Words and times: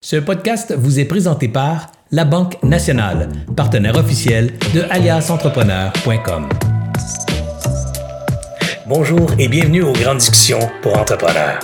Ce 0.00 0.14
podcast 0.14 0.72
vous 0.78 1.00
est 1.00 1.04
présenté 1.04 1.48
par 1.48 1.88
La 2.12 2.24
Banque 2.24 2.62
Nationale, 2.62 3.28
partenaire 3.56 3.96
officiel 3.96 4.56
de 4.72 4.82
aliasentrepreneur.com. 4.90 6.48
Bonjour 8.86 9.28
et 9.40 9.48
bienvenue 9.48 9.82
aux 9.82 9.92
grandes 9.92 10.18
discussions 10.18 10.70
pour 10.82 10.96
entrepreneurs. 10.96 11.58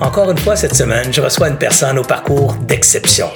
Encore 0.00 0.30
une 0.30 0.38
fois 0.38 0.54
cette 0.54 0.76
semaine, 0.76 1.12
je 1.12 1.20
reçois 1.20 1.48
une 1.48 1.58
personne 1.58 1.98
au 1.98 2.04
parcours 2.04 2.54
d'exception. 2.68 3.28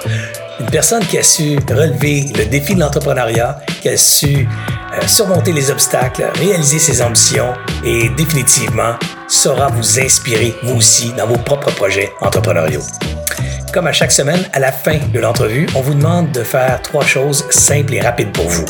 Une 0.61 0.71
personne 0.71 1.05
qui 1.05 1.19
a 1.19 1.25
su 1.25 1.59
relever 1.69 2.27
le 2.39 2.45
défi 2.45 2.77
de 2.77 2.81
l'entrepreneuriat, 2.81 3.59
qui 3.83 3.89
a 3.89 3.97
su 3.97 4.47
euh, 4.47 5.07
surmonter 5.09 5.53
les 5.53 5.73
obstacles, 5.73 6.31
réaliser 6.37 6.79
ses 6.79 7.03
ambitions 7.03 7.55
et 7.85 8.09
définitivement 8.11 8.95
saura 9.27 9.67
vous 9.67 9.99
inspirer, 9.99 10.55
vous 10.63 10.77
aussi, 10.77 11.13
dans 11.15 11.27
vos 11.27 11.39
propres 11.39 11.75
projets 11.75 12.13
entrepreneuriaux. 12.21 12.83
Comme 13.73 13.87
à 13.87 13.93
chaque 13.93 14.13
semaine, 14.13 14.41
à 14.53 14.61
la 14.61 14.73
fin 14.73 14.99
de 15.13 15.21
l'entrevue, 15.21 15.67
on 15.75 15.81
vous 15.81 15.95
demande 15.95 16.33
de 16.33 16.43
faire 16.43 16.81
trois 16.83 17.05
choses 17.05 17.45
simples 17.51 17.95
et 17.95 18.01
rapides 18.01 18.33
pour 18.33 18.49
vous. 18.49 18.65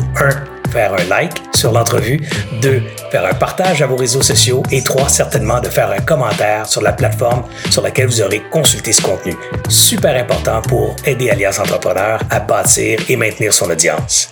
Faire 0.70 0.94
un 0.94 1.04
like 1.08 1.42
sur 1.54 1.72
l'entrevue. 1.72 2.20
Deux, 2.60 2.82
faire 3.10 3.26
un 3.26 3.34
partage 3.34 3.82
à 3.82 3.86
vos 3.86 3.96
réseaux 3.96 4.22
sociaux. 4.22 4.62
Et 4.70 4.82
trois, 4.82 5.08
certainement 5.08 5.60
de 5.60 5.68
faire 5.68 5.90
un 5.90 6.00
commentaire 6.00 6.66
sur 6.66 6.82
la 6.82 6.92
plateforme 6.92 7.44
sur 7.70 7.82
laquelle 7.82 8.06
vous 8.06 8.22
aurez 8.22 8.42
consulté 8.50 8.92
ce 8.92 9.02
contenu. 9.02 9.34
Super 9.68 10.16
important 10.20 10.62
pour 10.62 10.94
aider 11.04 11.30
Alliance 11.30 11.58
Entrepreneur 11.58 12.20
à 12.30 12.40
bâtir 12.40 13.00
et 13.08 13.16
maintenir 13.16 13.52
son 13.52 13.70
audience. 13.70 14.28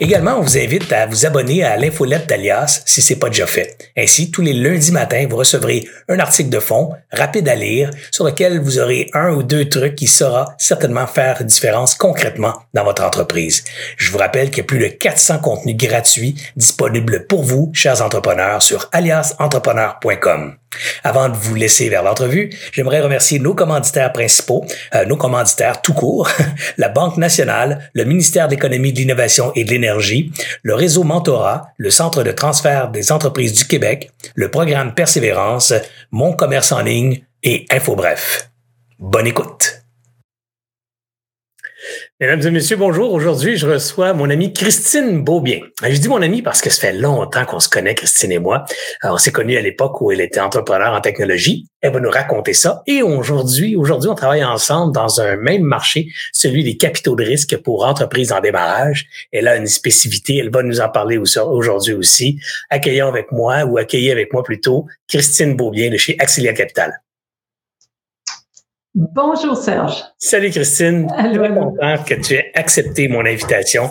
Également, 0.00 0.38
on 0.38 0.42
vous 0.42 0.58
invite 0.58 0.92
à 0.92 1.06
vous 1.06 1.26
abonner 1.26 1.64
à 1.64 1.76
l'infolette 1.76 2.28
d'Alias 2.28 2.82
si 2.86 3.02
ce 3.02 3.12
n'est 3.12 3.18
pas 3.18 3.28
déjà 3.28 3.46
fait. 3.46 3.76
Ainsi, 3.96 4.30
tous 4.30 4.42
les 4.42 4.52
lundis 4.52 4.92
matins, 4.92 5.26
vous 5.28 5.36
recevrez 5.36 5.86
un 6.08 6.18
article 6.18 6.50
de 6.50 6.60
fond 6.60 6.92
rapide 7.12 7.48
à 7.48 7.54
lire 7.54 7.90
sur 8.10 8.24
lequel 8.24 8.60
vous 8.60 8.78
aurez 8.78 9.08
un 9.14 9.30
ou 9.30 9.42
deux 9.42 9.68
trucs 9.68 9.94
qui 9.94 10.06
saura 10.06 10.54
certainement 10.58 11.06
faire 11.06 11.44
différence 11.44 11.94
concrètement 11.94 12.54
dans 12.72 12.84
votre 12.84 13.04
entreprise. 13.04 13.64
Je 13.96 14.10
vous 14.10 14.18
rappelle 14.18 14.50
qu'il 14.50 14.58
y 14.58 14.60
a 14.60 14.64
plus 14.64 14.78
de 14.78 14.88
400 14.88 15.38
contenus 15.38 15.73
gratuits 15.74 16.34
disponibles 16.56 17.26
pour 17.26 17.42
vous, 17.42 17.70
chers 17.74 18.02
entrepreneurs, 18.02 18.62
sur 18.62 18.88
aliasentrepreneur.com. 18.92 20.56
Avant 21.02 21.28
de 21.28 21.36
vous 21.36 21.54
laisser 21.54 21.88
vers 21.88 22.02
l'entrevue, 22.02 22.50
j'aimerais 22.72 23.00
remercier 23.00 23.38
nos 23.38 23.54
commanditaires 23.54 24.12
principaux, 24.12 24.64
euh, 24.94 25.04
nos 25.04 25.16
commanditaires 25.16 25.80
tout 25.82 25.94
court, 25.94 26.28
la 26.78 26.88
Banque 26.88 27.16
nationale, 27.16 27.90
le 27.92 28.04
ministère 28.04 28.48
de 28.48 28.54
l'Économie, 28.54 28.92
de 28.92 28.98
l'Innovation 28.98 29.52
et 29.54 29.64
de 29.64 29.70
l'Énergie, 29.70 30.32
le 30.62 30.74
réseau 30.74 31.04
Mentorat, 31.04 31.68
le 31.76 31.90
Centre 31.90 32.22
de 32.22 32.32
transfert 32.32 32.88
des 32.88 33.12
entreprises 33.12 33.52
du 33.52 33.66
Québec, 33.66 34.10
le 34.34 34.50
programme 34.50 34.94
Persévérance, 34.94 35.72
Mon 36.10 36.32
commerce 36.32 36.72
en 36.72 36.82
ligne 36.82 37.22
et 37.42 37.66
InfoBref. 37.70 38.50
Bonne 38.98 39.26
écoute. 39.26 39.83
Mesdames 42.20 42.42
et 42.46 42.50
messieurs, 42.52 42.76
bonjour. 42.76 43.12
Aujourd'hui, 43.12 43.56
je 43.56 43.66
reçois 43.66 44.12
mon 44.12 44.30
amie 44.30 44.52
Christine 44.52 45.24
Beaubien. 45.24 45.58
Je 45.82 45.98
dis 45.98 46.06
mon 46.06 46.22
amie 46.22 46.42
parce 46.42 46.60
que 46.60 46.70
ça 46.70 46.82
fait 46.82 46.92
longtemps 46.92 47.44
qu'on 47.44 47.58
se 47.58 47.68
connaît, 47.68 47.96
Christine 47.96 48.30
et 48.30 48.38
moi. 48.38 48.64
on 49.02 49.18
s'est 49.18 49.32
connus 49.32 49.56
à 49.56 49.60
l'époque 49.60 50.00
où 50.00 50.12
elle 50.12 50.20
était 50.20 50.38
entrepreneur 50.38 50.92
en 50.92 51.00
technologie. 51.00 51.66
Elle 51.80 51.92
va 51.92 51.98
nous 51.98 52.10
raconter 52.10 52.52
ça. 52.52 52.84
Et 52.86 53.02
aujourd'hui, 53.02 53.74
aujourd'hui, 53.74 54.08
on 54.10 54.14
travaille 54.14 54.44
ensemble 54.44 54.94
dans 54.94 55.20
un 55.20 55.34
même 55.34 55.64
marché, 55.64 56.06
celui 56.32 56.62
des 56.62 56.76
capitaux 56.76 57.16
de 57.16 57.24
risque 57.24 57.56
pour 57.56 57.84
entreprises 57.84 58.30
en 58.30 58.40
démarrage. 58.40 59.06
Elle 59.32 59.48
a 59.48 59.56
une 59.56 59.66
spécificité. 59.66 60.36
Elle 60.36 60.52
va 60.52 60.62
nous 60.62 60.80
en 60.80 60.90
parler 60.90 61.18
aujourd'hui 61.18 61.94
aussi. 61.94 62.38
Accueillons 62.70 63.08
avec 63.08 63.32
moi, 63.32 63.64
ou 63.64 63.76
accueillez 63.76 64.12
avec 64.12 64.32
moi 64.32 64.44
plutôt, 64.44 64.86
Christine 65.08 65.56
Beaubien 65.56 65.90
de 65.90 65.96
chez 65.96 66.14
Axilia 66.20 66.52
Capital. 66.52 66.92
Bonjour 68.96 69.56
Serge. 69.56 70.04
Salut 70.18 70.52
Christine. 70.52 71.08
Allô. 71.16 71.42
Je 71.42 71.46
suis 71.46 71.54
content 71.54 72.04
que 72.04 72.14
tu 72.14 72.34
aies 72.34 72.52
accepté 72.54 73.08
mon 73.08 73.26
invitation 73.26 73.90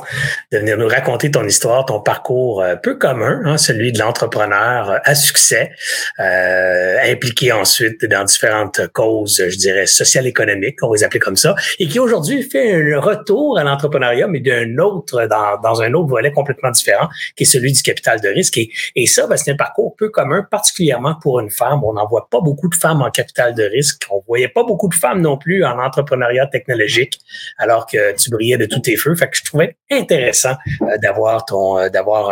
de 0.49 0.59
venir 0.59 0.77
nous 0.77 0.87
raconter 0.87 1.29
ton 1.29 1.43
histoire, 1.43 1.85
ton 1.85 1.99
parcours 1.99 2.61
euh, 2.61 2.77
peu 2.77 2.95
commun, 2.95 3.41
hein, 3.43 3.57
celui 3.57 3.91
de 3.91 3.99
l'entrepreneur 3.99 5.01
à 5.03 5.13
succès, 5.13 5.71
euh, 6.19 6.95
impliqué 7.03 7.51
ensuite 7.51 8.05
dans 8.05 8.23
différentes 8.23 8.87
causes, 8.93 9.43
je 9.45 9.57
dirais, 9.57 9.87
sociales 9.87 10.25
économiques, 10.25 10.81
on 10.81 10.87
va 10.87 10.95
les 10.95 11.03
appeler 11.03 11.19
comme 11.19 11.35
ça, 11.35 11.53
et 11.79 11.87
qui 11.89 11.99
aujourd'hui 11.99 12.41
fait 12.41 12.73
un 12.73 13.01
retour 13.01 13.59
à 13.59 13.65
l'entrepreneuriat, 13.65 14.27
mais 14.27 14.39
d'un 14.39 14.77
autre, 14.77 15.27
dans, 15.27 15.59
dans, 15.61 15.81
un 15.81 15.91
autre 15.95 16.07
volet 16.07 16.31
complètement 16.31 16.71
différent, 16.71 17.09
qui 17.35 17.43
est 17.43 17.45
celui 17.45 17.73
du 17.73 17.81
capital 17.81 18.21
de 18.21 18.29
risque. 18.29 18.57
Et, 18.57 18.69
et 18.95 19.05
ça, 19.05 19.27
ben, 19.27 19.35
c'est 19.35 19.51
un 19.51 19.57
parcours 19.57 19.97
peu 19.97 20.07
commun, 20.07 20.47
particulièrement 20.49 21.15
pour 21.21 21.41
une 21.41 21.51
femme. 21.51 21.83
On 21.83 21.91
n'en 21.91 22.07
voit 22.07 22.29
pas 22.31 22.39
beaucoup 22.39 22.69
de 22.69 22.75
femmes 22.75 23.01
en 23.01 23.11
capital 23.11 23.53
de 23.53 23.63
risque. 23.63 24.03
On 24.09 24.23
voyait 24.25 24.47
pas 24.47 24.63
beaucoup 24.63 24.87
de 24.87 24.92
femme 24.93 25.21
non 25.21 25.37
plus 25.37 25.63
en 25.65 25.79
entrepreneuriat 25.79 26.47
technologique, 26.47 27.19
alors 27.57 27.85
que 27.85 28.15
tu 28.15 28.29
brillais 28.29 28.57
de 28.57 28.65
tous 28.65 28.79
tes 28.79 28.95
feux. 28.95 29.15
Fait 29.15 29.29
que 29.29 29.37
je 29.37 29.43
trouvais 29.43 29.77
intéressant 29.91 30.55
euh, 30.81 30.97
d'avoir 30.97 31.45
ton, 31.45 31.77
euh, 31.77 31.89
d'avoir 31.89 32.31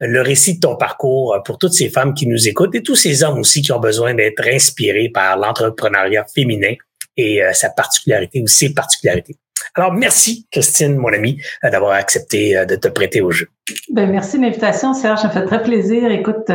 le 0.00 0.20
récit 0.22 0.54
de 0.54 0.60
ton 0.60 0.76
parcours 0.76 1.34
euh, 1.34 1.40
pour 1.40 1.58
toutes 1.58 1.72
ces 1.72 1.90
femmes 1.90 2.14
qui 2.14 2.26
nous 2.26 2.48
écoutent 2.48 2.74
et 2.74 2.82
tous 2.82 2.96
ces 2.96 3.22
hommes 3.22 3.38
aussi 3.38 3.62
qui 3.62 3.72
ont 3.72 3.80
besoin 3.80 4.14
d'être 4.14 4.46
inspirés 4.46 5.10
par 5.12 5.36
l'entrepreneuriat 5.36 6.24
féminin 6.34 6.74
et 7.16 7.40
sa 7.52 7.68
particularité 7.70 8.40
ou 8.40 8.46
ses 8.46 8.72
particularités. 8.72 9.34
Alors, 9.74 9.92
merci, 9.92 10.46
Christine, 10.50 10.96
mon 10.96 11.12
amie, 11.12 11.40
d'avoir 11.62 11.92
accepté 11.92 12.64
de 12.66 12.76
te 12.76 12.88
prêter 12.88 13.20
au 13.20 13.30
jeu. 13.30 13.48
Ben, 13.90 14.10
merci 14.10 14.38
de 14.38 14.42
l'invitation, 14.42 14.94
Serge. 14.94 15.20
Ça 15.20 15.28
me 15.28 15.32
fait 15.32 15.44
très 15.44 15.62
plaisir. 15.62 16.10
Écoute, 16.10 16.50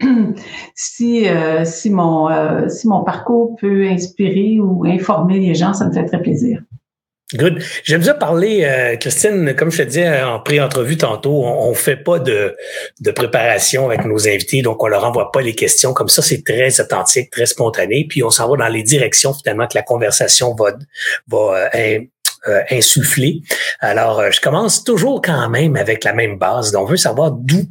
si, 0.74 1.28
euh, 1.28 1.64
si, 1.64 1.90
mon, 1.90 2.30
euh, 2.30 2.68
si 2.68 2.88
mon 2.88 3.04
parcours 3.04 3.56
peut 3.60 3.86
inspirer 3.86 4.58
ou 4.60 4.84
informer 4.84 5.38
les 5.38 5.54
gens, 5.54 5.72
ça 5.72 5.86
me 5.86 5.92
fait 5.92 6.04
très 6.04 6.20
plaisir. 6.20 6.60
Good. 7.32 7.62
J'aime 7.84 8.00
bien 8.00 8.14
parler, 8.14 8.64
euh, 8.64 8.96
Christine, 8.96 9.54
comme 9.54 9.70
je 9.70 9.78
te 9.78 9.82
disais 9.82 10.20
en 10.20 10.40
pré-entrevue 10.40 10.96
tantôt, 10.96 11.44
on, 11.44 11.70
ne 11.70 11.74
fait 11.74 11.96
pas 11.96 12.18
de, 12.18 12.56
de 13.00 13.10
préparation 13.12 13.86
avec 13.86 14.04
nos 14.04 14.26
invités, 14.26 14.62
donc 14.62 14.82
on 14.82 14.88
leur 14.88 15.04
envoie 15.04 15.30
pas 15.30 15.40
les 15.40 15.54
questions. 15.54 15.92
Comme 15.92 16.08
ça, 16.08 16.22
c'est 16.22 16.42
très 16.44 16.80
authentique, 16.80 17.30
très 17.30 17.46
spontané, 17.46 18.04
puis 18.08 18.24
on 18.24 18.30
s'en 18.30 18.50
va 18.50 18.56
dans 18.56 18.72
les 18.72 18.82
directions 18.82 19.32
finalement 19.32 19.68
que 19.68 19.76
la 19.76 19.82
conversation 19.82 20.56
va, 20.56 20.72
va 21.28 21.70
insuffler. 22.70 23.42
Alors, 23.80 24.30
je 24.30 24.40
commence 24.40 24.84
toujours 24.84 25.20
quand 25.22 25.48
même 25.48 25.76
avec 25.76 26.04
la 26.04 26.12
même 26.12 26.38
base. 26.38 26.72
Donc, 26.72 26.88
on 26.88 26.90
veut 26.90 26.96
savoir 26.96 27.32
d'où 27.32 27.64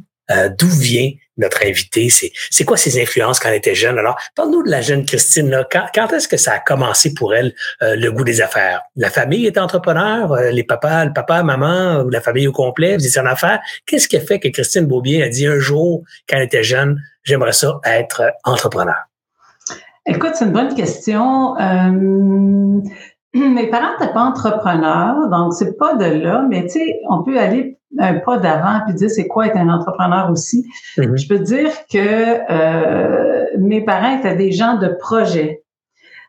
d'où 0.58 0.68
vient 0.68 1.10
notre 1.40 1.64
invité, 1.64 2.08
c'est, 2.10 2.64
quoi 2.64 2.76
ses 2.76 3.00
influences 3.00 3.40
quand 3.40 3.48
elle 3.48 3.56
était 3.56 3.74
jeune? 3.74 3.98
Alors, 3.98 4.16
parle-nous 4.36 4.62
de 4.62 4.70
la 4.70 4.80
jeune 4.80 5.04
Christine. 5.04 5.64
Quand, 5.70 6.12
est-ce 6.12 6.28
que 6.28 6.36
ça 6.36 6.52
a 6.52 6.58
commencé 6.60 7.14
pour 7.14 7.34
elle, 7.34 7.54
euh, 7.82 7.96
le 7.96 8.12
goût 8.12 8.24
des 8.24 8.40
affaires? 8.40 8.82
La 8.94 9.10
famille 9.10 9.46
était 9.46 9.60
entrepreneur, 9.60 10.32
euh, 10.32 10.50
les 10.50 10.62
papas, 10.62 11.06
le 11.06 11.12
papa, 11.12 11.42
maman, 11.42 12.02
ou 12.02 12.10
la 12.10 12.20
famille 12.20 12.46
au 12.46 12.52
complet, 12.52 12.96
vous 12.96 13.06
étiez 13.06 13.20
en 13.20 13.26
affaires. 13.26 13.60
Qu'est-ce 13.86 14.06
qui 14.06 14.16
a 14.16 14.20
fait 14.20 14.38
que 14.38 14.48
Christine 14.48 14.86
Beaubien 14.86 15.24
a 15.24 15.28
dit 15.28 15.46
un 15.46 15.58
jour, 15.58 16.04
quand 16.28 16.36
elle 16.36 16.44
était 16.44 16.62
jeune, 16.62 17.00
j'aimerais 17.24 17.52
ça 17.52 17.80
être 17.84 18.32
entrepreneur? 18.44 18.96
Écoute, 20.06 20.32
c'est 20.34 20.44
une 20.44 20.52
bonne 20.52 20.74
question. 20.74 21.56
Euh, 21.58 22.80
mes 23.34 23.68
parents 23.68 23.92
n'étaient 23.98 24.12
pas 24.12 24.22
entrepreneurs, 24.22 25.28
donc 25.28 25.54
c'est 25.54 25.76
pas 25.76 25.94
de 25.94 26.04
là, 26.04 26.44
mais 26.48 26.62
tu 26.62 26.80
sais, 26.80 27.00
on 27.08 27.22
peut 27.22 27.38
aller 27.38 27.78
un 27.98 28.14
pas 28.14 28.38
d'avant 28.38 28.80
puis 28.86 28.94
dire 28.94 29.10
c'est 29.10 29.26
quoi 29.26 29.46
être 29.46 29.56
un 29.56 29.68
entrepreneur 29.68 30.30
aussi. 30.30 30.66
Mm-hmm. 30.96 31.16
Je 31.16 31.28
peux 31.28 31.38
dire 31.38 31.70
que 31.92 32.40
euh, 32.50 33.46
mes 33.58 33.84
parents 33.84 34.16
étaient 34.18 34.36
des 34.36 34.52
gens 34.52 34.76
de 34.76 34.88
projet. 34.88 35.62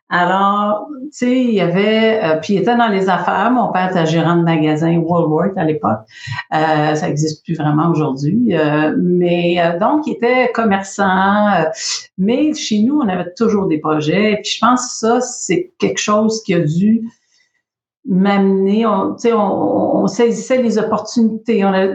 Alors, 0.08 0.88
tu 1.04 1.08
sais, 1.10 1.40
il 1.40 1.54
y 1.54 1.60
avait, 1.60 2.22
euh, 2.22 2.36
puis 2.40 2.54
il 2.54 2.60
était 2.60 2.76
dans 2.76 2.88
les 2.88 3.08
affaires. 3.08 3.50
Mon 3.50 3.72
père 3.72 3.90
était 3.90 4.04
gérant 4.04 4.36
de 4.36 4.42
magasin 4.42 4.98
Woolworth 4.98 5.56
à 5.56 5.64
l'époque. 5.64 6.00
Euh, 6.54 6.94
ça 6.94 7.06
n'existe 7.08 7.44
plus 7.44 7.54
vraiment 7.54 7.90
aujourd'hui. 7.90 8.54
Euh, 8.54 8.94
mais 8.98 9.56
donc, 9.80 10.06
il 10.06 10.12
était 10.12 10.50
commerçant. 10.52 11.64
mais 12.18 12.52
chez 12.52 12.82
nous, 12.82 13.00
on 13.00 13.08
avait 13.08 13.32
toujours 13.34 13.68
des 13.68 13.78
projets. 13.78 14.38
Puis 14.42 14.52
je 14.56 14.58
pense 14.60 14.86
que 14.86 15.06
ça, 15.06 15.20
c'est 15.22 15.72
quelque 15.78 16.00
chose 16.00 16.42
qui 16.42 16.54
a 16.54 16.60
dû 16.60 17.02
m'amener, 18.04 18.84
on, 18.84 19.16
on, 19.24 20.02
on 20.02 20.06
saisissait 20.06 20.60
les 20.60 20.76
opportunités. 20.78 21.64
On 21.64 21.72
a, 21.72 21.86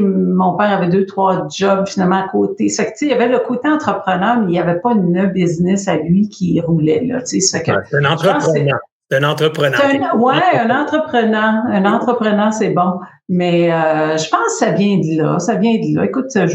mon 0.00 0.56
père 0.56 0.70
avait 0.70 0.88
deux, 0.88 1.04
trois 1.04 1.48
jobs 1.50 1.86
finalement 1.86 2.24
à 2.24 2.28
côté. 2.28 2.68
Ça 2.68 2.84
il 3.00 3.08
y 3.08 3.12
avait 3.12 3.28
le 3.28 3.40
côté 3.40 3.68
entrepreneur, 3.68 4.38
mais 4.38 4.46
il 4.46 4.50
n'y 4.50 4.60
avait 4.60 4.80
pas 4.80 4.92
une 4.92 5.26
business 5.26 5.88
à 5.88 5.96
lui 5.96 6.28
qui 6.28 6.60
roulait. 6.60 7.04
Là, 7.04 7.20
ça 7.24 7.60
que, 7.60 7.72
un 7.72 8.04
entrepreneur. 8.04 8.78
Un 9.10 9.24
entrepreneur. 9.24 9.80
Oui, 10.18 10.34
un 10.54 10.70
entrepreneur. 10.70 11.54
Un 11.70 11.84
entrepreneur, 11.86 12.52
c'est 12.52 12.70
bon. 12.70 13.00
Mais 13.28 13.72
euh, 13.72 14.16
je 14.16 14.28
pense 14.28 14.60
que 14.60 14.66
ça 14.66 14.70
vient 14.72 14.98
de 14.98 15.22
là. 15.22 15.38
Ça 15.38 15.54
vient 15.54 15.74
de 15.74 15.96
là. 15.96 16.04
Écoute, 16.04 16.26
c'est 16.28 16.46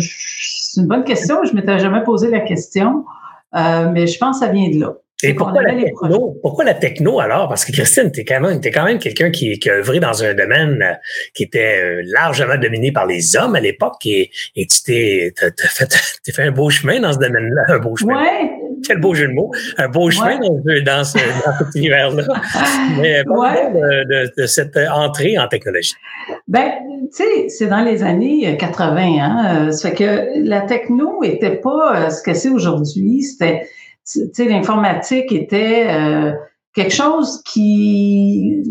une 0.79 0.88
bonne 0.88 1.03
question. 1.03 1.44
Je 1.44 1.53
m'étais 1.56 1.79
jamais 1.79 2.03
posé 2.03 2.29
la 2.29 2.41
question. 2.41 3.06
Euh, 3.56 3.89
mais 3.91 4.07
je 4.07 4.17
pense 4.17 4.39
que 4.39 4.45
ça 4.45 4.51
vient 4.51 4.69
de 4.69 4.79
là. 4.79 4.94
Et 5.23 5.33
pourquoi 5.33 5.61
la, 5.61 5.73
techno, 5.73 6.37
pourquoi 6.41 6.65
la 6.65 6.73
techno 6.73 7.19
alors? 7.19 7.47
Parce 7.47 7.63
que 7.63 7.71
Christine, 7.71 8.11
tu 8.11 8.21
es 8.21 8.25
quand 8.25 8.41
même, 8.41 8.59
es 8.61 8.71
quand 8.71 8.83
même 8.83 8.99
quelqu'un 8.99 9.31
qui, 9.31 9.57
qui 9.57 9.69
a 9.69 9.75
œuvré 9.75 9.99
dans 10.01 10.23
un 10.23 10.33
domaine 10.33 10.81
euh, 10.81 10.93
qui 11.33 11.43
était 11.43 11.81
euh, 11.81 12.01
largement 12.05 12.57
dominé 12.57 12.91
par 12.91 13.05
les 13.05 13.37
hommes 13.37 13.55
à 13.55 13.61
l'époque 13.61 14.05
et, 14.05 14.31
et 14.55 14.67
tu 14.67 14.83
t'es 14.83 15.33
fait, 15.57 15.93
fait 16.33 16.43
un 16.43 16.51
beau 16.51 16.69
chemin 16.69 16.99
dans 16.99 17.13
ce 17.13 17.19
domaine-là, 17.19 17.61
un 17.69 17.79
beau 17.79 17.95
chemin. 17.95 18.21
Ouais, 18.21 18.51
Quel 18.85 18.99
beau 18.99 19.13
jeu 19.13 19.27
de 19.27 19.33
mots. 19.33 19.51
Un 19.77 19.87
beau 19.87 20.11
chemin 20.11 20.39
dans, 20.39 20.83
dans, 20.85 21.03
ce, 21.05 21.17
dans 21.17 21.57
cet 21.57 21.75
univers-là. 21.75 22.23
Mais 22.99 23.23
de, 23.23 24.41
de, 24.41 24.45
cette 24.45 24.77
entrée 24.91 25.37
en 25.37 25.47
technologie. 25.47 25.93
Ben, 26.49 26.71
tu 27.15 27.23
sais, 27.23 27.49
c'est 27.49 27.67
dans 27.67 27.83
les 27.83 28.03
années 28.03 28.57
80. 28.57 28.97
Hein? 29.21 29.71
Ça 29.71 29.89
fait 29.89 29.95
que 29.95 30.47
la 30.47 30.61
techno 30.61 31.23
était 31.23 31.55
pas 31.55 32.09
ce 32.09 32.21
que 32.21 32.33
c'est 32.33 32.49
aujourd'hui. 32.49 33.21
C'était, 33.23 33.67
tu 34.05 34.29
sais, 34.33 34.45
l'informatique 34.45 35.31
était... 35.31 35.88
Euh, 35.89 36.33
quelque 36.73 36.94
chose 36.94 37.41
qui 37.44 38.63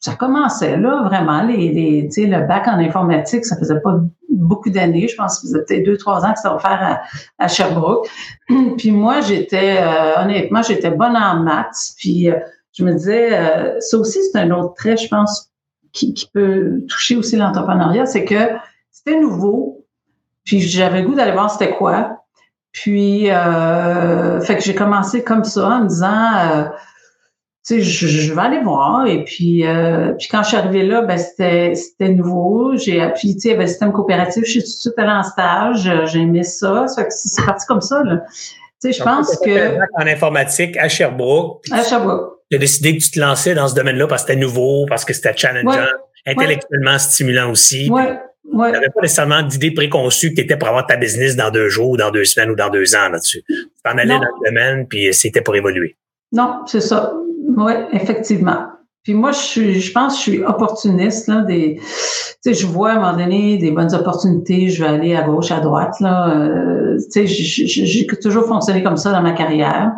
ça 0.00 0.14
commençait 0.14 0.76
là 0.76 1.02
vraiment. 1.04 1.42
Les, 1.42 1.70
les 1.72 2.08
tu 2.08 2.22
sais 2.22 2.26
le 2.26 2.46
bac 2.46 2.66
en 2.66 2.78
informatique 2.78 3.44
ça 3.44 3.56
faisait 3.56 3.80
pas 3.80 4.00
beaucoup 4.30 4.70
d'années. 4.70 5.06
Je 5.08 5.16
pense 5.16 5.38
que 5.38 5.46
ça 5.46 5.52
faisait 5.52 5.64
peut-être 5.64 5.86
deux 5.86 5.96
trois 5.98 6.24
ans 6.24 6.32
que 6.32 6.40
ça 6.40 6.58
faire 6.58 6.82
à, 6.82 7.44
à 7.44 7.48
Sherbrooke. 7.48 8.08
Puis 8.78 8.90
moi 8.90 9.20
j'étais 9.20 9.76
euh, 9.78 10.22
honnêtement 10.22 10.62
j'étais 10.62 10.90
bonne 10.90 11.16
en 11.16 11.42
maths. 11.42 11.92
Puis 11.98 12.30
euh, 12.30 12.38
je 12.72 12.84
me 12.84 12.92
disais 12.92 13.38
euh, 13.38 13.80
ça 13.80 13.98
aussi 13.98 14.18
c'est 14.22 14.38
un 14.38 14.50
autre 14.50 14.74
trait 14.74 14.96
je 14.96 15.08
pense 15.08 15.50
qui, 15.92 16.14
qui 16.14 16.28
peut 16.32 16.82
toucher 16.88 17.16
aussi 17.16 17.36
l'entrepreneuriat. 17.36 18.06
C'est 18.06 18.24
que 18.24 18.50
c'était 18.90 19.20
nouveau. 19.20 19.84
Puis 20.44 20.60
j'avais 20.60 21.02
le 21.02 21.08
goût 21.08 21.14
d'aller 21.14 21.32
voir 21.32 21.50
c'était 21.50 21.74
quoi 21.74 22.22
puis 22.76 23.26
fait 23.26 24.56
que 24.56 24.62
j'ai 24.62 24.74
commencé 24.74 25.24
comme 25.24 25.44
ça 25.44 25.68
en 25.68 25.82
me 25.82 25.88
disant 25.88 26.70
sais, 27.66 27.80
je, 27.80 28.06
je, 28.06 28.32
vais 28.32 28.40
aller 28.40 28.60
voir. 28.60 29.06
Et 29.06 29.24
puis, 29.24 29.66
euh, 29.66 30.12
puis 30.12 30.28
quand 30.28 30.42
je 30.44 30.48
suis 30.48 30.56
arrivée 30.56 30.84
là, 30.84 31.02
ben 31.02 31.18
c'était 31.18 31.74
c'était 31.74 32.10
nouveau. 32.10 32.76
J'ai 32.76 33.02
appris, 33.02 33.34
tu 33.34 33.40
sais, 33.40 33.56
le 33.56 33.66
système 33.66 33.92
coopératif. 33.92 34.44
Je 34.44 34.50
suis 34.50 34.60
tout 34.60 34.66
de 34.66 34.72
suite 34.72 34.94
allée 34.98 35.10
en 35.10 35.24
stage. 35.24 35.90
J'ai 36.06 36.20
aimé 36.20 36.44
ça. 36.44 36.86
Ça 36.86 37.04
c'est 37.10 37.44
parti 37.44 37.66
comme 37.66 37.80
ça. 37.80 38.02
Là. 38.04 38.22
Tu 38.80 38.92
sais, 38.92 38.92
je 38.92 39.02
pense 39.02 39.36
que 39.38 39.78
en 40.00 40.06
informatique 40.06 40.76
à 40.76 40.88
Sherbrooke. 40.88 41.64
À 41.72 41.82
Sherbrooke. 41.82 42.34
Tu 42.50 42.56
as 42.56 42.60
décidé 42.60 42.96
que 42.96 43.02
tu 43.02 43.10
te 43.10 43.18
lançais 43.18 43.54
dans 43.54 43.66
ce 43.66 43.74
domaine-là 43.74 44.06
parce 44.06 44.22
que 44.22 44.28
c'était 44.28 44.40
nouveau, 44.40 44.86
parce 44.88 45.04
que 45.04 45.12
c'était 45.12 45.36
challengeant, 45.36 45.88
intellectuellement 46.24 46.98
stimulant 46.98 47.50
aussi. 47.50 47.90
Ouais. 47.90 48.20
Ouais. 48.52 48.68
Tu 48.68 48.72
n'avais 48.74 48.90
pas 48.90 49.00
nécessairement 49.02 49.42
d'idée 49.42 49.72
préconçue 49.72 50.30
que 50.30 50.36
tu 50.36 50.40
étais 50.42 50.56
pour 50.56 50.68
avoir 50.68 50.86
ta 50.86 50.96
business 50.96 51.36
dans 51.36 51.50
deux 51.50 51.68
jours, 51.68 51.96
dans 51.96 52.10
deux 52.10 52.24
semaines 52.24 52.50
ou 52.50 52.56
dans 52.56 52.70
deux 52.70 52.94
ans 52.94 53.08
là-dessus. 53.10 53.42
Tu 53.46 53.54
t'en 53.84 53.98
allais 53.98 54.08
dans 54.08 54.20
le 54.20 54.48
domaine, 54.48 54.86
puis 54.86 55.12
c'était 55.12 55.42
pour 55.42 55.56
évoluer. 55.56 55.96
Non, 56.32 56.60
c'est 56.66 56.80
ça. 56.80 57.12
Oui, 57.56 57.72
effectivement. 57.92 58.66
Puis 59.06 59.14
moi, 59.14 59.30
je 59.30 59.38
suis, 59.38 59.80
je 59.80 59.92
pense 59.92 60.14
que 60.14 60.18
je 60.18 60.36
suis 60.36 60.44
opportuniste. 60.44 61.28
Là, 61.28 61.42
des, 61.42 61.76
tu 61.76 61.82
sais, 62.40 62.54
je 62.54 62.66
vois 62.66 62.90
à 62.90 62.92
un 62.94 63.00
moment 63.00 63.16
donné 63.16 63.56
des 63.56 63.70
bonnes 63.70 63.94
opportunités, 63.94 64.68
je 64.68 64.82
vais 64.82 64.88
aller 64.88 65.14
à 65.14 65.22
gauche, 65.22 65.52
à 65.52 65.60
droite. 65.60 66.00
Là, 66.00 66.36
euh, 66.36 66.98
tu 67.12 67.24
sais, 67.24 67.26
j'ai 67.26 68.06
toujours 68.20 68.46
fonctionné 68.46 68.82
comme 68.82 68.96
ça 68.96 69.12
dans 69.12 69.22
ma 69.22 69.30
carrière. 69.30 69.92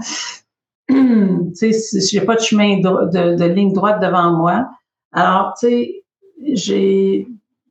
tu 0.89 1.55
sais, 1.55 1.71
j'ai 2.01 2.21
pas 2.21 2.35
de 2.35 2.41
chemin 2.41 2.81
de, 2.81 3.35
de, 3.35 3.45
ligne 3.47 3.73
droite 3.73 4.03
devant 4.03 4.31
moi. 4.33 4.69
Alors, 5.13 5.55
tu 5.59 5.69
sais, 5.69 6.05
j'ai 6.53 7.29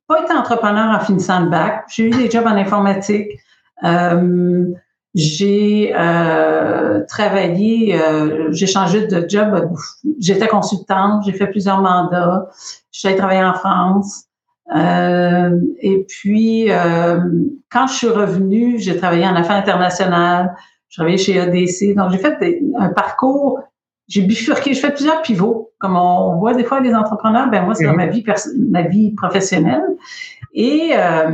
pas 0.08 0.22
été 0.22 0.34
entrepreneur 0.34 0.96
en 0.96 1.00
finissant 1.00 1.42
le 1.42 1.50
bac. 1.50 1.86
J'ai 1.90 2.06
eu 2.06 2.10
des 2.10 2.32
jobs 2.32 2.46
en 2.46 2.56
informatique. 2.56 3.32
Euh, 3.84 4.66
j'ai 5.18 5.94
euh, 5.98 7.04
travaillé, 7.08 8.00
euh, 8.00 8.52
j'ai 8.52 8.68
changé 8.68 9.08
de 9.08 9.28
job. 9.28 9.74
J'étais 10.20 10.48
consultante, 10.48 11.24
j'ai 11.26 11.32
fait 11.32 11.48
plusieurs 11.48 11.82
mandats. 11.82 12.50
J'ai 12.92 13.16
travaillé 13.16 13.44
en 13.44 13.56
France. 13.56 14.26
Euh, 14.76 15.60
et 15.80 16.06
puis, 16.08 16.68
quand 17.72 17.88
je 17.88 17.94
suis 17.94 18.10
revenue, 18.10 18.80
j'ai 18.80 18.96
travaillé 18.98 19.26
en 19.26 19.36
affaires 19.36 19.56
internationales. 19.56 20.56
J'ai 20.90 20.98
travaillé 20.98 21.18
chez 21.18 21.40
ADC. 21.40 21.96
Donc, 21.96 22.12
j'ai 22.12 22.20
fait 22.20 22.62
un 22.78 22.90
parcours. 22.90 23.60
J'ai 24.08 24.22
bifurqué. 24.22 24.74
J'ai 24.74 24.82
fait 24.82 24.94
plusieurs 24.94 25.22
pivots. 25.24 25.67
Comme 25.80 25.96
on 25.96 26.38
voit 26.40 26.54
des 26.54 26.64
fois 26.64 26.80
les 26.80 26.96
entrepreneurs, 26.96 27.50
ben 27.50 27.64
moi, 27.64 27.76
c'est 27.76 27.86
dans 27.86 27.92
mhm. 27.92 27.98
ma 27.98 28.08
vie, 28.08 28.26
ma 28.58 28.82
vie 28.82 29.12
professionnelle. 29.12 29.84
Et 30.54 30.94
à 30.94 31.28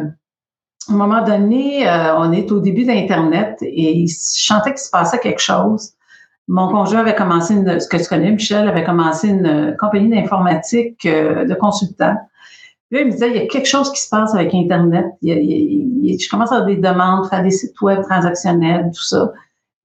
un 0.94 0.98
moment 0.98 1.24
donné, 1.24 1.88
euh, 1.88 2.18
on 2.18 2.32
est 2.32 2.52
au 2.52 2.60
début 2.60 2.86
d'Internet 2.86 3.58
et 3.62 4.06
je 4.08 4.14
sentais 4.18 4.72
qu'il 4.72 4.80
se 4.80 4.90
passait 4.90 5.20
quelque 5.20 5.42
chose. 5.42 5.94
Mon 6.50 6.68
conjoint 6.68 7.00
avait 7.00 7.16
commencé, 7.16 7.54
une, 7.54 7.80
ce 7.80 7.88
que 7.88 7.98
tu 7.98 8.06
connais, 8.06 8.32
Michel, 8.32 8.68
avait 8.68 8.84
commencé 8.84 9.30
une 9.30 9.78
compagnie 9.80 10.10
d'informatique 10.10 11.06
euh, 11.06 11.46
de 11.46 11.54
consultants. 11.54 12.18
Puis 12.90 12.98
là, 12.98 13.02
il 13.02 13.08
me 13.08 13.12
disait, 13.12 13.30
il 13.30 13.36
y 13.38 13.40
a 13.40 13.48
quelque 13.48 13.68
chose 13.68 13.92
qui 13.94 14.02
se 14.02 14.10
passe 14.10 14.36
avec 14.36 14.54
Internet. 14.54 15.06
je 15.22 16.30
commence 16.30 16.52
à 16.52 16.56
avoir 16.56 16.68
des 16.68 16.76
demandes, 16.76 17.30
faire 17.30 17.44
des 17.44 17.52
sites 17.52 17.80
web 17.82 18.02
transactionnels, 18.02 18.92
tout 18.94 19.04
ça. 19.04 19.32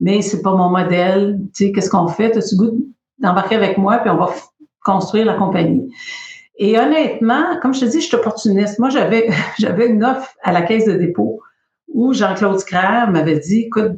Mais 0.00 0.20
c'est 0.20 0.42
pas 0.42 0.54
mon 0.54 0.68
modèle. 0.68 1.38
Tu 1.54 1.66
sais, 1.66 1.72
qu'est-ce 1.72 1.90
qu'on 1.90 2.08
fait? 2.08 2.36
As-tu 2.36 2.56
goût 2.56 2.72
d'embarquer 3.18 3.56
avec 3.56 3.78
moi, 3.78 3.98
puis 3.98 4.10
on 4.10 4.16
va 4.16 4.30
construire 4.82 5.26
la 5.26 5.34
compagnie. 5.34 5.92
Et 6.56 6.78
honnêtement, 6.78 7.58
comme 7.62 7.72
je 7.72 7.80
te 7.80 7.84
dis, 7.84 8.00
je 8.00 8.06
suis 8.06 8.16
opportuniste. 8.16 8.78
Moi, 8.78 8.90
j'avais, 8.90 9.30
j'avais 9.58 9.88
une 9.88 10.04
offre 10.04 10.34
à 10.42 10.52
la 10.52 10.62
caisse 10.62 10.86
de 10.86 10.94
dépôt 10.94 11.40
où 11.88 12.12
Jean-Claude 12.12 12.58
Scraire 12.58 13.10
m'avait 13.10 13.38
dit, 13.38 13.62
écoute, 13.62 13.92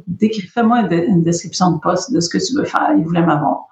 fais-moi 0.53 0.81
une, 0.91 1.23
description 1.23 1.71
de 1.73 1.79
poste 1.79 2.13
de 2.13 2.19
ce 2.19 2.29
que 2.29 2.37
tu 2.37 2.55
veux 2.55 2.63
faire. 2.63 2.91
Il 2.97 3.03
voulait 3.03 3.25
m'avoir. 3.25 3.65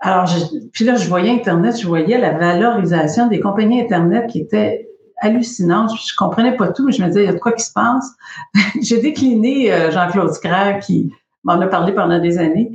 Alors, 0.00 0.28
puis 0.72 0.84
là, 0.84 0.96
je 0.96 1.08
voyais 1.08 1.30
Internet, 1.30 1.80
je 1.80 1.86
voyais 1.86 2.18
la 2.18 2.32
valorisation 2.32 3.28
des 3.28 3.40
compagnies 3.40 3.80
Internet 3.80 4.28
qui 4.28 4.40
était 4.40 4.88
hallucinante. 5.18 5.92
Je 5.96 6.14
comprenais 6.16 6.56
pas 6.56 6.68
tout, 6.68 6.84
mais 6.84 6.92
je 6.92 7.02
me 7.02 7.08
disais, 7.08 7.22
il 7.22 7.26
y 7.26 7.30
a 7.30 7.32
de 7.32 7.38
quoi 7.38 7.52
qui 7.52 7.64
se 7.64 7.72
passe. 7.72 8.10
J'ai 8.82 9.00
décliné 9.00 9.72
euh, 9.72 9.90
Jean-Claude 9.90 10.32
Scraire 10.32 10.80
qui 10.80 11.12
m'en 11.44 11.60
a 11.60 11.66
parlé 11.66 11.92
pendant 11.92 12.18
des 12.18 12.38
années. 12.38 12.72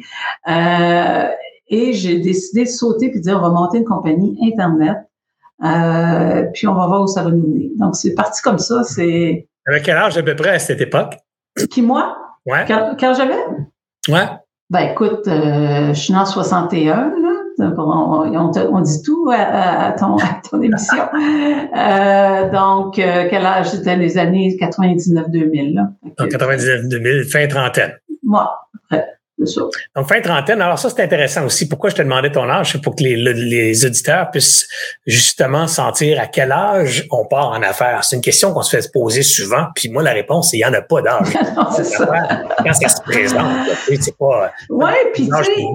Euh, 0.48 1.28
et 1.70 1.94
j'ai 1.94 2.20
décidé 2.20 2.64
de 2.64 2.70
sauter 2.70 3.10
puis 3.10 3.20
de 3.20 3.24
dire, 3.24 3.38
on 3.38 3.42
va 3.42 3.50
monter 3.50 3.78
une 3.80 3.86
compagnie 3.86 4.38
Internet. 4.42 4.98
Euh, 5.64 6.44
puis 6.54 6.68
on 6.68 6.74
va 6.74 6.88
voir 6.88 7.02
où 7.02 7.08
ça 7.08 7.24
va 7.24 7.32
nous 7.32 7.48
mener. 7.48 7.72
Donc, 7.78 7.96
c'est 7.96 8.14
parti 8.16 8.42
comme 8.42 8.60
ça. 8.60 8.84
C'est. 8.84 9.48
Avec 9.68 9.84
quel 9.84 9.98
âge 9.98 10.18
à 10.18 10.24
peu 10.24 10.36
près 10.36 10.52
à 10.52 10.60
cette 10.60 10.82
époque? 10.82 11.18
Qui, 11.70 11.82
moi? 11.82 12.18
Ouais. 12.46 12.66
Quand, 12.68 13.14
j'avais? 13.14 13.40
Ouais. 14.08 14.26
Ben, 14.70 14.92
écoute, 14.92 15.28
euh, 15.28 15.90
je 15.90 16.00
suis 16.00 16.16
en 16.16 16.26
61, 16.26 16.96
là. 16.96 17.12
On, 17.78 18.52
on, 18.72 18.82
dit 18.82 19.02
tout 19.04 19.30
à, 19.34 19.94
ton, 20.00 20.16
à 20.16 20.40
ton, 20.50 20.62
émission. 20.62 21.04
euh, 21.14 22.50
donc, 22.52 22.94
quel 22.96 23.46
âge? 23.46 23.72
C'était 23.72 23.98
les 23.98 24.18
années 24.18 24.56
99-2000, 24.58 25.74
là. 25.74 25.90
Donc, 26.18 26.30
99-2000, 26.30 27.30
fin 27.30 27.48
trentaine. 27.48 27.92
Moi, 28.30 28.48
après. 28.76 29.20
Donc, 29.96 30.10
fin 30.10 30.20
trentaine. 30.22 30.62
Alors, 30.62 30.78
ça, 30.78 30.90
c'est 30.90 31.02
intéressant 31.02 31.46
aussi. 31.46 31.68
Pourquoi 31.68 31.90
je 31.90 31.96
te 31.96 32.02
demandais 32.02 32.32
ton 32.32 32.50
âge? 32.50 32.74
C'est 32.74 32.82
pour 32.82 32.96
que 32.96 33.04
les, 33.04 33.16
les, 33.16 33.86
auditeurs 33.86 34.30
puissent 34.32 34.68
justement 35.06 35.68
sentir 35.68 36.20
à 36.20 36.28
quel 36.28 36.52
âge 36.52 37.08
on 37.10 37.26
part 37.26 37.52
en 37.52 37.62
affaires. 37.62 38.04
C'est 38.04 38.18
une 38.18 38.22
question 38.22 38.54
qu'on 38.54 38.62
se 38.62 38.76
fait 38.76 38.92
poser 38.92 39.24
souvent. 39.24 39.68
Puis 39.76 39.90
moi, 39.90 40.04
la 40.04 40.12
réponse, 40.12 40.52
c'est 40.52 40.58
il 40.58 40.60
n'y 40.60 40.66
en 40.66 40.74
a 40.74 40.82
pas 40.82 41.02
d'âge. 41.02 41.28
c'est 41.76 41.86
ça. 41.86 42.12
Quand 42.58 42.74
ça 42.74 42.90
se 42.90 43.02
présente, 43.02 43.48
c'est 43.88 44.18
pas. 44.18 44.52
Oui, 44.70 44.92
puis 45.14 45.30
tu 45.30 45.44
sais. 45.44 45.66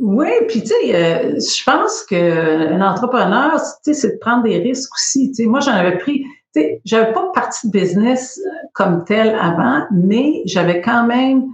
Oui, 0.00 0.30
puis 0.48 0.62
tu 0.62 0.68
sais, 0.68 0.94
euh, 0.94 1.38
je 1.38 1.64
pense 1.64 2.02
qu'un 2.04 2.80
entrepreneur, 2.80 3.52
tu 3.84 3.94
sais, 3.94 3.94
c'est 3.94 4.14
de 4.14 4.18
prendre 4.18 4.42
des 4.42 4.58
risques 4.58 4.92
aussi. 4.96 5.28
Tu 5.28 5.44
sais, 5.44 5.46
moi, 5.46 5.60
j'en 5.60 5.72
avais 5.72 5.96
pris. 5.98 6.24
Tu 6.54 6.62
sais, 6.62 6.80
j'avais 6.84 7.12
pas 7.12 7.30
partie 7.32 7.68
de 7.68 7.78
business 7.78 8.40
euh, 8.44 8.50
comme 8.74 9.04
tel 9.04 9.36
avant, 9.40 9.84
mais 9.92 10.42
j'avais 10.46 10.80
quand 10.80 11.06
même 11.06 11.44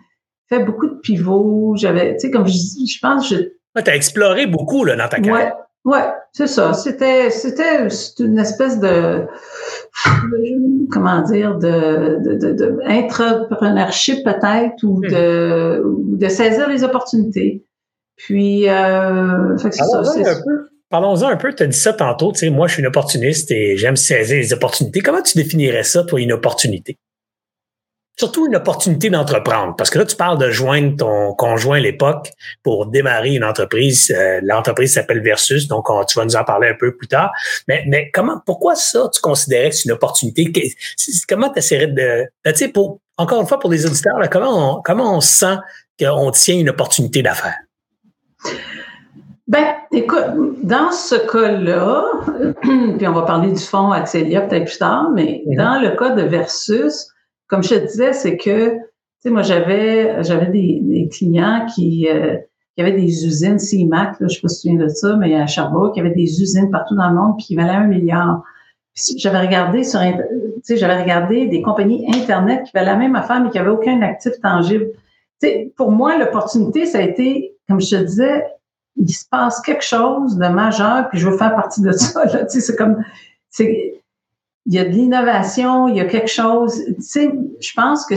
fait 0.48 0.64
beaucoup 0.64 0.86
de 0.86 0.94
pivots. 0.94 1.74
J'avais, 1.76 2.14
tu 2.14 2.20
sais, 2.20 2.30
comme 2.30 2.46
je, 2.46 2.52
je 2.52 2.98
pense, 3.00 3.28
je. 3.28 3.36
T'as 3.74 3.94
exploré 3.94 4.46
beaucoup 4.46 4.84
là 4.84 4.96
dans 4.96 5.08
ta 5.08 5.20
carrière. 5.20 5.54
Ouais, 5.84 5.92
ouais, 5.92 6.08
c'est 6.32 6.46
ça. 6.46 6.72
C'était, 6.72 7.30
c'était 7.30 7.88
une 8.20 8.38
espèce 8.38 8.80
de, 8.80 9.26
comment 10.90 11.20
dire, 11.22 11.56
de, 11.58 12.18
de, 12.24 12.52
de, 12.52 12.78
entrepreneurship 12.86 14.24
peut-être 14.24 14.82
ou 14.82 14.98
hmm. 14.98 15.08
de, 15.08 15.82
de 16.16 16.28
saisir 16.28 16.68
les 16.68 16.84
opportunités. 16.84 17.66
Puis, 18.16 18.68
euh, 18.68 19.58
fait 19.58 19.68
que 19.70 19.76
c'est 19.76 19.84
ça. 19.84 20.02
Parlons-en 20.88 21.26
un 21.26 21.36
peu. 21.36 21.52
Tu 21.52 21.62
as 21.64 21.66
dit 21.66 21.76
ça 21.76 21.92
tantôt. 21.92 22.32
Tu 22.32 22.38
sais, 22.38 22.50
moi, 22.50 22.68
je 22.68 22.74
suis 22.74 22.80
une 22.80 22.86
opportuniste 22.86 23.50
et 23.50 23.76
j'aime 23.76 23.96
saisir 23.96 24.36
les 24.36 24.52
opportunités. 24.52 25.00
Comment 25.00 25.20
tu 25.20 25.36
définirais 25.36 25.82
ça, 25.82 26.04
toi, 26.04 26.20
une 26.20 26.32
opportunité? 26.32 26.96
Surtout 28.18 28.46
une 28.46 28.56
opportunité 28.56 29.10
d'entreprendre. 29.10 29.76
Parce 29.76 29.90
que 29.90 29.98
là, 29.98 30.04
tu 30.04 30.16
parles 30.16 30.38
de 30.38 30.50
joindre 30.50 30.96
ton 30.96 31.34
conjoint 31.34 31.76
à 31.76 31.80
l'époque 31.80 32.30
pour 32.62 32.86
démarrer 32.86 33.34
une 33.34 33.44
entreprise. 33.44 34.12
Euh, 34.16 34.40
l'entreprise 34.42 34.94
s'appelle 34.94 35.22
Versus, 35.22 35.68
donc 35.68 35.86
tu 36.08 36.18
vas 36.18 36.24
nous 36.24 36.36
en 36.36 36.44
parler 36.44 36.68
un 36.68 36.76
peu 36.78 36.96
plus 36.96 37.08
tard. 37.08 37.30
Mais, 37.68 37.84
mais 37.86 38.10
comment, 38.12 38.40
pourquoi 38.44 38.74
ça, 38.74 39.08
tu 39.12 39.20
considérais 39.20 39.70
que 39.70 39.76
c'est 39.76 39.88
une 39.88 39.92
opportunité? 39.92 40.50
Comment 41.28 41.50
tu 41.50 41.58
essaierais 41.58 41.88
de... 41.88 42.26
Ben, 42.44 42.52
tu 42.52 42.58
sais, 42.58 42.68
pour, 42.68 43.00
encore 43.18 43.40
une 43.40 43.46
fois, 43.46 43.58
pour 43.58 43.70
les 43.70 43.84
auditeurs, 43.84 44.18
là, 44.18 44.28
comment, 44.28 44.78
on, 44.78 44.82
comment 44.82 45.16
on 45.16 45.20
sent 45.20 45.56
qu'on 45.98 46.30
tient 46.30 46.58
une 46.58 46.70
opportunité 46.70 47.22
d'affaires? 47.22 47.58
Ben, 49.48 49.74
écoute, 49.92 50.24
dans 50.62 50.90
ce 50.90 51.14
cas-là, 51.14 52.04
puis 52.98 53.06
on 53.06 53.12
va 53.12 53.22
parler 53.22 53.52
du 53.52 53.62
fonds 53.62 53.92
Axelia 53.92 54.40
peut-être 54.40 54.64
plus 54.64 54.78
tard, 54.78 55.10
mais 55.14 55.42
mm-hmm. 55.46 55.56
dans 55.56 55.80
le 55.80 55.90
cas 55.96 56.10
de 56.10 56.22
Versus, 56.22 57.08
comme 57.48 57.62
je 57.62 57.70
te 57.70 57.86
disais, 57.86 58.12
c'est 58.12 58.36
que 58.36 58.78
sais, 59.26 59.30
moi, 59.30 59.42
j'avais 59.42 60.22
j'avais 60.22 60.46
des, 60.46 61.08
clients 61.10 61.66
qui, 61.74 62.08
euh, 62.08 62.36
qui 62.74 62.82
avaient 62.82 62.92
des 62.92 63.26
usines 63.26 63.58
CIMAC, 63.58 64.20
là, 64.20 64.28
je 64.28 64.34
sais 64.34 64.40
pas 64.40 64.48
si 64.48 64.62
tu 64.62 64.68
souviens 64.68 64.84
de 64.84 64.88
ça, 64.88 65.16
mais 65.16 65.34
à 65.34 65.46
Sherbrooke, 65.46 65.94
qui 65.94 66.00
avaient 66.00 66.10
des 66.14 66.42
usines 66.42 66.70
partout 66.70 66.94
dans 66.94 67.08
le 67.08 67.16
monde, 67.16 67.36
puis 67.36 67.46
qui 67.46 67.56
valaient 67.56 67.70
un 67.70 67.86
milliard. 67.86 68.42
J'avais 69.16 69.40
regardé 69.40 69.84
sur, 69.84 70.00
tu 70.00 70.16
sais, 70.62 70.76
j'avais 70.76 71.02
regardé 71.02 71.48
des 71.48 71.60
compagnies 71.60 72.06
Internet 72.14 72.64
qui 72.64 72.70
valaient 72.72 72.92
la 72.92 72.96
même 72.96 73.16
affaire, 73.16 73.40
mais 73.42 73.50
qui 73.50 73.58
n'avaient 73.58 73.70
aucun 73.70 74.00
actif 74.02 74.32
tangible. 74.42 74.86
Tu 75.42 75.48
sais, 75.48 75.72
pour 75.76 75.90
moi, 75.90 76.16
l'opportunité, 76.16 76.86
ça 76.86 76.98
a 76.98 77.02
été, 77.02 77.54
comme 77.68 77.80
je 77.80 77.96
te 77.96 78.02
disais, 78.02 78.44
il 78.96 79.10
se 79.10 79.26
passe 79.28 79.60
quelque 79.60 79.84
chose 79.84 80.36
de 80.38 80.48
majeur, 80.48 81.10
puis 81.10 81.18
je 81.18 81.28
veux 81.28 81.36
faire 81.36 81.54
partie 81.54 81.82
de 81.82 81.92
ça. 81.92 82.24
Là. 82.32 82.46
Tu 82.46 82.52
sais, 82.52 82.60
c'est 82.60 82.76
comme, 82.76 83.04
c'est, 83.50 83.95
il 84.66 84.74
y 84.74 84.78
a 84.78 84.84
de 84.84 84.90
l'innovation, 84.90 85.88
il 85.88 85.96
y 85.96 86.00
a 86.00 86.04
quelque 86.04 86.30
chose. 86.30 86.84
Tu 86.86 86.94
sais, 86.98 87.32
je 87.60 87.72
pense 87.74 88.04
que 88.04 88.14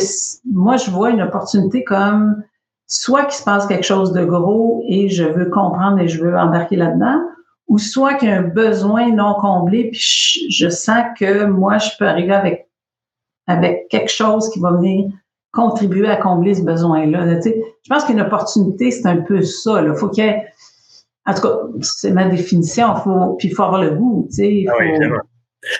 moi, 0.51 0.77
je 0.77 0.89
vois 0.89 1.11
une 1.11 1.21
opportunité 1.21 1.83
comme 1.83 2.43
soit 2.87 3.25
qu'il 3.25 3.35
se 3.35 3.43
passe 3.43 3.67
quelque 3.67 3.85
chose 3.85 4.13
de 4.13 4.25
gros 4.25 4.83
et 4.87 5.09
je 5.09 5.23
veux 5.23 5.45
comprendre 5.45 5.99
et 5.99 6.07
je 6.07 6.23
veux 6.23 6.35
embarquer 6.35 6.75
là-dedans, 6.75 7.21
ou 7.67 7.77
soit 7.77 8.15
qu'il 8.15 8.29
y 8.29 8.31
a 8.31 8.39
un 8.39 8.47
besoin 8.47 9.13
non 9.13 9.35
comblé, 9.35 9.91
puis 9.91 10.47
je, 10.49 10.69
sens 10.69 11.03
que 11.19 11.45
moi, 11.45 11.77
je 11.77 11.91
peux 11.99 12.07
arriver 12.07 12.33
avec, 12.33 12.67
avec 13.45 13.87
quelque 13.89 14.09
chose 14.09 14.49
qui 14.49 14.59
va 14.59 14.71
venir 14.71 15.07
contribuer 15.51 16.09
à 16.09 16.15
combler 16.15 16.55
ce 16.55 16.63
besoin-là. 16.63 17.35
Tu 17.35 17.41
sais, 17.43 17.63
je 17.83 17.89
pense 17.93 18.05
qu'une 18.05 18.21
opportunité, 18.21 18.89
c'est 18.89 19.07
un 19.07 19.17
peu 19.17 19.43
ça. 19.43 19.83
Il 19.83 19.93
faut 19.95 20.09
qu'il 20.09 20.23
y 20.23 20.27
ait, 20.27 20.47
en 21.27 21.35
tout 21.35 21.41
cas, 21.41 21.59
c'est 21.81 22.11
ma 22.11 22.25
définition, 22.25 22.95
faut, 22.95 23.35
puis 23.37 23.49
il 23.49 23.53
faut 23.53 23.63
avoir 23.63 23.83
le 23.83 23.91
goût. 23.91 24.25
Tu 24.29 24.35
sais, 24.35 24.65
ah 24.67 24.73
oui, 24.79 24.91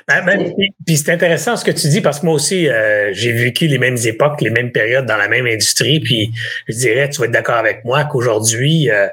ben, 0.08 0.26
ben, 0.26 0.54
puis 0.86 0.98
c'est 0.98 1.12
intéressant 1.12 1.56
ce 1.56 1.64
que 1.64 1.72
tu 1.72 1.88
dis 1.88 2.02
parce 2.02 2.20
que 2.20 2.26
moi 2.26 2.36
aussi, 2.36 2.68
euh, 2.68 3.12
j'ai 3.14 3.32
vécu 3.32 3.68
les 3.68 3.78
mêmes 3.78 3.98
époques, 4.06 4.42
les 4.42 4.50
mêmes 4.50 4.72
périodes 4.72 5.06
dans 5.06 5.18
la 5.18 5.28
même 5.28 5.46
industrie. 5.46 6.00
Puis 6.00 6.32
je 6.68 6.76
dirais, 6.76 7.10
tu 7.10 7.20
vas 7.20 7.26
être 7.26 7.32
d'accord 7.32 7.56
avec 7.56 7.86
moi 7.86 8.04
qu'aujourd'hui, 8.06 8.90
euh, 8.90 9.08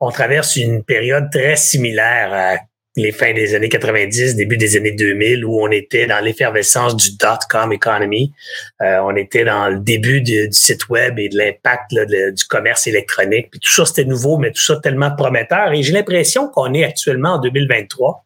on 0.00 0.10
traverse 0.10 0.56
une 0.56 0.84
période 0.84 1.30
très 1.30 1.56
similaire 1.56 2.32
à 2.32 2.56
les 2.98 3.12
fins 3.12 3.34
des 3.34 3.54
années 3.54 3.68
90, 3.68 4.36
début 4.36 4.56
des 4.56 4.74
années 4.76 4.92
2000, 4.92 5.44
où 5.44 5.60
on 5.60 5.70
était 5.70 6.06
dans 6.06 6.24
l'effervescence 6.24 6.96
du 6.96 7.16
dot-com 7.18 7.70
economy. 7.72 8.32
Euh, 8.80 9.00
on 9.02 9.14
était 9.16 9.44
dans 9.44 9.68
le 9.68 9.80
début 9.80 10.22
du, 10.22 10.48
site 10.50 10.88
web 10.88 11.18
et 11.18 11.28
de 11.28 11.36
l'impact 11.36 11.92
du 11.92 12.44
commerce 12.46 12.86
électronique. 12.86 13.50
Puis 13.50 13.60
tout 13.60 13.74
ça, 13.74 13.84
c'était 13.84 14.06
nouveau, 14.06 14.38
mais 14.38 14.50
tout 14.50 14.62
ça 14.62 14.76
tellement 14.82 15.14
prometteur. 15.14 15.72
Et 15.72 15.82
j'ai 15.82 15.92
l'impression 15.92 16.48
qu'on 16.48 16.72
est 16.72 16.84
actuellement 16.84 17.34
en 17.34 17.38
2023 17.38 18.24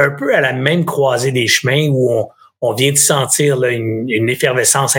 un 0.00 0.10
peu 0.10 0.34
à 0.34 0.40
la 0.40 0.52
même 0.52 0.84
croisée 0.84 1.32
des 1.32 1.46
chemins 1.46 1.88
où 1.90 2.26
on, 2.60 2.74
vient 2.74 2.92
de 2.92 2.96
sentir 2.96 3.62
une, 3.64 4.28
effervescence 4.28 4.96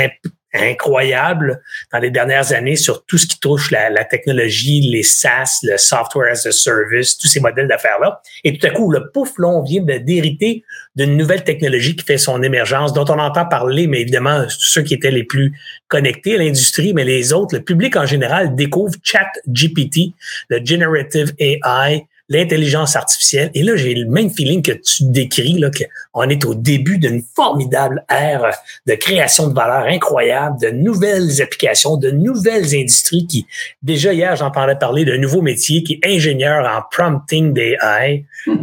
incroyable 0.54 1.62
dans 1.94 2.00
les 2.00 2.12
dernières 2.12 2.52
années 2.52 2.76
sur 2.76 3.06
tout 3.06 3.18
ce 3.18 3.26
qui 3.26 3.40
touche 3.40 3.72
la, 3.72 3.90
la, 3.90 4.04
technologie, 4.04 4.82
les 4.82 5.04
SaaS, 5.04 5.60
le 5.64 5.78
software 5.78 6.34
as 6.34 6.46
a 6.46 6.52
service, 6.52 7.18
tous 7.18 7.28
ces 7.28 7.40
modèles 7.40 7.68
d'affaires-là. 7.68 8.22
Et 8.44 8.58
tout 8.58 8.68
à 8.68 8.70
coup, 8.72 8.92
le 8.92 9.10
pouf, 9.12 9.38
là, 9.38 9.48
on 9.48 9.64
vient 9.64 9.82
d'hériter 9.82 10.64
d'une 10.96 11.16
nouvelle 11.16 11.44
technologie 11.44 11.96
qui 11.96 12.04
fait 12.04 12.18
son 12.18 12.44
émergence, 12.44 12.92
dont 12.92 13.06
on 13.08 13.20
entend 13.20 13.46
parler, 13.46 13.88
mais 13.88 14.02
évidemment, 14.02 14.46
ceux 14.50 14.82
qui 14.82 14.94
étaient 14.94 15.12
les 15.12 15.24
plus 15.24 15.54
connectés 15.88 16.36
à 16.36 16.40
l'industrie, 16.40 16.94
mais 16.94 17.06
les 17.06 17.32
autres, 17.32 17.56
le 17.56 17.64
public 17.64 17.96
en 17.96 18.06
général 18.06 18.56
découvre 18.56 18.94
ChatGPT, 19.02 20.14
le 20.50 20.64
Generative 20.66 21.34
AI, 21.40 22.08
l'intelligence 22.32 22.96
artificielle. 22.96 23.52
Et 23.54 23.62
là, 23.62 23.76
j'ai 23.76 23.94
le 23.94 24.10
même 24.10 24.30
feeling 24.30 24.62
que 24.62 24.72
tu 24.72 25.04
décris, 25.04 25.60
là, 25.60 25.70
qu'on 26.14 26.30
est 26.30 26.46
au 26.46 26.56
début 26.56 26.98
d'une 26.98 27.22
formidable 27.36 28.06
ère 28.10 28.58
de 28.88 28.94
création 28.96 29.48
de 29.48 29.54
valeur 29.54 29.84
incroyable, 29.86 30.58
de 30.62 30.70
nouvelles 30.70 31.42
applications, 31.42 31.98
de 31.98 32.10
nouvelles 32.10 32.74
industries 32.74 33.28
qui, 33.28 33.46
déjà 33.84 34.14
hier, 34.14 34.36
j'entendais 34.38 34.76
parler 34.76 35.04
d'un 35.04 35.18
nouveau 35.18 35.42
métier 35.42 35.84
qui 35.84 36.00
est 36.02 36.08
ingénieur 36.08 36.66
en 36.66 36.82
prompting 36.90 37.54
d'AI. 37.54 38.26
Euh, 38.48 38.54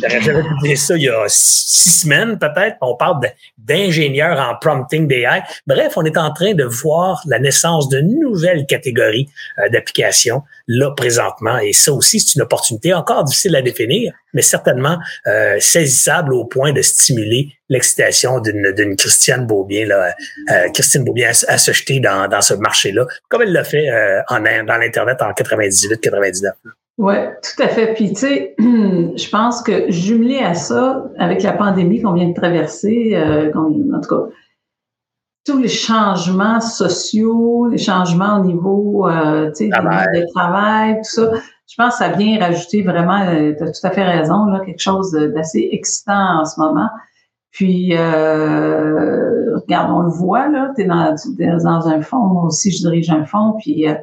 J'aurais 0.00 0.22
jamais 0.22 0.42
pu 0.42 0.68
dire 0.68 0.78
ça 0.78 0.96
il 0.96 1.02
y 1.02 1.08
a 1.08 1.24
six 1.26 2.02
semaines, 2.02 2.38
peut-être. 2.38 2.76
On 2.80 2.94
parle 2.94 3.20
d'ingénieur 3.58 4.38
en 4.38 4.54
prompting 4.56 5.08
d'AI. 5.08 5.42
Bref, 5.66 5.94
on 5.96 6.04
est 6.04 6.16
en 6.16 6.32
train 6.32 6.54
de 6.54 6.64
voir 6.64 7.22
la 7.26 7.40
naissance 7.40 7.88
de 7.88 8.00
nouvelles 8.00 8.66
catégories 8.66 9.28
euh, 9.58 9.68
d'applications 9.68 10.42
là 10.68 10.90
présentement. 10.92 11.58
Et 11.58 11.72
ça 11.72 11.92
aussi, 11.92 12.20
c'est 12.20 12.36
une 12.36 12.42
opportunité 12.42 12.94
encore 12.94 13.15
difficile 13.24 13.56
à 13.56 13.62
définir, 13.62 14.12
mais 14.34 14.42
certainement 14.42 14.98
euh, 15.26 15.56
saisissable 15.58 16.34
au 16.34 16.44
point 16.44 16.72
de 16.72 16.82
stimuler 16.82 17.48
l'excitation 17.68 18.40
d'une 18.40 18.96
Christiane 18.96 19.46
Beaubien, 19.46 19.86
là, 19.86 20.14
euh, 20.52 20.68
Christine 20.72 21.04
Beaubien 21.04 21.30
à, 21.48 21.58
se 21.58 21.72
jeter 21.72 22.00
dans, 22.00 22.28
dans 22.28 22.40
ce 22.40 22.54
marché-là, 22.54 23.06
comme 23.28 23.42
elle 23.42 23.52
l'a 23.52 23.64
fait 23.64 23.90
euh, 23.90 24.20
en, 24.28 24.40
dans 24.40 24.76
l'Internet 24.76 25.20
en 25.20 25.30
98-99. 25.30 26.52
Oui, 26.98 27.14
tout 27.42 27.62
à 27.62 27.68
fait. 27.68 27.92
Puis, 27.94 28.10
tu 28.10 28.20
sais, 28.20 28.54
je 28.58 29.28
pense 29.28 29.62
que 29.62 29.90
jumelé 29.90 30.38
à 30.38 30.54
ça, 30.54 31.04
avec 31.18 31.42
la 31.42 31.52
pandémie 31.52 32.00
qu'on 32.00 32.14
vient 32.14 32.28
de 32.28 32.34
traverser, 32.34 33.12
euh, 33.14 33.52
en 33.54 34.00
tout 34.00 34.08
cas, 34.08 34.30
tous 35.44 35.58
les 35.58 35.68
changements 35.68 36.60
sociaux, 36.60 37.68
les 37.68 37.78
changements 37.78 38.40
au 38.40 38.44
niveau 38.44 39.08
euh, 39.08 39.50
du 39.52 39.68
travail, 40.34 40.96
tout 40.96 41.10
ça, 41.10 41.32
je 41.66 41.74
pense 41.76 41.94
que 41.94 42.04
ça 42.04 42.08
vient 42.10 42.38
rajouter 42.38 42.82
vraiment, 42.82 43.20
euh, 43.22 43.54
tu 43.56 43.64
as 43.64 43.72
tout 43.72 43.86
à 43.86 43.90
fait 43.90 44.04
raison, 44.04 44.46
là, 44.46 44.60
quelque 44.64 44.80
chose 44.80 45.12
d'assez 45.12 45.68
excitant 45.72 46.40
en 46.40 46.44
ce 46.44 46.60
moment. 46.60 46.88
Puis, 47.50 47.96
euh, 47.96 49.56
regarde, 49.56 49.90
on 49.90 50.02
le 50.02 50.10
voit, 50.10 50.48
là, 50.48 50.72
tu 50.76 50.82
es 50.82 50.84
dans, 50.84 51.14
dans 51.38 51.88
un 51.88 52.02
fonds, 52.02 52.26
moi 52.26 52.44
aussi 52.44 52.70
je 52.70 52.78
dirige 52.78 53.10
un 53.10 53.24
fonds, 53.24 53.54
puis 53.58 53.88
euh, 53.88 53.94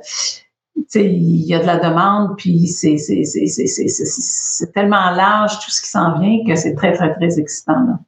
il 0.95 1.45
y 1.45 1.53
a 1.53 1.59
de 1.59 1.65
la 1.65 1.77
demande, 1.77 2.35
puis 2.37 2.67
c'est 2.67 2.97
tellement 4.73 5.11
large 5.11 5.59
tout 5.59 5.71
ce 5.71 5.81
qui 5.81 5.89
s'en 5.89 6.19
vient 6.19 6.39
que 6.47 6.55
c'est 6.55 6.73
très, 6.73 6.93
très, 6.93 7.13
très 7.13 7.39
excitant. 7.39 7.79
Là. 7.85 7.99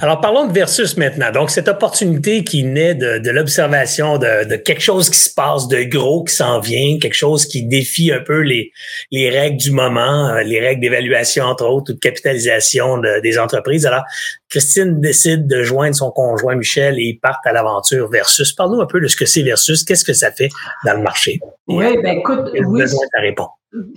Alors, 0.00 0.20
parlons 0.20 0.46
de 0.46 0.52
versus 0.52 0.96
maintenant. 0.96 1.30
Donc, 1.32 1.50
cette 1.50 1.68
opportunité 1.68 2.44
qui 2.44 2.64
naît 2.64 2.94
de, 2.94 3.18
de 3.18 3.30
l'observation 3.30 4.18
de, 4.18 4.44
de, 4.44 4.56
quelque 4.56 4.82
chose 4.82 5.10
qui 5.10 5.18
se 5.18 5.32
passe, 5.32 5.68
de 5.68 5.82
gros 5.82 6.24
qui 6.24 6.34
s'en 6.34 6.60
vient, 6.60 6.98
quelque 6.98 7.14
chose 7.14 7.46
qui 7.46 7.66
défie 7.66 8.12
un 8.12 8.20
peu 8.20 8.40
les, 8.40 8.72
les 9.10 9.30
règles 9.30 9.58
du 9.58 9.70
moment, 9.70 10.28
euh, 10.28 10.42
les 10.42 10.60
règles 10.60 10.80
d'évaluation, 10.80 11.44
entre 11.44 11.66
autres, 11.66 11.92
ou 11.92 11.94
de 11.94 12.00
capitalisation 12.00 13.00
des 13.22 13.38
entreprises. 13.38 13.86
Alors, 13.86 14.04
Christine 14.48 15.00
décide 15.00 15.46
de 15.46 15.62
joindre 15.62 15.96
son 15.96 16.10
conjoint 16.10 16.54
Michel 16.54 16.98
et 16.98 17.02
ils 17.02 17.18
partent 17.18 17.46
à 17.46 17.52
l'aventure 17.52 18.08
versus. 18.08 18.52
Parle-nous 18.52 18.80
un 18.80 18.86
peu 18.86 19.00
de 19.00 19.08
ce 19.08 19.16
que 19.16 19.26
c'est 19.26 19.42
versus, 19.42 19.84
qu'est-ce 19.84 20.04
que 20.04 20.12
ça 20.12 20.30
fait 20.30 20.48
dans 20.84 20.94
le 20.94 21.02
marché? 21.02 21.40
Oui, 21.66 21.96
ben 22.02 22.18
écoute, 22.18 22.50
oui. 22.52 22.82
Besoin 22.82 23.04
de 23.04 23.10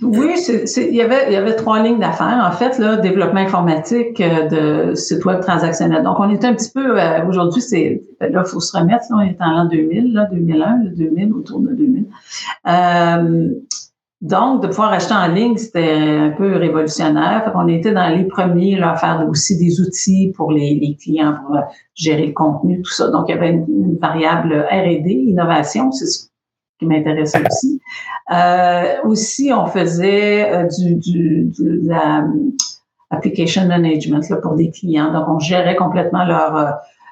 oui, 0.02 0.34
il, 0.76 0.94
y 0.94 1.00
avait, 1.00 1.32
y 1.32 1.36
avait 1.36 1.54
trois 1.54 1.82
lignes 1.82 1.98
d'affaires. 1.98 2.48
En 2.50 2.52
fait, 2.52 2.78
là, 2.78 2.96
développement 2.96 3.40
informatique 3.40 4.20
euh, 4.20 4.88
de 4.90 4.94
site 4.94 5.24
web 5.24 5.40
transactionnel. 5.40 6.02
Donc, 6.02 6.18
on 6.18 6.28
est 6.30 6.44
un 6.44 6.54
petit 6.54 6.70
peu, 6.70 7.00
euh, 7.00 7.24
aujourd'hui, 7.26 7.62
c'est, 7.62 8.02
ben 8.20 8.32
là, 8.32 8.44
faut 8.44 8.60
se 8.60 8.76
remettre, 8.76 9.04
là, 9.10 9.16
on 9.16 9.20
est 9.20 9.36
en 9.40 9.52
l'an 9.52 9.64
2000, 9.66 10.12
là, 10.12 10.28
2001, 10.30 10.78
2000, 10.96 11.32
autour 11.32 11.60
de 11.60 11.72
2000. 11.72 12.06
Euh, 12.68 13.48
donc, 14.20 14.62
de 14.62 14.66
pouvoir 14.66 14.92
acheter 14.92 15.14
en 15.14 15.28
ligne, 15.28 15.56
c'était 15.56 15.94
un 15.94 16.30
peu 16.30 16.56
révolutionnaire. 16.56 17.42
Fait 17.44 17.52
qu'on 17.52 17.68
était 17.68 17.92
dans 17.92 18.08
les 18.08 18.24
premiers 18.24 18.76
là, 18.76 18.92
à 18.92 18.96
faire 18.96 19.26
aussi 19.28 19.56
des 19.56 19.80
outils 19.80 20.32
pour 20.36 20.52
les, 20.52 20.74
les, 20.74 20.94
clients 20.96 21.36
pour 21.46 21.56
gérer 21.94 22.26
le 22.26 22.32
contenu, 22.32 22.82
tout 22.82 22.92
ça. 22.92 23.08
Donc, 23.10 23.26
il 23.28 23.34
y 23.34 23.38
avait 23.38 23.50
une, 23.50 23.96
variable 24.00 24.66
R&D, 24.70 25.10
innovation, 25.10 25.90
c'est 25.90 26.06
ce 26.06 26.29
qui 26.80 26.86
m'intéressait 26.86 27.42
aussi. 27.46 27.80
Euh, 28.32 29.02
aussi, 29.04 29.52
on 29.54 29.66
faisait 29.66 30.50
euh, 30.52 30.66
du, 30.98 31.52
la, 31.84 32.26
application 33.10 33.66
management 33.66 34.22
pour 34.42 34.54
des 34.54 34.70
clients. 34.70 35.12
Donc, 35.12 35.28
on 35.28 35.38
gérait 35.38 35.76
complètement 35.76 36.24
leur 36.24 36.56
euh, 36.56 36.70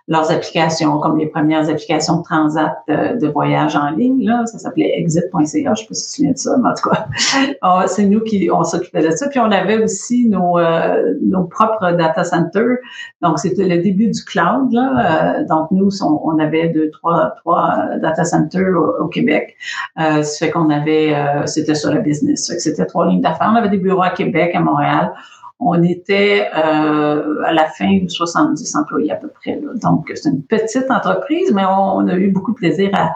leurs 0.09 0.31
applications, 0.31 0.99
comme 1.01 1.19
les 1.19 1.27
premières 1.27 1.69
applications 1.69 2.19
de 2.19 2.23
transat 2.23 2.79
euh, 2.89 3.17
de, 3.17 3.29
voyage 3.29 3.77
en 3.77 3.91
ligne. 3.91 4.25
Là, 4.25 4.47
ça 4.47 4.59
s'appelait 4.59 4.99
exit.ca, 4.99 5.45
je 5.45 5.71
ne 5.71 5.75
sais 5.75 5.85
pas 5.87 5.95
si 5.95 6.09
tu 6.09 6.17
souviens 6.17 6.33
de 6.33 6.39
ça, 6.39 6.57
mais 6.63 6.71
en 6.71 6.75
tout 6.75 6.89
cas, 6.89 7.87
c'est 7.87 8.07
nous 8.07 8.21
qui 8.21 8.49
on 8.51 8.65
s'occupait 8.65 9.03
de 9.03 9.11
ça. 9.11 9.29
Puis 9.29 9.39
on 9.39 9.53
avait 9.53 9.83
aussi 9.83 10.27
nos, 10.27 10.59
euh, 10.59 11.15
nos 11.23 11.45
propres 11.45 11.93
data 11.93 12.25
centers. 12.25 12.79
Donc, 13.21 13.39
c'était 13.39 13.69
le 13.69 13.83
début 13.83 14.09
du 14.09 14.25
cloud. 14.25 14.73
Là. 14.73 15.41
Euh, 15.41 15.45
donc, 15.47 15.71
nous, 15.71 15.91
on, 16.03 16.39
avait 16.39 16.71
deux, 16.71 16.91
trois, 16.91 17.35
trois 17.41 17.77
data 18.01 18.25
centers 18.25 18.77
au, 19.01 19.09
Québec. 19.09 19.57
Euh, 20.01 20.23
ça 20.23 20.47
fait 20.47 20.51
qu'on 20.51 20.71
avait, 20.71 21.15
c'était 21.47 21.75
sur 21.75 21.93
le 21.93 22.01
business. 22.01 22.53
C'était 22.59 22.87
trois 22.87 23.07
lignes 23.07 23.21
d'affaires. 23.21 23.51
On 23.53 23.57
avait 23.57 23.69
des 23.69 23.79
bureaux 23.79 24.03
à 24.03 24.11
Québec, 24.11 24.55
à 24.55 24.61
Montréal 24.61 25.13
on 25.61 25.83
était 25.83 26.49
euh, 26.55 27.43
à 27.45 27.53
la 27.53 27.67
fin 27.67 27.99
de 28.03 28.09
70 28.09 28.77
employés 28.77 29.11
à 29.11 29.17
peu 29.17 29.29
près. 29.29 29.61
Donc, 29.83 30.11
c'est 30.15 30.31
une 30.31 30.43
petite 30.43 30.91
entreprise, 30.91 31.53
mais 31.53 31.65
on, 31.65 32.07
a 32.07 32.15
eu 32.15 32.31
beaucoup 32.31 32.53
de 32.53 32.57
plaisir 32.57 32.91
à, 32.95 33.15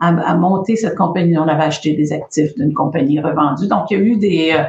à, 0.00 0.34
monter 0.34 0.76
cette 0.76 0.96
compagnie. 0.96 1.36
On 1.38 1.46
avait 1.46 1.64
acheté 1.64 1.94
des 1.94 2.12
actifs 2.12 2.54
d'une 2.54 2.72
compagnie 2.72 3.20
revendue. 3.20 3.68
Donc, 3.68 3.90
il 3.90 3.98
y 3.98 4.00
a 4.00 4.04
eu 4.04 4.58
euh, 4.58 4.64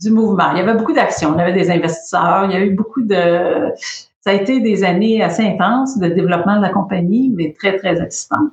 du 0.00 0.10
mouvement. 0.10 0.52
Il 0.52 0.58
y 0.58 0.60
avait 0.60 0.74
beaucoup 0.74 0.94
d'actions. 0.94 1.34
On 1.34 1.38
avait 1.38 1.52
des 1.52 1.70
investisseurs. 1.70 2.46
Il 2.46 2.52
y 2.52 2.56
a 2.56 2.64
eu 2.64 2.74
beaucoup 2.74 3.02
de... 3.02 3.72
Ça 4.20 4.30
a 4.30 4.32
été 4.32 4.60
des 4.60 4.82
années 4.82 5.22
assez 5.22 5.42
intenses 5.42 5.98
de 5.98 6.08
développement 6.08 6.56
de 6.56 6.62
la 6.62 6.70
compagnie, 6.70 7.32
mais 7.36 7.54
très, 7.56 7.76
très 7.76 8.02
excitantes. 8.02 8.50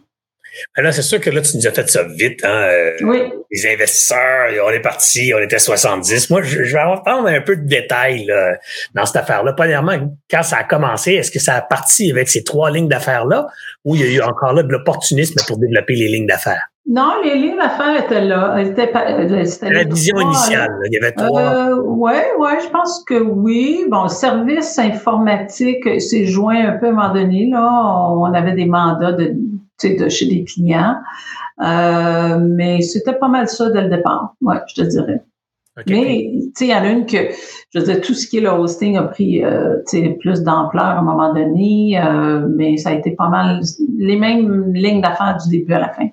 Là, 0.77 0.91
c'est 0.91 1.01
sûr 1.01 1.19
que 1.19 1.29
là, 1.29 1.41
tu 1.41 1.57
nous 1.57 1.67
as 1.67 1.71
fait 1.71 1.89
ça 1.89 2.03
vite. 2.03 2.43
Hein? 2.43 2.67
Euh, 2.71 2.91
oui. 3.01 3.19
Les 3.51 3.73
investisseurs, 3.73 4.49
on 4.65 4.69
est 4.69 4.79
parti, 4.81 5.33
on 5.35 5.39
était 5.39 5.59
70. 5.59 6.29
Moi, 6.29 6.41
je, 6.41 6.61
vais 6.61 6.77
avoir 6.77 7.03
un 7.25 7.41
peu 7.41 7.55
de 7.55 7.67
détails 7.67 8.25
là, 8.25 8.57
dans 8.95 9.05
cette 9.05 9.17
affaire-là. 9.17 9.53
Premièrement, 9.53 9.93
quand 10.29 10.43
ça 10.43 10.57
a 10.57 10.63
commencé, 10.63 11.13
est-ce 11.13 11.31
que 11.31 11.39
ça 11.39 11.55
a 11.55 11.61
parti 11.61 12.11
avec 12.11 12.29
ces 12.29 12.43
trois 12.43 12.71
lignes 12.71 12.89
d'affaires-là 12.89 13.47
ou 13.85 13.95
il 13.95 14.01
y 14.01 14.03
a 14.03 14.07
eu 14.07 14.21
encore 14.21 14.53
là 14.53 14.63
de 14.63 14.71
l'opportunisme 14.71 15.35
pour 15.47 15.57
développer 15.57 15.93
les 15.93 16.07
lignes 16.07 16.27
d'affaires? 16.27 16.69
Non, 16.85 17.13
les 17.23 17.35
lignes 17.35 17.55
d'affaires 17.55 18.03
étaient 18.03 18.25
là. 18.25 18.57
Euh, 18.57 19.45
c'était 19.45 19.69
la 19.69 19.83
vision 19.85 20.19
initiale. 20.19 20.69
Il 20.85 20.93
y 20.93 20.97
avait 20.97 21.13
trois. 21.13 21.41
Euh, 21.41 21.81
ouais, 21.81 22.25
ouais, 22.37 22.59
je 22.61 22.69
pense 22.69 23.05
que 23.05 23.21
oui. 23.21 23.85
Bon, 23.89 24.03
le 24.03 24.09
service 24.09 24.77
informatique 24.77 26.01
s'est 26.01 26.25
joint 26.25 26.67
un 26.67 26.77
peu 26.77 26.87
à 26.87 26.89
un 26.89 26.93
moment 26.93 27.13
donné. 27.13 27.49
Là, 27.49 27.69
on 28.11 28.33
avait 28.33 28.51
des 28.51 28.65
mandats 28.65 29.13
de, 29.13 29.33
de 29.83 30.09
chez 30.09 30.27
des 30.27 30.43
clients, 30.43 30.95
euh, 31.61 32.37
mais 32.39 32.81
c'était 32.81 33.13
pas 33.13 33.27
mal 33.27 33.47
ça 33.47 33.69
dès 33.69 33.81
le 33.81 33.89
départ. 33.89 34.35
Ouais, 34.41 34.57
je 34.67 34.81
te 34.81 34.87
dirais. 34.87 35.21
Mais, 35.87 36.31
tu 36.31 36.51
sais, 36.55 36.65
il 36.65 36.69
y 36.69 36.75
en 36.75 36.83
a 36.83 36.89
une 36.89 37.07
que, 37.07 37.17
je 37.73 37.79
veux 37.79 37.85
dire, 37.85 37.99
tout 38.01 38.13
ce 38.13 38.27
qui 38.27 38.37
est 38.37 38.41
le 38.41 38.49
hosting 38.49 38.95
a 38.95 39.03
pris, 39.03 39.43
euh, 39.43 39.77
tu 39.89 39.97
sais, 39.97 40.09
plus 40.19 40.43
d'ampleur 40.43 40.85
à 40.85 40.99
un 40.99 41.01
moment 41.01 41.33
donné, 41.33 41.99
euh, 41.99 42.47
mais 42.55 42.77
ça 42.77 42.89
a 42.89 42.93
été 42.93 43.11
pas 43.11 43.27
mal 43.27 43.61
les 43.97 44.15
mêmes 44.15 44.71
lignes 44.73 45.01
d'affaires 45.01 45.37
du 45.43 45.49
début 45.49 45.73
à 45.73 45.79
la 45.79 45.89
fin. 45.89 46.09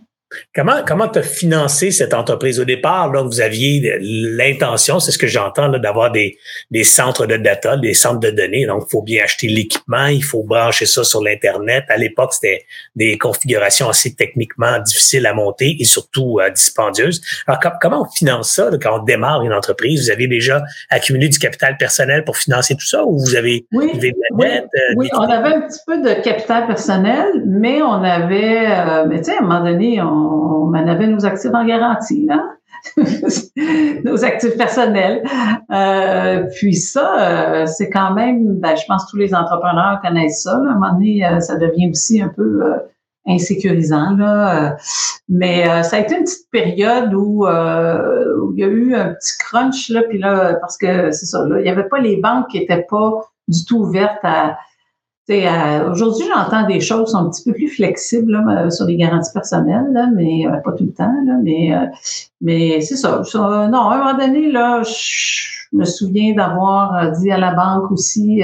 Comment 0.55 0.83
comment 0.87 1.09
tu 1.09 1.19
as 1.19 1.23
financé 1.23 1.91
cette 1.91 2.15
entreprise? 2.15 2.61
Au 2.61 2.65
départ? 2.65 3.11
Donc, 3.11 3.27
vous 3.27 3.41
aviez 3.41 3.99
l'intention, 4.01 5.01
c'est 5.01 5.13
ce 5.13 5.19
que 5.19 5.27
j'entends, 5.27 5.69
d'avoir 5.69 6.13
des, 6.13 6.39
des 6.71 6.85
centres 6.85 7.27
de 7.27 7.37
data, 7.37 7.77
des 7.77 7.95
centres 7.95 8.21
de 8.21 8.31
données. 8.31 8.67
Donc, 8.67 8.85
il 8.87 8.91
faut 8.91 9.03
bien 9.03 9.25
acheter 9.25 9.49
l'équipement, 9.49 10.07
il 10.07 10.23
faut 10.23 10.43
brancher 10.43 10.87
ça 10.87 11.03
sur 11.03 11.23
l'Internet. 11.23 11.85
À 11.89 11.97
l'époque, 11.97 12.33
c'était 12.35 12.65
des 12.95 13.19
configurations 13.19 13.89
assez 13.89 14.15
techniquement 14.15 14.79
difficiles 14.79 15.27
à 15.27 15.35
monter 15.35 15.77
et 15.81 15.85
surtout 15.85 16.39
euh, 16.39 16.51
dispendieuses. 16.51 17.21
Alors, 17.47 17.61
comment 17.81 18.03
on 18.03 18.11
finance 18.11 18.53
ça 18.53 18.71
quand 18.81 19.01
on 19.01 19.03
démarre 19.03 19.43
une 19.43 19.53
entreprise? 19.53 20.05
Vous 20.05 20.11
avez 20.11 20.29
déjà 20.29 20.63
accumulé 20.91 21.29
du 21.29 21.39
capital 21.39 21.77
personnel 21.77 22.25
pour 22.25 22.37
financer 22.37 22.75
tout 22.75 22.87
ça 22.87 23.05
ou 23.05 23.19
vous 23.19 23.35
avez 23.35 23.67
oui, 23.73 23.99
de 23.99 24.07
la 24.07 24.49
dette? 24.49 24.65
Euh, 24.65 24.95
oui, 24.97 25.09
on 25.13 25.23
avait 25.23 25.55
un 25.55 25.61
petit 25.63 25.81
peu 25.87 26.01
de 26.03 26.23
capital 26.23 26.67
personnel, 26.67 27.27
mais 27.47 27.83
on 27.83 28.03
avait, 28.05 28.67
euh, 28.67 29.07
mais 29.09 29.19
tu 29.19 29.25
sais, 29.25 29.37
à 29.37 29.41
un 29.41 29.43
moment 29.43 29.65
donné, 29.65 30.01
on 30.01 30.20
on 30.21 30.75
avait 30.75 31.07
nos 31.07 31.25
actifs 31.25 31.55
en 31.55 31.65
garantie, 31.65 32.27
là. 32.27 32.43
nos 34.05 34.25
actifs 34.25 34.57
personnels. 34.57 35.23
Euh, 35.71 36.45
puis 36.57 36.75
ça, 36.75 37.63
euh, 37.63 37.67
c'est 37.67 37.91
quand 37.91 38.15
même, 38.15 38.55
ben, 38.59 38.77
je 38.77 38.85
pense 38.87 39.05
que 39.05 39.11
tous 39.11 39.17
les 39.17 39.35
entrepreneurs 39.35 40.01
connaissent 40.03 40.43
ça. 40.43 40.53
À 40.53 40.57
un 40.57 40.75
moment 40.75 40.93
donné, 40.95 41.25
euh, 41.25 41.41
ça 41.41 41.57
devient 41.57 41.91
aussi 41.91 42.23
un 42.23 42.29
peu 42.29 42.63
insécurisant. 43.27 44.17
Là. 44.17 44.77
Mais 45.29 45.83
ça 45.83 45.97
a 45.97 46.01
été 46.01 46.17
une 46.17 46.25
petite 46.25 46.51
période 46.51 47.15
où, 47.15 47.45
où, 47.45 48.53
il 48.55 48.59
y 48.59 48.65
a 48.65 48.69
eu 48.69 48.95
un 48.95 49.15
petit 49.15 49.37
crunch, 49.39 49.91
là, 49.91 50.03
puis 50.09 50.19
là, 50.19 50.55
parce 50.55 50.77
que 50.77 51.11
c'est 51.13 51.27
ça, 51.27 51.47
là, 51.47 51.61
il 51.61 51.63
n'y 51.63 51.69
avait 51.69 51.89
pas 51.89 51.99
les 51.99 52.17
banques 52.17 52.49
qui 52.49 52.61
n'étaient 52.61 52.87
pas 52.89 53.21
du 53.47 53.65
tout 53.65 53.81
ouvertes 53.81 54.25
à 54.25 54.57
euh, 55.31 55.91
aujourd'hui, 55.91 56.27
j'entends 56.35 56.67
des 56.67 56.81
choses 56.81 57.07
qui 57.07 57.11
sont 57.13 57.19
un 57.19 57.31
petit 57.31 57.45
peu 57.45 57.53
plus 57.53 57.69
flexibles 57.69 58.33
là, 58.33 58.65
euh, 58.65 58.71
sur 58.71 58.87
les 58.87 58.97
garanties 58.97 59.33
personnelles, 59.33 59.87
là, 59.93 60.09
mais 60.15 60.47
euh, 60.47 60.57
pas 60.65 60.73
tout 60.73 60.85
le 60.85 60.93
temps. 60.93 61.13
Là, 61.25 61.35
mais 61.43 61.73
mais 62.41 62.81
c'est 62.81 62.97
ça, 62.97 63.23
Non, 63.35 63.89
à 63.89 63.95
un 63.95 63.99
moment 63.99 64.19
donné, 64.19 64.51
là, 64.51 64.83
je 64.83 65.77
me 65.77 65.85
souviens 65.85 66.35
d'avoir 66.35 67.13
dit 67.13 67.31
à 67.31 67.39
la 67.39 67.55
banque 67.55 67.91
aussi 67.93 68.43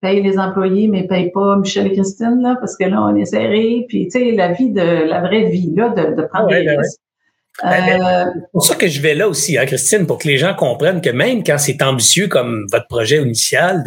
paye 0.00 0.22
les 0.22 0.38
employés, 0.38 0.88
mais 0.88 1.06
paye 1.06 1.30
pas 1.32 1.56
Michel 1.56 1.88
et 1.88 1.92
Christine, 1.92 2.40
là, 2.40 2.56
parce 2.60 2.76
que 2.76 2.84
là, 2.84 3.02
on 3.02 3.14
est 3.16 3.24
serré. 3.24 3.86
Puis, 3.88 4.08
tu 4.08 4.18
sais, 4.18 4.32
la 4.32 4.52
vie 4.52 4.70
de 4.70 5.08
la 5.08 5.20
vraie 5.20 5.44
vie, 5.44 5.72
là, 5.74 5.88
de, 5.88 6.14
de 6.14 6.22
prendre 6.22 6.48
des 6.48 6.64
ben 6.64 6.78
risques. 6.78 7.00
Euh, 7.64 7.68
c'est 7.70 8.52
pour 8.52 8.64
ça 8.64 8.74
que 8.74 8.86
je 8.86 9.00
vais 9.00 9.14
là 9.14 9.28
aussi, 9.28 9.56
hein, 9.56 9.64
Christine, 9.64 10.06
pour 10.06 10.18
que 10.18 10.28
les 10.28 10.36
gens 10.36 10.54
comprennent 10.54 11.00
que 11.00 11.10
même 11.10 11.42
quand 11.42 11.56
c'est 11.58 11.82
ambitieux 11.82 12.28
comme 12.28 12.66
votre 12.70 12.86
projet 12.86 13.16
initial 13.16 13.82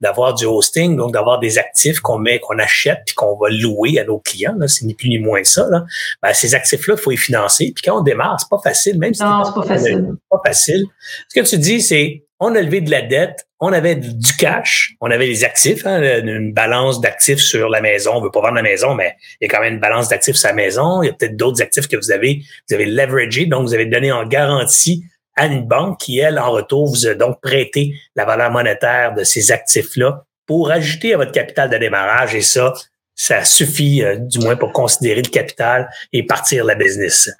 d'avoir 0.00 0.34
du 0.34 0.46
hosting, 0.46 0.96
donc 0.96 1.12
d'avoir 1.12 1.38
des 1.38 1.58
actifs 1.58 2.00
qu'on 2.00 2.18
met, 2.18 2.38
qu'on 2.38 2.58
achète 2.58 3.00
puis 3.04 3.14
qu'on 3.14 3.36
va 3.36 3.48
louer 3.50 3.98
à 3.98 4.04
nos 4.04 4.18
clients, 4.18 4.54
là, 4.58 4.68
c'est 4.68 4.86
ni 4.86 4.94
plus 4.94 5.08
ni 5.08 5.18
moins 5.18 5.44
ça. 5.44 5.68
Là, 5.70 5.84
ben, 6.22 6.32
ces 6.32 6.54
actifs-là, 6.54 6.94
il 6.96 7.00
faut 7.00 7.10
les 7.10 7.16
financer. 7.16 7.72
Puis 7.74 7.82
quand 7.84 8.00
on 8.00 8.02
démarre, 8.02 8.40
c'est 8.40 8.48
pas 8.48 8.60
facile, 8.62 8.98
même 8.98 9.12
si 9.12 9.22
non, 9.22 9.44
c'est 9.44 9.54
pas, 9.54 9.66
facile. 9.66 10.14
Pas 10.30 10.40
facile. 10.44 10.84
Ce 11.28 11.40
que 11.40 11.46
tu 11.46 11.58
dis, 11.58 11.82
c'est 11.82 12.24
on 12.40 12.54
a 12.54 12.62
levé 12.62 12.80
de 12.80 12.90
la 12.90 13.02
dette, 13.02 13.46
on 13.60 13.72
avait 13.72 13.96
du 13.96 14.36
cash, 14.38 14.94
on 15.00 15.10
avait 15.10 15.26
des 15.26 15.44
actifs, 15.44 15.86
hein, 15.86 16.00
une 16.24 16.54
balance 16.54 17.00
d'actifs 17.00 17.40
sur 17.40 17.68
la 17.68 17.82
maison. 17.82 18.12
On 18.14 18.22
veut 18.22 18.30
pas 18.30 18.40
vendre 18.40 18.54
la 18.54 18.62
maison, 18.62 18.94
mais 18.94 19.14
il 19.40 19.44
y 19.44 19.48
a 19.48 19.54
quand 19.54 19.62
même 19.62 19.74
une 19.74 19.80
balance 19.80 20.08
d'actifs 20.08 20.36
sur 20.36 20.48
la 20.48 20.54
maison. 20.54 21.02
Il 21.02 21.06
y 21.06 21.10
a 21.10 21.12
peut-être 21.12 21.36
d'autres 21.36 21.60
actifs 21.60 21.86
que 21.86 21.96
vous 21.96 22.10
avez, 22.10 22.42
vous 22.68 22.74
avez 22.74 22.86
leveragé, 22.86 23.44
donc 23.44 23.66
vous 23.66 23.74
avez 23.74 23.84
donné 23.84 24.10
en 24.10 24.26
garantie 24.26 25.04
à 25.36 25.46
une 25.46 25.66
banque 25.66 26.00
qui, 26.00 26.18
elle, 26.18 26.38
en 26.38 26.50
retour, 26.50 26.88
vous 26.88 27.06
a 27.06 27.14
donc 27.14 27.40
prêté 27.42 27.94
la 28.16 28.24
valeur 28.24 28.50
monétaire 28.50 29.14
de 29.14 29.22
ces 29.22 29.52
actifs-là 29.52 30.24
pour 30.46 30.70
ajouter 30.70 31.14
à 31.14 31.18
votre 31.18 31.32
capital 31.32 31.68
de 31.68 31.76
démarrage. 31.76 32.34
Et 32.34 32.40
ça, 32.40 32.72
ça 33.14 33.44
suffit, 33.44 34.02
euh, 34.02 34.16
du 34.16 34.38
moins, 34.38 34.56
pour 34.56 34.72
considérer 34.72 35.20
le 35.22 35.30
capital 35.30 35.90
et 36.12 36.24
partir 36.24 36.64
la 36.64 36.74
business. 36.74 37.30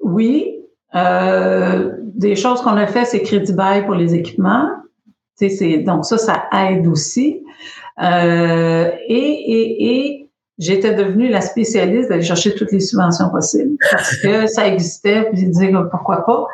Oui, 0.00 0.59
euh, 0.94 1.92
des 2.02 2.36
choses 2.36 2.60
qu'on 2.62 2.76
a 2.76 2.86
fait, 2.86 3.04
c'est 3.04 3.22
crédit 3.22 3.52
bail 3.52 3.84
pour 3.84 3.94
les 3.94 4.14
équipements. 4.14 4.68
C'est, 5.36 5.78
donc 5.78 6.04
ça, 6.04 6.18
ça 6.18 6.44
aide 6.52 6.86
aussi. 6.86 7.42
Euh, 8.02 8.90
et, 9.08 9.16
et, 9.16 9.84
et 9.84 10.30
j'étais 10.58 10.94
devenue 10.94 11.28
la 11.28 11.40
spécialiste 11.40 12.10
d'aller 12.10 12.22
chercher 12.22 12.54
toutes 12.54 12.70
les 12.70 12.80
subventions 12.80 13.30
possibles 13.30 13.76
parce 13.90 14.16
que 14.16 14.46
ça 14.46 14.68
existait, 14.68 15.28
puis 15.32 15.46
dire 15.46 15.88
pourquoi 15.90 16.24
pas. 16.24 16.46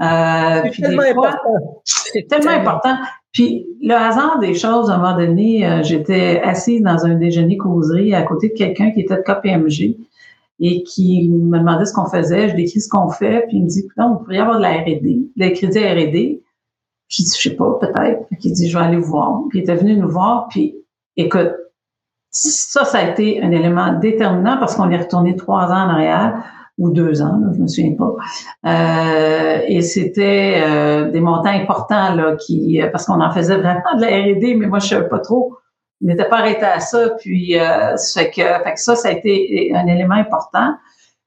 Euh, 0.00 0.68
c'est 0.72 0.82
tellement 0.82 1.02
important. 1.02 1.82
C'est 1.84 2.26
tellement 2.28 2.50
important. 2.50 2.96
Puis 3.32 3.66
le 3.80 3.94
hasard 3.94 4.38
des 4.40 4.54
choses, 4.54 4.90
à 4.90 4.94
un 4.94 4.98
moment 4.98 5.16
donné, 5.16 5.66
euh, 5.66 5.82
j'étais 5.82 6.40
assise 6.42 6.82
dans 6.82 7.04
un 7.06 7.14
déjeuner 7.14 7.56
causerie 7.56 8.14
à 8.14 8.22
côté 8.22 8.48
de 8.48 8.54
quelqu'un 8.54 8.90
qui 8.90 9.00
était 9.00 9.16
de 9.16 9.22
KPMG 9.22 9.96
et 10.64 10.84
qui 10.84 11.28
me 11.28 11.58
demandait 11.58 11.84
ce 11.84 11.92
qu'on 11.92 12.06
faisait. 12.06 12.48
Je 12.48 12.54
décris 12.54 12.80
ce 12.80 12.88
qu'on 12.88 13.08
fait, 13.08 13.44
puis 13.48 13.56
il 13.58 13.64
me 13.64 13.68
dit, 13.68 13.86
non, 13.98 14.12
vous 14.12 14.18
pourriez 14.20 14.38
avoir 14.38 14.58
de 14.58 14.62
la 14.62 14.74
R&D, 14.74 15.28
de 15.36 15.48
crédit 15.48 15.78
R&D. 15.80 16.40
Je 17.08 17.16
dis, 17.16 17.30
je 17.36 17.50
sais 17.50 17.56
pas, 17.56 17.78
peut-être. 17.80 18.26
Puis 18.28 18.38
il 18.44 18.52
dit, 18.52 18.70
je 18.70 18.78
vais 18.78 18.84
aller 18.84 18.96
vous 18.96 19.10
voir. 19.10 19.40
Puis 19.50 19.58
il 19.58 19.62
était 19.62 19.74
venu 19.74 19.96
nous 19.96 20.08
voir, 20.08 20.46
puis 20.48 20.76
écoute, 21.16 21.50
ça, 22.30 22.84
ça 22.84 22.98
a 22.98 23.10
été 23.10 23.42
un 23.42 23.50
élément 23.50 23.98
déterminant 23.98 24.56
parce 24.58 24.76
qu'on 24.76 24.88
est 24.90 24.96
retourné 24.96 25.34
trois 25.34 25.64
ans 25.64 25.86
en 25.86 25.90
arrière 25.90 26.44
ou 26.78 26.90
deux 26.90 27.20
ans, 27.20 27.38
là, 27.38 27.48
je 27.54 27.60
me 27.60 27.66
souviens 27.66 27.94
pas. 27.94 28.14
Euh, 28.64 29.60
et 29.66 29.82
c'était 29.82 30.62
euh, 30.64 31.10
des 31.10 31.20
montants 31.20 31.50
importants 31.50 32.14
là, 32.14 32.36
qui, 32.36 32.80
parce 32.92 33.04
qu'on 33.04 33.20
en 33.20 33.30
faisait 33.32 33.56
vraiment 33.56 33.96
de 33.96 34.00
la 34.00 34.06
R&D, 34.06 34.54
mais 34.54 34.68
moi 34.68 34.78
je 34.78 34.88
savais 34.88 35.08
pas 35.08 35.18
trop 35.18 35.56
il 36.02 36.08
n'était 36.08 36.28
pas 36.28 36.38
arrêté 36.38 36.64
à 36.64 36.80
ça. 36.80 37.10
Puis, 37.20 37.58
euh, 37.58 37.96
fait 38.14 38.30
que, 38.30 38.42
fait 38.42 38.74
que 38.74 38.80
ça, 38.80 38.96
ça 38.96 39.08
a 39.08 39.12
été 39.12 39.72
un 39.74 39.86
élément 39.86 40.16
important. 40.16 40.74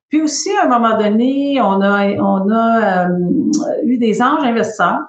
Puis 0.09 0.21
aussi, 0.21 0.49
à 0.57 0.65
un 0.65 0.67
moment 0.67 0.97
donné, 0.97 1.59
on 1.61 1.81
a, 1.81 2.07
on 2.07 2.49
a 2.51 3.07
euh, 3.07 3.19
eu 3.85 3.97
des 3.97 4.21
anges 4.21 4.43
investisseurs 4.43 4.99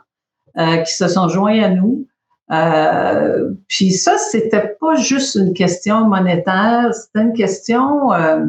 euh, 0.58 0.78
qui 0.78 0.94
se 0.94 1.08
sont 1.08 1.28
joints 1.28 1.62
à 1.62 1.68
nous. 1.68 2.06
Euh, 2.52 3.50
puis 3.68 3.90
ça, 3.92 4.16
c'était 4.18 4.76
pas 4.80 4.94
juste 4.94 5.34
une 5.34 5.52
question 5.52 6.08
monétaire, 6.08 6.94
c'était 6.94 7.22
une 7.22 7.32
question. 7.32 8.12
Euh, 8.12 8.46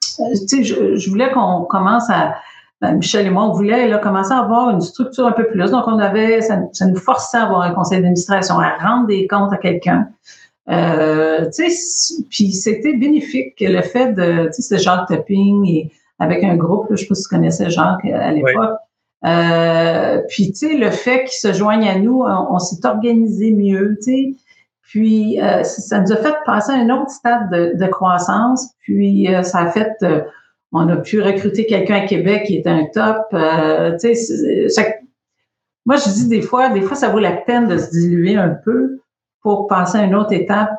tu 0.00 0.46
sais, 0.48 0.64
je, 0.64 0.96
je 0.96 1.10
voulais 1.10 1.30
qu'on 1.30 1.64
commence 1.64 2.08
à 2.08 2.36
Michel 2.92 3.26
et 3.26 3.30
moi, 3.30 3.44
on 3.44 3.52
voulait 3.52 3.88
là, 3.88 3.98
commencer 3.98 4.32
à 4.32 4.38
avoir 4.38 4.70
une 4.70 4.80
structure 4.80 5.26
un 5.26 5.32
peu 5.32 5.46
plus. 5.46 5.70
Donc, 5.70 5.84
on 5.86 5.98
avait, 5.98 6.40
ça, 6.40 6.58
nous 6.86 6.96
forçait 6.96 7.38
à 7.38 7.44
avoir 7.44 7.62
un 7.62 7.72
conseil 7.72 7.98
d'administration, 7.98 8.58
à 8.58 8.76
rendre 8.76 9.06
des 9.06 9.26
comptes 9.26 9.52
à 9.52 9.56
quelqu'un. 9.56 10.08
Euh, 10.68 11.48
puis 12.30 12.52
c'était 12.52 12.94
bénéfique 12.94 13.54
le 13.60 13.82
fait 13.82 14.12
de, 14.12 14.50
tu 14.54 14.62
sais, 14.62 14.78
Jacques 14.78 15.06
Topping 15.08 15.64
et 15.68 15.92
avec 16.18 16.42
un 16.42 16.56
groupe, 16.56 16.86
je 16.90 16.96
sais 16.96 17.06
pas 17.06 17.14
si 17.14 17.22
tu 17.22 17.28
connaissais 17.28 17.70
Jacques 17.70 18.04
euh, 18.04 18.18
à 18.18 18.32
l'époque. 18.32 18.78
Euh, 19.24 20.22
puis 20.28 20.52
tu 20.52 20.68
sais, 20.68 20.76
le 20.76 20.90
fait 20.90 21.24
qu'ils 21.24 21.38
se 21.38 21.52
joignent 21.52 21.88
à 21.88 21.98
nous, 21.98 22.22
on, 22.22 22.58
s'est 22.58 22.86
organisé 22.86 23.52
mieux, 23.52 23.96
tu 24.02 24.02
sais. 24.02 24.34
Puis 24.82 25.40
euh, 25.40 25.62
ça 25.64 26.00
nous 26.00 26.12
a 26.12 26.16
fait 26.16 26.34
passer 26.44 26.72
à 26.72 26.76
un 26.76 26.90
autre 26.90 27.10
stade 27.10 27.50
de, 27.50 27.72
de 27.76 27.86
croissance. 27.86 28.70
Puis 28.80 29.28
ça 29.42 29.60
a 29.60 29.70
fait 29.70 29.92
on 30.76 30.88
a 30.88 30.96
pu 30.96 31.20
recruter 31.20 31.66
quelqu'un 31.66 31.96
à 31.96 32.06
Québec 32.06 32.44
qui 32.46 32.56
est 32.56 32.66
un 32.66 32.84
top. 32.92 33.26
Euh, 33.32 33.96
moi, 35.84 35.96
je 35.96 36.12
dis 36.12 36.28
des 36.28 36.42
fois, 36.42 36.70
des 36.70 36.82
fois, 36.82 36.96
ça 36.96 37.08
vaut 37.08 37.18
la 37.18 37.32
peine 37.32 37.68
de 37.68 37.78
se 37.78 37.90
diluer 37.90 38.36
un 38.36 38.56
peu 38.64 39.00
pour 39.42 39.68
passer 39.68 39.98
à 39.98 40.04
une 40.04 40.14
autre 40.14 40.32
étape, 40.32 40.70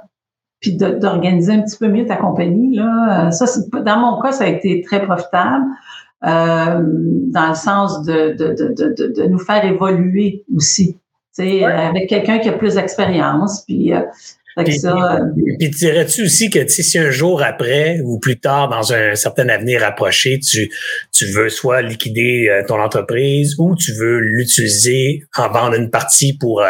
puis 0.60 0.75
d'organiser 0.75 1.53
un 1.53 1.62
petit 1.62 1.77
peu 1.77 1.88
mieux 1.88 2.05
ta 2.05 2.17
compagnie. 2.17 2.75
Là. 2.75 3.31
Ça, 3.31 3.45
dans 3.71 3.99
mon 3.99 4.21
cas, 4.21 4.31
ça 4.31 4.43
a 4.43 4.47
été 4.47 4.81
très 4.81 5.01
profitable. 5.05 5.65
Euh, 6.25 6.81
dans 7.31 7.49
le 7.49 7.55
sens 7.55 8.01
de, 8.03 8.33
de, 8.33 8.55
de, 8.55 9.13
de, 9.13 9.27
nous 9.27 9.38
faire 9.38 9.63
évoluer 9.63 10.43
aussi, 10.55 10.97
ouais. 11.38 11.63
avec 11.63 12.10
quelqu'un 12.10 12.39
qui 12.39 12.49
a 12.49 12.53
plus 12.53 12.73
d'expérience. 12.73 13.63
Puis, 13.65 13.93
euh, 13.93 14.01
Puis, 14.63 14.80
ça, 14.80 15.20
puis, 15.58 15.70
dirais-tu 15.70 16.24
aussi 16.24 16.50
que 16.50 16.67
si 16.67 16.98
un 16.98 17.12
jour 17.12 17.43
après 17.43 18.00
ou 18.04 18.20
plus 18.20 18.39
tard, 18.39 18.70
dans 18.70 18.93
un 18.93 19.15
certain 19.15 19.50
avenir 19.50 19.84
approché, 19.84 20.39
tu, 20.39 20.72
tu 21.13 21.26
veux 21.28 21.50
soit 21.50 21.82
liquider 21.82 22.63
ton 22.67 22.80
entreprise 22.80 23.56
ou 23.60 23.76
tu 23.76 23.93
veux 23.93 24.20
l'utiliser 24.20 25.24
en 25.38 25.50
vendre 25.50 25.76
une 25.76 25.89
partie 25.89 26.38
pour 26.38 26.63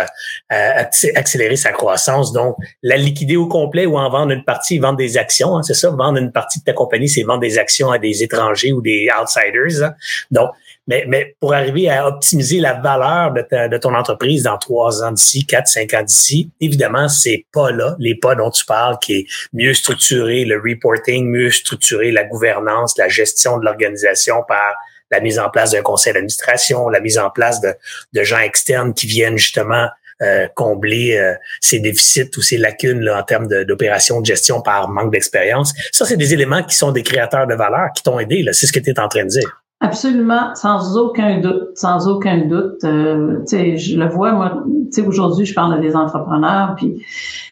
accélérer 0.50 1.56
sa 1.56 1.72
croissance, 1.72 2.34
donc 2.34 2.56
la 2.84 2.98
liquider 2.98 3.36
au 3.36 3.48
complet 3.48 3.86
ou 3.86 3.98
en 3.98 4.10
vendre 4.10 4.32
une 4.32 4.44
partie, 4.44 4.80
vendre 4.80 4.98
des 4.98 5.18
actions, 5.18 5.58
hein, 5.58 5.64
c'est 5.64 5.74
ça, 5.74 5.90
vendre 5.90 6.18
une 6.18 6.32
partie 6.32 6.60
de 6.60 6.64
ta 6.64 6.74
compagnie, 6.74 7.10
c'est 7.10 7.24
vendre 7.24 7.42
des 7.42 7.58
actions 7.58 7.92
à 7.92 8.00
des 8.00 8.24
étrangers 8.24 8.72
ou 8.72 8.82
des 8.82 9.08
outsiders. 9.20 9.84
Hein. 9.84 9.94
Donc, 10.32 10.50
mais, 10.88 11.06
mais 11.08 11.36
pour 11.40 11.54
arriver 11.54 11.90
à 11.90 12.08
optimiser 12.08 12.60
la 12.60 12.74
valeur 12.74 13.34
de, 13.34 13.68
de 13.68 13.78
ton 13.78 13.94
entreprise 13.94 14.44
dans 14.44 14.58
trois 14.58 15.04
ans 15.04 15.12
d'ici, 15.12 15.46
quatre, 15.46 15.68
cinq 15.68 15.94
ans 15.94 16.04
d'ici, 16.04 16.52
évidemment, 16.62 17.10
c'est 17.10 17.46
pas 17.54 17.72
là, 17.72 17.96
les 18.00 18.16
pas 18.16 18.36
dont 18.36 18.50
tu 18.50 18.66
parles, 18.66 18.98
qui 19.00 19.14
est 19.14 19.26
mieux 19.54 19.74
structurer 19.74 20.46
le 20.46 20.58
reporting, 20.58 21.30
mieux 21.30 21.52
structurer 21.52 22.12
la 22.12 22.24
gouvernance, 22.24 22.98
la 22.98 23.10
gestion 23.10 23.58
de 23.58 23.66
l'organisation 23.66 24.44
par 24.48 24.76
la 25.12 25.20
mise 25.20 25.40
en 25.40 25.50
place 25.50 25.72
d'un 25.72 25.82
conseil 25.82 26.14
d'administration, 26.14 26.90
la 26.90 27.00
mise 27.00 27.18
en 27.18 27.30
place 27.30 27.62
de, 27.62 27.74
de 28.14 28.24
gens 28.24 28.40
externes 28.40 28.94
qui 28.94 29.08
viennent 29.08 29.38
justement 29.38 29.88
euh, 30.22 30.48
combler 30.56 31.16
euh, 31.16 31.36
ces 31.62 31.80
déficits 31.80 32.32
ou 32.38 32.42
ces 32.42 32.58
lacunes 32.58 33.02
là, 33.02 33.20
en 33.20 33.24
termes 33.24 33.48
d'opération 33.66 34.20
de, 34.20 34.26
gestion 34.26 34.62
par 34.62 34.90
manque 34.90 35.12
d'expérience. 35.12 35.74
Ça, 35.92 36.06
c'est 36.06 36.18
des 36.18 36.34
éléments 36.34 36.64
qui 36.64 36.76
sont 36.76 36.92
des 36.92 37.04
créateurs 37.04 37.46
de 37.46 37.54
valeur 37.54 37.90
qui 37.96 38.02
t'ont 38.02 38.20
aidé. 38.20 38.44
C'est 38.52 38.66
ce 38.66 38.74
que 38.74 38.80
tu 38.80 38.90
es 38.90 39.00
en 39.00 39.08
train 39.08 39.26
de 39.26 39.30
dire. 39.30 39.64
Absolument, 39.80 40.56
sans 40.56 40.98
aucun 40.98 41.40
doute, 41.40 41.78
sans 41.78 42.08
aucun 42.08 42.48
doute. 42.48 42.84
Euh, 42.84 43.44
je 43.46 43.96
le 43.96 44.10
vois, 44.10 44.32
moi, 44.32 44.64
aujourd'hui, 45.06 45.46
je 45.46 45.54
parle 45.54 45.80
des 45.82 45.96
entrepreneurs, 45.96 46.74
puis 46.76 47.06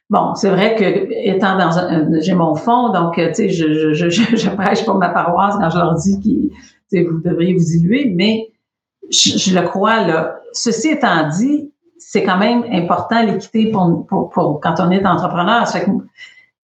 bon, 0.10 0.34
c'est 0.34 0.50
vrai 0.50 0.76
que 0.76 0.84
étant 1.28 1.56
dans 1.56 1.78
un, 1.78 2.20
j'ai 2.22 2.34
mon 2.34 2.56
fonds, 2.56 2.90
donc 2.90 3.14
tu 3.16 3.34
sais, 3.36 3.50
je, 3.50 3.94
je, 3.94 4.10
je, 4.10 4.36
je, 4.36 4.50
prêche 4.50 4.84
pour 4.86 4.96
ma 4.96 5.10
paroisse 5.10 5.56
quand 5.60 5.70
je 5.70 5.78
leur 5.78 5.94
dis 5.94 6.52
que 6.92 7.08
vous 7.08 7.22
devriez 7.22 7.54
vous 7.54 7.64
diluer, 7.64 8.12
mais 8.16 8.50
je, 9.12 9.38
je, 9.38 9.60
le 9.60 9.62
crois 9.68 10.08
là. 10.08 10.40
Ceci 10.52 10.90
étant 10.90 11.30
dit, 11.30 11.72
c'est 12.00 12.24
quand 12.24 12.40
même 12.40 12.64
important 12.72 13.24
l'équité 13.24 13.72
pour, 13.72 14.08
pour, 14.08 14.30
pour, 14.32 14.60
quand 14.62 14.76
on 14.80 14.90
est 14.90 15.06
entrepreneur. 15.06 15.68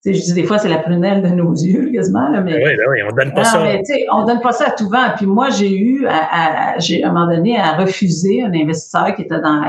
Je 0.05 0.11
dis 0.11 0.33
des 0.33 0.43
fois, 0.43 0.57
c'est 0.57 0.69
la 0.69 0.79
prunelle 0.79 1.21
de 1.21 1.27
nos 1.29 1.53
yeux, 1.55 1.91
quasiment. 1.93 2.29
Là, 2.29 2.41
mais, 2.41 2.55
oui, 2.55 2.75
ben 2.77 2.85
oui, 2.89 2.99
on 3.09 3.15
donne 3.15 3.33
pas 3.33 3.43
ça. 3.43 3.61
Mais, 3.61 3.81
on 4.11 4.25
donne 4.25 4.41
pas 4.41 4.51
ça 4.51 4.67
à 4.67 4.71
tout 4.71 4.89
vent. 4.89 5.11
Puis 5.15 5.25
moi, 5.25 5.49
j'ai 5.49 5.77
eu, 5.77 6.05
à, 6.07 6.73
à, 6.73 6.79
j'ai, 6.79 7.03
à 7.03 7.09
un 7.09 7.13
moment 7.13 7.27
donné, 7.27 7.59
à 7.59 7.73
refuser 7.73 8.43
un 8.43 8.53
investisseur 8.53 9.15
qui 9.15 9.23
était 9.23 9.39
dans 9.39 9.61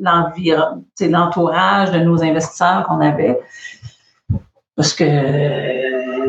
l'environnement, 0.00 0.84
l'entourage 1.00 1.90
de 1.92 1.98
nos 1.98 2.22
investisseurs 2.22 2.84
qu'on 2.88 3.00
avait. 3.00 3.38
Parce 4.74 4.94
que 4.94 5.04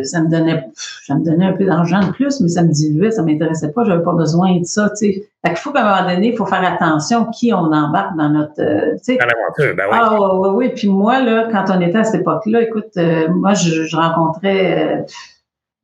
ça 0.03 0.21
me 0.21 0.29
donnait, 0.29 0.65
ça 1.05 1.15
me 1.15 1.23
donnait 1.23 1.45
un 1.45 1.53
peu 1.53 1.65
d'argent 1.65 1.99
de 1.99 2.11
plus, 2.11 2.39
mais 2.41 2.49
ça 2.49 2.63
me 2.63 2.71
diluait, 2.71 3.11
ça 3.11 3.23
m'intéressait 3.23 3.71
pas, 3.71 3.83
j'avais 3.83 4.03
pas 4.03 4.13
besoin 4.13 4.59
de 4.59 4.65
ça, 4.65 4.89
tu 4.89 4.95
sais. 4.95 5.29
Fait 5.45 5.53
qu'il 5.53 5.57
faut 5.57 5.71
qu'à 5.71 5.81
un 5.81 6.01
moment 6.01 6.13
donné, 6.13 6.29
il 6.29 6.37
faut 6.37 6.45
faire 6.45 6.63
attention 6.63 7.25
qui 7.25 7.53
on 7.53 7.71
embarque 7.71 8.17
dans 8.17 8.29
notre, 8.29 8.61
euh, 8.61 8.93
tu 8.97 9.03
sais. 9.03 9.17
Dans 9.17 9.25
l'aventure, 9.25 9.75
ben 9.75 9.85
oui. 9.89 9.97
Ah, 9.99 10.17
oui, 10.19 10.27
oui, 10.31 10.49
oui. 10.53 10.71
Puis 10.75 10.87
moi, 10.87 11.21
là, 11.21 11.47
quand 11.51 11.65
on 11.69 11.81
était 11.81 11.99
à 11.99 12.03
cette 12.03 12.21
époque-là, 12.21 12.61
écoute, 12.61 12.91
euh, 12.97 13.29
moi, 13.29 13.53
je, 13.53 13.85
je 13.85 13.95
rencontrais 13.95 14.99
euh, 14.99 15.01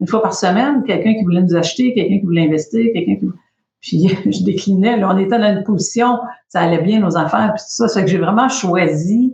une 0.02 0.08
fois 0.08 0.22
par 0.22 0.34
semaine 0.34 0.84
quelqu'un 0.84 1.14
qui 1.14 1.24
voulait 1.24 1.42
nous 1.42 1.56
acheter, 1.56 1.94
quelqu'un 1.94 2.20
qui 2.20 2.26
voulait 2.26 2.46
investir, 2.46 2.86
quelqu'un 2.94 3.16
qui 3.16 3.28
puis 3.86 4.08
je 4.32 4.44
déclinais, 4.44 4.98
là, 4.98 5.10
on 5.14 5.18
était 5.18 5.38
dans 5.38 5.56
une 5.56 5.64
position, 5.64 6.20
ça 6.48 6.62
allait 6.62 6.82
bien 6.82 7.00
nos 7.00 7.18
affaires, 7.18 7.54
puis 7.56 7.64
tout 7.64 7.70
ça. 7.70 7.88
Ça 7.88 8.00
fait 8.00 8.06
que 8.06 8.12
j'ai 8.12 8.18
vraiment 8.18 8.50
choisi 8.50 9.34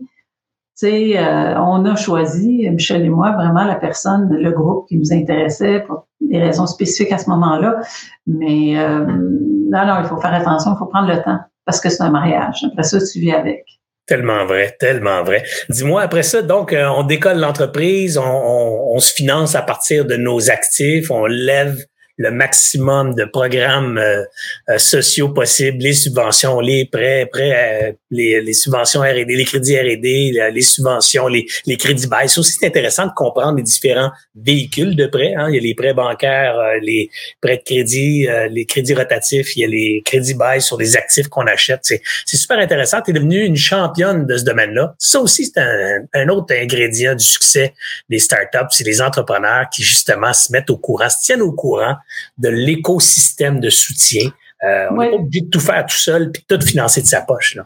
sais, 0.76 1.18
euh, 1.18 1.60
on 1.60 1.86
a 1.86 1.96
choisi, 1.96 2.68
Michel 2.70 3.06
et 3.06 3.10
moi, 3.10 3.32
vraiment 3.32 3.64
la 3.64 3.76
personne, 3.76 4.30
le 4.32 4.52
groupe 4.52 4.88
qui 4.88 4.98
nous 4.98 5.14
intéressait 5.14 5.82
pour 5.82 6.08
des 6.20 6.40
raisons 6.40 6.68
spécifiques 6.68 7.12
à 7.12 7.18
ce 7.18 7.30
moment-là. 7.30 7.82
Mais 8.28 8.78
euh, 8.78 9.06
non, 9.06 9.86
non, 9.86 10.00
il 10.02 10.06
faut 10.08 10.20
faire 10.20 10.34
attention, 10.34 10.74
il 10.74 10.78
faut 10.78 10.88
prendre 10.88 11.08
le 11.08 11.22
temps 11.22 11.40
parce 11.66 11.80
que 11.80 11.90
c'est 11.90 12.04
un 12.04 12.12
mariage. 12.12 12.66
Après 12.66 12.84
ça, 12.84 12.98
tu 13.00 13.20
vis 13.20 13.34
avec. 13.34 13.66
Tellement 14.08 14.46
vrai, 14.46 14.76
tellement 14.80 15.24
vrai. 15.24 15.44
Dis-moi, 15.70 16.02
après 16.02 16.24
ça, 16.24 16.42
donc, 16.42 16.74
euh, 16.74 16.88
on 16.88 17.04
décolle 17.04 17.40
l'entreprise, 17.40 18.18
on, 18.18 18.94
on, 18.94 19.00
se 19.00 19.14
finance 19.14 19.56
à 19.56 19.62
partir 19.62 20.06
de 20.06 20.16
nos 20.16 20.50
actifs, 20.50 21.12
on 21.12 21.26
lève 21.28 21.86
le 22.22 22.32
maximum 22.32 23.16
de 23.16 23.26
programmes 23.26 23.98
euh, 23.98 24.24
euh, 24.70 24.78
sociaux 24.78 25.30
possibles, 25.30 25.80
les 25.80 25.94
subventions, 25.94 26.60
les 26.60 26.86
prêts, 26.86 27.28
prêts 27.32 27.84
euh, 27.84 27.92
les, 28.12 28.42
les, 28.42 28.54
subventions 28.54 29.02
R&D, 29.02 29.26
les 29.28 29.46
crédits 29.46 29.78
R&D, 29.78 30.52
les 30.54 30.62
subventions, 30.62 31.28
les, 31.28 31.48
les 31.66 31.78
crédits 31.78 32.08
bail. 32.08 32.30
C'est 32.30 32.40
aussi 32.40 32.64
intéressant 32.64 33.08
de 33.08 33.12
comprendre 33.16 33.58
les 33.58 33.64
différents 33.64 34.12
véhicules 34.36 34.96
de 34.96 35.08
prêts. 35.08 35.34
Hein. 35.36 35.48
Il 35.50 35.56
y 35.56 35.58
a 35.58 35.62
les 35.62 35.74
prêts 35.74 35.94
bancaires, 35.94 36.58
les 36.82 37.10
prêts 37.42 37.58
de 37.58 37.64
crédit, 37.64 38.28
les 38.52 38.66
crédits 38.66 38.94
rotatifs, 38.94 39.56
il 39.56 39.62
y 39.62 39.64
a 39.64 39.68
les 39.68 40.02
crédits 40.06 40.36
bail 40.36 40.62
sur 40.62 40.78
les 40.78 40.98
actifs 40.98 41.28
qu'on 41.28 41.48
achète. 41.48 41.80
C'est, 41.84 42.02
c'est 42.26 42.38
super 42.38 42.60
intéressant. 42.60 43.02
Tu 43.02 43.12
es 43.12 43.14
devenue 43.14 43.44
une 43.44 43.56
championne 43.56 44.28
de 44.28 44.38
ce 44.38 44.44
domaine-là. 44.44 44.94
Ça 45.00 45.20
aussi, 45.20 45.46
c'est 45.46 45.60
un, 45.60 46.02
un 46.14 46.28
autre 46.30 46.54
ingrédient 46.54 47.16
du 47.16 47.26
succès 47.26 47.74
des 48.10 48.20
startups. 48.20 48.70
C'est 48.70 48.86
les 48.86 49.02
entrepreneurs 49.02 49.68
qui, 49.74 49.84
justement, 49.84 50.34
se 50.34 50.52
mettent 50.52 50.70
au 50.70 50.78
courant, 50.78 51.10
se 51.10 51.24
tiennent 51.24 51.42
au 51.42 51.54
courant 51.54 51.96
de 52.38 52.50
l'écosystème 52.50 53.60
de 53.60 53.70
soutien. 53.70 54.32
Euh, 54.64 54.88
on 54.92 54.98
n'est 54.98 55.10
pas 55.10 55.16
obligé 55.16 55.42
de 55.42 55.50
tout 55.50 55.60
faire 55.60 55.84
tout 55.88 55.98
seul 55.98 56.32
puis 56.32 56.46
tout 56.48 56.62
financer 56.62 57.02
de 57.02 57.08
sa 57.08 57.22
poche. 57.22 57.56
Là. 57.56 57.66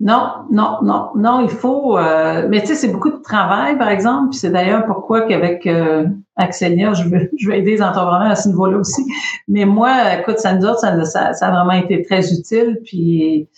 Non, 0.00 0.32
non, 0.52 0.78
non, 0.82 1.08
non, 1.16 1.40
il 1.40 1.48
faut. 1.48 1.96
Euh, 1.96 2.46
mais 2.50 2.60
tu 2.60 2.68
sais, 2.68 2.74
c'est 2.74 2.88
beaucoup 2.88 3.10
de 3.10 3.22
travail, 3.22 3.78
par 3.78 3.88
exemple. 3.88 4.30
Puis 4.30 4.40
c'est 4.40 4.50
d'ailleurs 4.50 4.84
pourquoi 4.84 5.22
qu'avec 5.22 5.66
euh, 5.66 6.04
Axelia, 6.36 6.92
je 6.92 7.04
veux, 7.04 7.30
je 7.38 7.48
veux 7.48 7.54
aider 7.54 7.72
les 7.72 7.82
entrepreneurs 7.82 8.30
à 8.30 8.36
ce 8.36 8.48
niveau-là 8.48 8.78
aussi. 8.78 9.02
Mais 9.48 9.64
moi, 9.64 10.18
écoute, 10.18 10.38
ça 10.38 10.52
nous 10.52 10.66
autres, 10.66 10.80
ça, 10.80 11.32
ça, 11.32 11.46
a 11.46 11.50
vraiment 11.50 11.82
été 11.82 12.02
très 12.02 12.30
utile. 12.30 12.80
Puis 12.84 13.48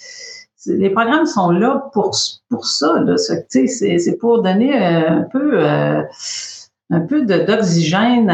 les 0.67 0.91
programmes 0.91 1.27
sont 1.27 1.51
là 1.51 1.91
pour 1.93 2.17
pour 2.49 2.65
ça. 2.65 3.01
Là. 3.01 3.17
C'est, 3.17 3.67
c'est 3.67 4.17
pour 4.21 4.41
donner 4.43 4.79
un 4.79 5.23
peu. 5.33 5.61
Euh, 6.91 6.97
un 6.97 7.01
peu 7.01 7.25
d'oxygène 7.25 8.31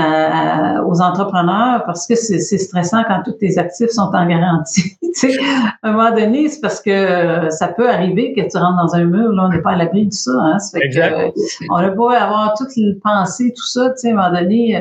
aux 0.87 1.01
entrepreneurs 1.01 1.85
parce 1.87 2.07
que 2.07 2.15
c'est 2.15 2.39
stressant 2.39 3.03
quand 3.07 3.23
tous 3.25 3.33
tes 3.33 3.59
actifs 3.59 3.91
sont 3.91 4.11
en 4.13 4.27
garantie. 4.27 4.97
à 5.83 5.89
un 5.89 5.93
moment 5.93 6.11
donné, 6.11 6.49
c'est 6.49 6.61
parce 6.61 6.81
que 6.81 7.51
ça 7.51 7.69
peut 7.69 7.89
arriver 7.89 8.33
que 8.33 8.41
tu 8.43 8.57
rentres 8.57 8.87
dans 8.87 8.95
un 8.95 9.05
mur, 9.05 9.33
là, 9.33 9.47
on 9.47 9.49
n'est 9.49 9.63
pas 9.63 9.73
à 9.73 9.77
l'abri 9.77 10.07
de 10.07 10.13
ça. 10.13 10.33
Hein, 10.41 10.59
ça 10.59 10.79
fait 10.79 10.89
que, 10.89 11.33
on 11.71 11.77
a 11.77 11.91
beau 11.91 12.09
avoir 12.09 12.55
toute 12.57 12.77
le 12.77 12.99
pensée, 13.03 13.53
tout 13.57 13.67
ça, 13.67 13.91
tu 13.91 13.97
sais, 13.97 14.11
à 14.11 14.13
un 14.13 14.15
moment 14.15 14.41
donné. 14.41 14.77
Euh, 14.77 14.81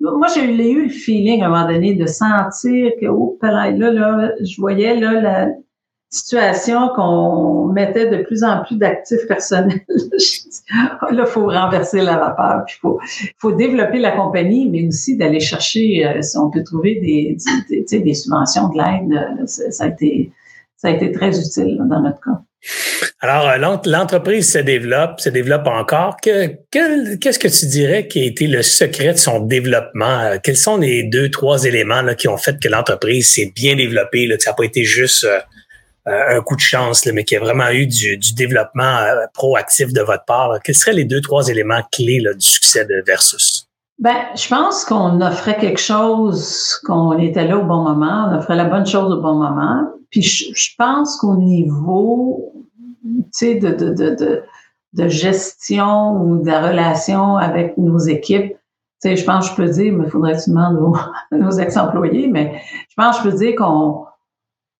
moi, 0.00 0.26
j'ai 0.34 0.44
eu 0.44 0.84
le 0.84 0.90
feeling 0.90 1.42
à 1.42 1.46
un 1.46 1.48
moment 1.48 1.66
donné 1.66 1.94
de 1.94 2.06
sentir 2.06 2.92
que, 3.00 3.06
oh, 3.06 3.38
là, 3.40 3.70
là, 3.70 4.32
je 4.40 4.60
voyais 4.60 5.00
là, 5.00 5.20
la, 5.20 5.48
situation 6.14 6.88
qu'on 6.94 7.66
mettait 7.66 8.08
de 8.08 8.22
plus 8.22 8.44
en 8.44 8.62
plus 8.64 8.76
d'actifs 8.76 9.26
personnels. 9.26 9.80
là, 9.88 11.10
il 11.10 11.26
faut 11.26 11.46
renverser 11.46 12.02
la 12.02 12.16
vapeur, 12.16 12.64
il 12.68 12.78
faut, 12.80 13.00
faut 13.38 13.52
développer 13.52 13.98
la 13.98 14.12
compagnie, 14.12 14.70
mais 14.70 14.86
aussi 14.86 15.16
d'aller 15.16 15.40
chercher, 15.40 16.06
euh, 16.06 16.22
si 16.22 16.38
on 16.38 16.50
peut 16.50 16.62
trouver 16.62 17.00
des, 17.00 17.36
subventions 18.14 18.68
de 18.68 18.78
l'aide, 18.78 19.40
euh, 19.40 19.46
ça, 19.46 19.84
a 19.84 19.88
été, 19.88 20.30
ça 20.76 20.88
a 20.88 20.90
été 20.92 21.10
très 21.10 21.36
utile 21.38 21.78
dans 21.88 22.00
notre 22.00 22.20
cas. 22.20 22.40
Alors, 23.20 23.48
euh, 23.48 23.76
l'entreprise 23.86 24.52
se 24.52 24.58
développe, 24.58 25.20
se 25.20 25.28
développe 25.28 25.66
encore. 25.66 26.16
Qu'est-ce 26.22 27.38
que 27.38 27.48
tu 27.48 27.66
dirais 27.66 28.06
qui 28.06 28.20
a 28.20 28.24
été 28.24 28.46
le 28.46 28.62
secret 28.62 29.12
de 29.14 29.18
son 29.18 29.40
développement? 29.40 30.36
Quels 30.42 30.56
sont 30.56 30.76
les 30.76 31.02
deux, 31.04 31.30
trois 31.30 31.64
éléments 31.64 32.02
là, 32.02 32.14
qui 32.14 32.28
ont 32.28 32.36
fait 32.36 32.60
que 32.60 32.68
l'entreprise 32.68 33.32
s'est 33.32 33.52
bien 33.54 33.76
développée? 33.76 34.28
Ça 34.38 34.50
n'a 34.50 34.54
pas 34.54 34.64
été 34.64 34.84
juste 34.84 35.24
euh, 35.24 35.40
un 36.06 36.40
coup 36.42 36.56
de 36.56 36.60
chance, 36.60 37.06
mais 37.06 37.24
qui 37.24 37.36
a 37.36 37.40
vraiment 37.40 37.70
eu 37.70 37.86
du, 37.86 38.18
développement 38.34 38.98
euh, 38.98 39.26
proactif 39.32 39.92
de 39.92 40.02
votre 40.02 40.24
part. 40.24 40.58
Quels 40.62 40.74
seraient 40.74 40.92
les 40.92 41.04
deux, 41.04 41.20
trois 41.20 41.48
éléments 41.48 41.80
clés 41.92 42.22
du 42.36 42.46
succès 42.46 42.84
de 42.84 43.02
Versus? 43.06 43.68
Ben, 43.98 44.16
je 44.34 44.48
pense 44.48 44.84
qu'on 44.84 45.20
offrait 45.20 45.56
quelque 45.56 45.80
chose, 45.80 46.80
qu'on 46.84 47.16
était 47.18 47.46
là 47.46 47.58
au 47.58 47.64
bon 47.64 47.82
moment, 47.82 48.28
on 48.28 48.36
offrait 48.36 48.56
la 48.56 48.64
bonne 48.64 48.86
chose 48.86 49.12
au 49.12 49.22
bon 49.22 49.34
moment. 49.34 49.88
Puis 50.10 50.22
je, 50.22 50.70
pense 50.76 51.16
qu'au 51.16 51.36
niveau, 51.36 52.52
tu 53.04 53.24
sais, 53.32 53.54
de, 53.56 53.70
de, 53.70 53.90
de, 53.92 54.42
de, 54.92 55.08
gestion 55.08 56.12
ou 56.20 56.42
de 56.42 56.46
la 56.46 56.68
relation 56.68 57.36
avec 57.36 57.78
nos 57.78 57.98
équipes, 57.98 58.50
tu 58.50 58.56
sais, 58.98 59.16
je 59.16 59.24
pense 59.24 59.48
que 59.48 59.52
je 59.52 59.56
peux 59.56 59.72
dire, 59.72 59.92
mais 59.92 60.08
faudrait 60.08 60.36
que 60.36 60.44
tu 60.44 60.50
nos 61.38 61.50
ex-employés, 61.50 62.28
mais 62.28 62.60
je 62.88 62.94
pense 62.96 63.18
que 63.18 63.24
je 63.24 63.30
peux 63.30 63.36
dire 63.38 63.54
qu'on 63.56 64.06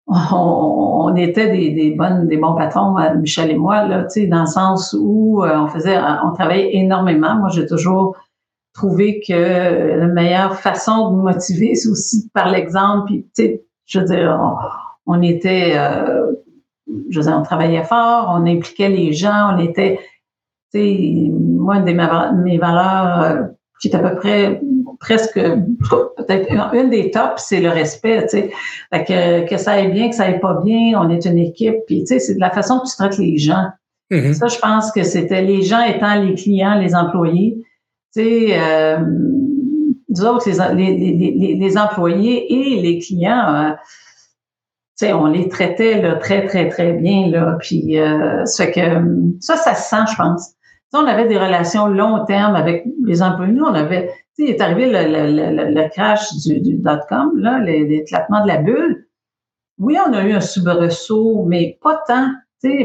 on, 0.07 1.15
était 1.15 1.49
des, 1.49 1.71
des, 1.71 1.91
bons 2.37 2.55
patrons, 2.55 2.97
euh, 2.99 3.15
Michel 3.15 3.51
et 3.51 3.55
moi, 3.55 3.85
là, 3.85 4.05
dans 4.27 4.41
le 4.41 4.45
sens 4.45 4.95
où 4.99 5.43
euh, 5.43 5.57
on 5.57 5.67
faisait, 5.67 5.97
on 6.23 6.31
travaillait 6.33 6.75
énormément. 6.75 7.35
Moi, 7.35 7.49
j'ai 7.49 7.65
toujours 7.65 8.15
trouvé 8.73 9.21
que 9.25 9.97
la 9.97 10.07
meilleure 10.07 10.59
façon 10.59 11.11
de 11.11 11.21
motiver, 11.21 11.75
c'est 11.75 11.89
aussi 11.89 12.29
par 12.33 12.49
l'exemple. 12.51 13.05
Puis, 13.07 13.23
tu 13.35 13.43
sais, 13.43 13.63
je 13.85 13.99
veux 13.99 14.05
dire, 14.05 14.39
on, 15.05 15.21
était, 15.21 15.73
euh, 15.75 16.33
je 17.09 17.19
veux 17.19 17.25
dire, 17.25 17.37
on 17.37 17.43
travaillait 17.43 17.83
fort, 17.83 18.31
on 18.35 18.45
impliquait 18.45 18.89
les 18.89 19.13
gens, 19.13 19.55
on 19.55 19.59
était, 19.59 19.99
moi, 20.73 21.77
une 21.77 21.85
de 21.85 22.43
mes 22.43 22.57
valeurs 22.57 23.21
euh, 23.21 23.43
qui 23.79 23.87
est 23.87 23.95
à 23.95 23.99
peu 23.99 24.15
près 24.15 24.61
presque 25.05 25.39
peut-être 25.39 26.73
une 26.73 26.89
des 26.89 27.11
tops, 27.11 27.43
c'est 27.47 27.61
le 27.61 27.69
respect, 27.69 28.23
tu 28.23 28.29
sais. 28.29 28.49
que, 28.91 29.47
que 29.47 29.57
ça 29.57 29.73
aille 29.73 29.91
bien, 29.91 30.09
que 30.09 30.15
ça 30.15 30.23
aille 30.23 30.39
pas 30.39 30.59
bien, 30.63 30.99
on 30.99 31.09
est 31.09 31.25
une 31.25 31.37
équipe, 31.37 31.75
puis 31.85 32.01
tu 32.01 32.07
sais, 32.07 32.19
c'est 32.19 32.35
de 32.35 32.39
la 32.39 32.49
façon 32.49 32.79
que 32.79 32.89
tu 32.89 32.95
traites 32.95 33.17
les 33.19 33.37
gens. 33.37 33.65
Mm-hmm. 34.11 34.33
Ça, 34.33 34.47
je 34.47 34.57
pense 34.59 34.91
que 34.91 35.03
c'était 35.03 35.43
les 35.43 35.61
gens 35.61 35.81
étant 35.81 36.21
les 36.21 36.33
clients, 36.33 36.75
les 36.79 36.95
employés. 36.95 37.57
Tu 38.15 38.23
sais, 38.23 38.59
euh, 38.59 38.99
nous 40.09 40.25
autres, 40.25 40.49
les, 40.73 40.97
les, 40.97 41.55
les, 41.55 41.77
employés 41.77 42.51
et 42.51 42.81
les 42.81 42.99
clients, 42.99 43.53
euh, 43.55 43.71
tu 44.97 45.05
sais, 45.05 45.13
on 45.13 45.27
les 45.27 45.49
traitait 45.49 46.01
là, 46.01 46.15
très, 46.15 46.45
très, 46.45 46.69
très 46.69 46.93
bien. 46.93 47.29
Là, 47.29 47.57
puis 47.59 47.99
euh, 47.99 48.43
ça, 48.45 48.67
que, 48.67 48.81
ça, 49.39 49.55
ça 49.55 49.75
se 49.75 49.89
sent, 49.89 50.11
je 50.11 50.15
pense. 50.15 50.53
on 50.93 51.05
avait 51.05 51.27
des 51.27 51.37
relations 51.37 51.87
long 51.87 52.25
terme 52.25 52.55
avec 52.55 52.85
les 53.03 53.21
employés. 53.21 53.53
Nous, 53.53 53.65
on 53.65 53.75
avait, 53.75 54.09
sais, 54.35 54.43
est 54.43 54.61
arrivé 54.61 54.89
le, 54.89 55.31
le, 55.31 55.73
le, 55.73 55.89
crash 55.89 56.33
du, 56.45 56.59
du 56.59 56.77
dot-com, 56.77 57.31
l'éclatement 57.63 58.43
de 58.43 58.47
la 58.47 58.57
bulle. 58.57 59.07
Oui, 59.77 59.97
on 60.07 60.13
a 60.13 60.23
eu 60.23 60.33
un 60.33 60.41
soubresaut, 60.41 61.43
mais 61.45 61.77
pas 61.81 62.01
tant 62.07 62.29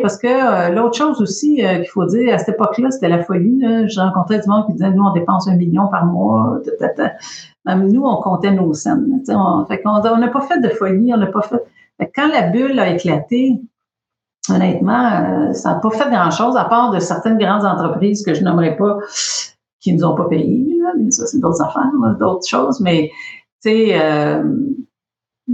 parce 0.02 0.18
que 0.18 0.26
euh, 0.26 0.74
l'autre 0.74 0.96
chose 0.96 1.20
aussi 1.20 1.64
euh, 1.64 1.76
qu'il 1.76 1.88
faut 1.88 2.04
dire, 2.04 2.34
à 2.34 2.38
cette 2.38 2.50
époque-là, 2.50 2.90
c'était 2.90 3.08
la 3.08 3.22
folie. 3.22 3.62
J'ai 3.86 4.00
rencontré 4.00 4.40
du 4.40 4.48
monde 4.48 4.66
qui 4.66 4.72
disait, 4.72 4.90
nous, 4.90 5.02
on 5.02 5.12
dépense 5.12 5.48
un 5.48 5.56
million 5.56 5.88
par 5.88 6.06
mois. 6.06 6.60
Même 7.66 7.90
nous, 7.90 8.02
on 8.04 8.16
comptait 8.16 8.52
nos 8.52 8.72
scènes. 8.72 9.22
On, 9.28 9.64
fait 9.66 9.82
on 9.84 10.18
n'a 10.18 10.28
pas 10.28 10.40
fait 10.42 10.60
de 10.60 10.68
folie, 10.68 11.12
on 11.14 11.18
n'a 11.18 11.26
pas 11.26 11.42
fait... 11.42 11.62
Quand 12.14 12.28
la 12.28 12.48
bulle 12.48 12.78
a 12.78 12.90
éclaté, 12.90 13.60
honnêtement, 14.48 15.06
euh, 15.06 15.52
ça 15.52 15.74
n'a 15.74 15.80
pas 15.80 15.90
fait 15.90 16.10
grand-chose, 16.10 16.56
à 16.56 16.64
part 16.64 16.90
de 16.90 16.98
certaines 16.98 17.38
grandes 17.38 17.64
entreprises 17.64 18.24
que 18.24 18.32
je 18.32 18.42
nommerai 18.42 18.76
pas, 18.76 18.96
qui 19.80 19.92
nous 19.94 20.04
ont 20.04 20.14
pas 20.14 20.24
payé. 20.24 20.79
Ça, 21.10 21.26
c'est 21.26 21.38
d'autres 21.38 21.62
affaires, 21.62 21.90
d'autres 22.18 22.46
choses. 22.46 22.80
Mais, 22.80 23.10
tu 23.62 23.70
sais, 23.70 24.42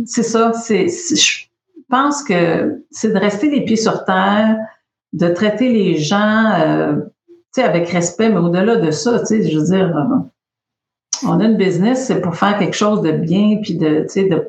c'est 0.05 0.23
ça. 0.23 0.53
C'est, 0.53 0.89
pense 1.89 2.23
que 2.23 2.83
c'est 2.91 3.13
de 3.13 3.19
rester 3.19 3.51
les 3.51 3.65
pieds 3.65 3.77
sur 3.77 4.05
terre, 4.05 4.57
de 5.13 5.29
traiter 5.29 5.73
les 5.73 5.97
gens 5.97 6.53
euh, 6.61 6.97
avec 7.57 7.89
respect, 7.89 8.29
mais 8.29 8.39
au-delà 8.39 8.77
de 8.77 8.91
ça, 8.91 9.23
je 9.29 9.59
veux 9.59 9.65
dire, 9.65 9.97
euh, 9.97 11.27
on 11.27 11.41
a 11.41 11.45
une 11.45 11.57
business, 11.57 12.07
c'est 12.07 12.21
pour 12.21 12.37
faire 12.37 12.59
quelque 12.59 12.77
chose 12.77 13.01
de 13.01 13.13
bien, 13.13 13.59
puis 13.63 13.77
de, 13.77 14.03
tu 14.03 14.09
sais, 14.09 14.25
de, 14.25 14.47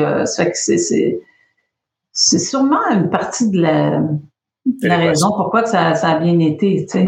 euh, 0.00 0.24
c'est, 0.26 1.18
c'est 2.12 2.38
sûrement 2.38 2.86
une 2.92 3.10
partie 3.10 3.50
de 3.50 3.60
la, 3.60 4.00
de 4.64 4.88
la 4.88 4.96
raison 4.98 5.32
pourquoi 5.36 5.62
que 5.62 5.70
ça, 5.70 5.94
ça 5.94 6.10
a 6.10 6.18
bien 6.20 6.38
été, 6.38 6.86
tu 6.88 6.98
sais. 6.98 7.06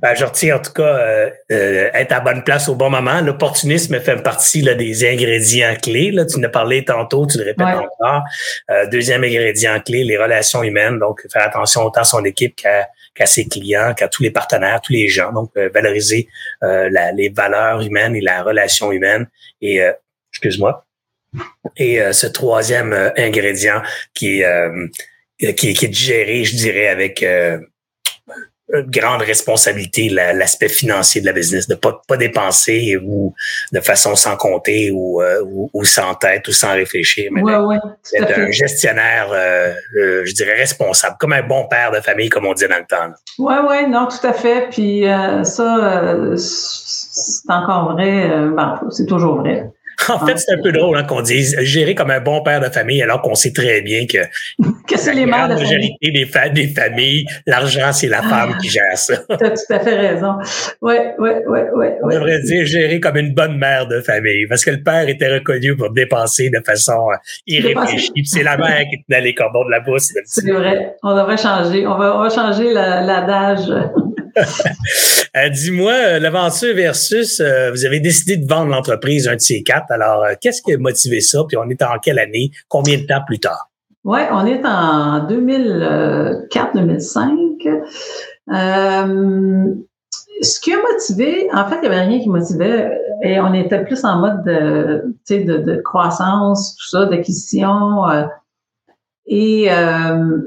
Ben, 0.00 0.14
je 0.14 0.24
retiens 0.24 0.56
en 0.56 0.58
tout 0.58 0.72
cas 0.72 0.82
euh, 0.82 1.30
euh, 1.52 1.90
être 1.92 2.12
à 2.12 2.20
bonne 2.20 2.44
place 2.44 2.68
au 2.68 2.74
bon 2.74 2.90
moment. 2.90 3.20
L'opportunisme 3.20 3.98
fait 4.00 4.22
partie 4.22 4.62
là, 4.62 4.74
des 4.74 5.04
ingrédients 5.04 5.74
clés. 5.80 6.10
Là. 6.10 6.24
Tu 6.24 6.38
en 6.38 6.42
as 6.42 6.48
parlé 6.48 6.84
tantôt, 6.84 7.26
tu 7.26 7.38
le 7.38 7.44
répètes 7.44 7.66
encore. 7.66 8.22
Euh, 8.70 8.86
deuxième 8.86 9.24
ingrédient 9.24 9.80
clé, 9.80 10.04
les 10.04 10.16
relations 10.16 10.62
humaines. 10.62 10.98
Donc, 10.98 11.26
faire 11.32 11.46
attention 11.46 11.82
autant 11.82 12.02
à 12.02 12.04
son 12.04 12.24
équipe 12.24 12.56
qu'à 12.56 13.26
ses 13.26 13.46
clients, 13.48 13.94
qu'à 13.94 14.08
tous 14.08 14.22
les 14.22 14.30
partenaires, 14.30 14.80
tous 14.80 14.92
les 14.92 15.08
gens. 15.08 15.32
Donc, 15.32 15.50
valoriser 15.74 16.28
les 16.62 17.32
valeurs 17.34 17.80
humaines 17.82 18.14
et 18.16 18.20
la 18.20 18.42
relation 18.42 18.92
humaine. 18.92 19.26
Et, 19.60 19.80
excuse-moi. 20.32 20.86
Et 21.76 22.00
ce 22.12 22.26
troisième 22.26 23.12
ingrédient 23.16 23.82
qui, 24.14 24.42
qui, 25.40 25.74
qui 25.74 25.84
est 25.84 25.92
géré, 25.92 26.44
je 26.44 26.56
dirais, 26.56 26.88
avec 26.88 27.24
une 28.72 28.90
grande 28.90 29.22
responsabilité 29.22 30.08
l'aspect 30.08 30.68
financier 30.68 31.20
de 31.20 31.26
la 31.26 31.32
business, 31.32 31.68
de 31.68 31.76
pas 31.76 32.02
pas 32.08 32.16
dépenser 32.16 32.96
ou 33.02 33.32
de 33.72 33.80
façon 33.80 34.16
sans 34.16 34.36
compter 34.36 34.90
ou, 34.90 35.22
euh, 35.22 35.42
ou, 35.72 35.84
sans 35.84 36.14
tête 36.14 36.48
ou 36.48 36.52
sans 36.52 36.72
réfléchir, 36.72 37.30
mais 37.32 37.42
ouais, 37.42 37.78
d'être 38.12 38.38
un 38.38 38.50
gestionnaire, 38.50 39.28
euh, 39.32 39.72
euh, 39.96 40.24
je 40.24 40.34
dirais 40.34 40.54
responsable, 40.54 41.16
comme 41.20 41.32
un 41.32 41.42
bon 41.42 41.66
père 41.68 41.92
de 41.92 42.00
famille, 42.00 42.28
comme 42.28 42.46
on 42.46 42.54
dit 42.54 42.66
dans 42.66 42.78
le 42.78 42.86
temps. 42.86 43.12
Oui, 43.38 43.54
oui, 43.68 43.88
non, 43.88 44.08
tout 44.08 44.26
à 44.26 44.32
fait. 44.32 44.68
Puis 44.70 45.04
ça, 45.44 46.36
c'est 46.36 47.50
encore 47.50 47.92
vrai. 47.92 48.28
Ben, 48.28 48.80
c'est 48.90 49.06
toujours 49.06 49.36
vrai. 49.36 49.70
En 50.08 50.24
fait, 50.24 50.38
c'est 50.38 50.52
un 50.52 50.62
peu 50.62 50.72
drôle 50.72 50.96
hein, 50.96 51.04
qu'on 51.04 51.22
dise 51.22 51.56
gérer 51.60 51.94
comme 51.94 52.10
un 52.10 52.20
bon 52.20 52.42
père 52.42 52.60
de 52.60 52.68
famille, 52.68 53.02
alors 53.02 53.22
qu'on 53.22 53.34
sait 53.34 53.52
très 53.52 53.80
bien 53.82 54.06
que, 54.06 54.18
que 54.86 54.98
c'est 54.98 55.14
les 55.14 55.26
mères 55.26 55.48
de 55.48 55.54
majorité 55.54 56.10
des, 56.10 56.28
des 56.52 56.68
familles, 56.68 57.26
l'argent, 57.46 57.92
c'est 57.92 58.08
la 58.08 58.22
femme 58.22 58.56
qui 58.60 58.68
gère 58.68 58.96
ça. 58.96 59.16
Tu 59.38 59.44
as 59.44 59.50
tout 59.50 59.72
à 59.72 59.80
fait 59.80 59.94
raison. 59.94 60.36
Oui, 60.80 60.94
oui, 61.18 61.30
oui, 61.46 61.58
oui. 61.74 61.86
On 62.02 62.08
devrait 62.08 62.40
dire 62.40 62.64
gérer 62.66 63.00
comme 63.00 63.16
une 63.16 63.34
bonne 63.34 63.58
mère 63.58 63.86
de 63.86 64.00
famille, 64.00 64.46
parce 64.48 64.64
que 64.64 64.70
le 64.70 64.82
père 64.82 65.08
était 65.08 65.32
reconnu 65.32 65.76
pour 65.76 65.90
dépenser 65.90 66.50
de 66.50 66.60
façon 66.64 67.10
euh, 67.10 67.16
irréfléchie. 67.46 68.12
c'est 68.24 68.42
la 68.42 68.56
mère 68.56 68.84
qui 68.90 69.02
tenait 69.04 69.20
les 69.20 69.34
cordons 69.34 69.64
de 69.64 69.70
la 69.70 69.80
bourse. 69.80 70.12
C'est 70.24 70.50
vrai. 70.50 70.94
On 71.02 71.14
devrait 71.14 71.36
changer. 71.36 71.86
On 71.86 71.98
va, 71.98 72.16
on 72.16 72.22
va 72.22 72.30
changer 72.30 72.72
l'adage. 72.72 73.70
Euh, 75.36 75.50
dis-moi, 75.50 75.92
euh, 75.92 76.18
l'aventure 76.18 76.74
versus, 76.74 77.40
euh, 77.40 77.70
vous 77.70 77.84
avez 77.84 78.00
décidé 78.00 78.38
de 78.38 78.48
vendre 78.48 78.70
l'entreprise 78.70 79.28
un 79.28 79.34
de 79.34 79.40
ces 79.40 79.62
quatre. 79.62 79.90
Alors, 79.90 80.24
qu'est-ce 80.40 80.62
qui 80.62 80.72
a 80.72 80.78
motivé 80.78 81.20
ça? 81.20 81.40
Puis 81.46 81.58
on 81.58 81.68
est 81.68 81.82
en 81.82 81.98
quelle 82.02 82.18
année? 82.18 82.52
Combien 82.68 82.96
de 82.96 83.02
temps 83.02 83.20
plus 83.26 83.38
tard? 83.38 83.68
Oui, 84.04 84.20
on 84.32 84.46
est 84.46 84.64
en 84.64 85.26
2004-2005. 85.26 87.82
ce 90.40 90.60
qui 90.60 90.72
a 90.72 90.78
motivé, 90.90 91.50
en 91.52 91.68
fait, 91.68 91.76
il 91.76 91.82
n'y 91.82 91.88
avait 91.88 92.00
rien 92.00 92.18
qui 92.20 92.30
motivait 92.30 92.98
et 93.22 93.38
on 93.38 93.52
était 93.52 93.84
plus 93.84 94.02
en 94.06 94.20
mode 94.20 94.42
de, 94.44 95.82
croissance, 95.84 96.76
tout 96.76 96.88
ça, 96.88 97.04
d'acquisition. 97.04 98.06
et 99.26 99.68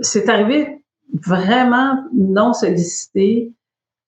c'est 0.02 0.28
arrivé 0.30 0.80
vraiment 1.13 2.04
non 2.13 2.54
sollicité 2.54 3.52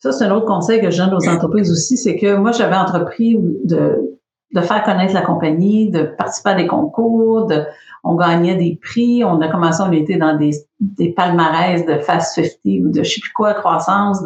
ça, 0.02 0.12
c'est 0.12 0.26
un 0.26 0.32
autre 0.32 0.48
conseil 0.48 0.82
que 0.82 0.90
je 0.90 0.98
donne 0.98 1.14
aux 1.14 1.30
entreprises 1.30 1.72
aussi, 1.72 1.96
c'est 1.96 2.18
que 2.18 2.36
moi, 2.36 2.52
j'avais 2.52 2.76
entrepris 2.76 3.38
de, 3.38 4.18
de 4.52 4.62
faire 4.62 4.84
connaître 4.84 5.14
la 5.14 5.22
compagnie, 5.22 5.92
de 5.92 6.04
participer 6.04 6.50
à 6.50 6.56
des 6.56 6.66
concours, 6.66 7.46
de, 7.46 7.64
on 8.04 8.16
gagnait 8.16 8.56
des 8.56 8.80
prix, 8.82 9.24
on 9.24 9.40
a 9.42 9.48
commencé, 9.48 9.84
on 9.86 9.92
était 9.92 10.18
dans 10.18 10.36
des, 10.36 10.52
des 10.80 11.14
palmarès 11.14 11.86
de 11.86 12.00
Fast 12.00 12.34
50 12.36 12.50
ou 12.66 12.90
de 12.90 13.04
je 13.04 13.14
sais 13.14 13.22
plus 13.22 13.32
quoi, 13.32 13.54
croissance. 13.54 14.24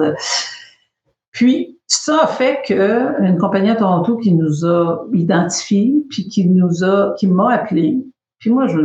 Puis, 1.31 1.77
ça 1.87 2.23
a 2.23 2.27
fait 2.27 2.61
que 2.65 3.21
une 3.21 3.37
compagnie 3.37 3.69
à 3.69 3.75
Toronto 3.75 4.15
qui 4.15 4.33
nous 4.33 4.65
a 4.65 5.05
identifiés, 5.13 5.93
puis 6.09 6.29
qui 6.29 6.47
nous 6.47 6.85
a, 6.85 7.13
qui 7.19 7.27
m'a 7.27 7.51
appelé, 7.51 7.97
puis 8.39 8.49
moi, 8.49 8.67
je, 8.67 8.79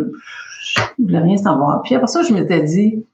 je 0.61 0.81
voulais 0.99 1.21
rien 1.21 1.37
savoir. 1.37 1.83
Puis 1.83 1.95
après 1.95 2.09
ça, 2.09 2.23
je 2.23 2.35
m'étais 2.35 2.63
dit, 2.63 3.07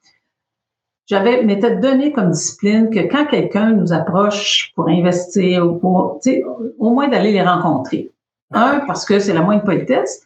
j'avais 1.07 1.43
m'étais 1.45 1.77
donné 1.77 2.13
comme 2.13 2.31
discipline 2.31 2.91
que 2.91 3.01
quand 3.01 3.27
quelqu'un 3.27 3.71
nous 3.71 3.93
approche 3.93 4.73
pour 4.75 4.89
investir 4.89 5.67
ou 5.67 5.77
pour, 5.77 6.19
tu 6.23 6.31
sais, 6.31 6.45
au 6.79 6.91
moins 6.91 7.09
d'aller 7.09 7.33
les 7.33 7.43
rencontrer. 7.43 8.11
Un, 8.53 8.81
parce 8.87 9.05
que 9.05 9.19
c'est 9.19 9.33
la 9.33 9.43
moindre 9.43 9.65
politesse. 9.65 10.23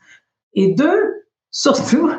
Et 0.55 0.75
deux, 0.75 1.25
surtout, 1.51 2.11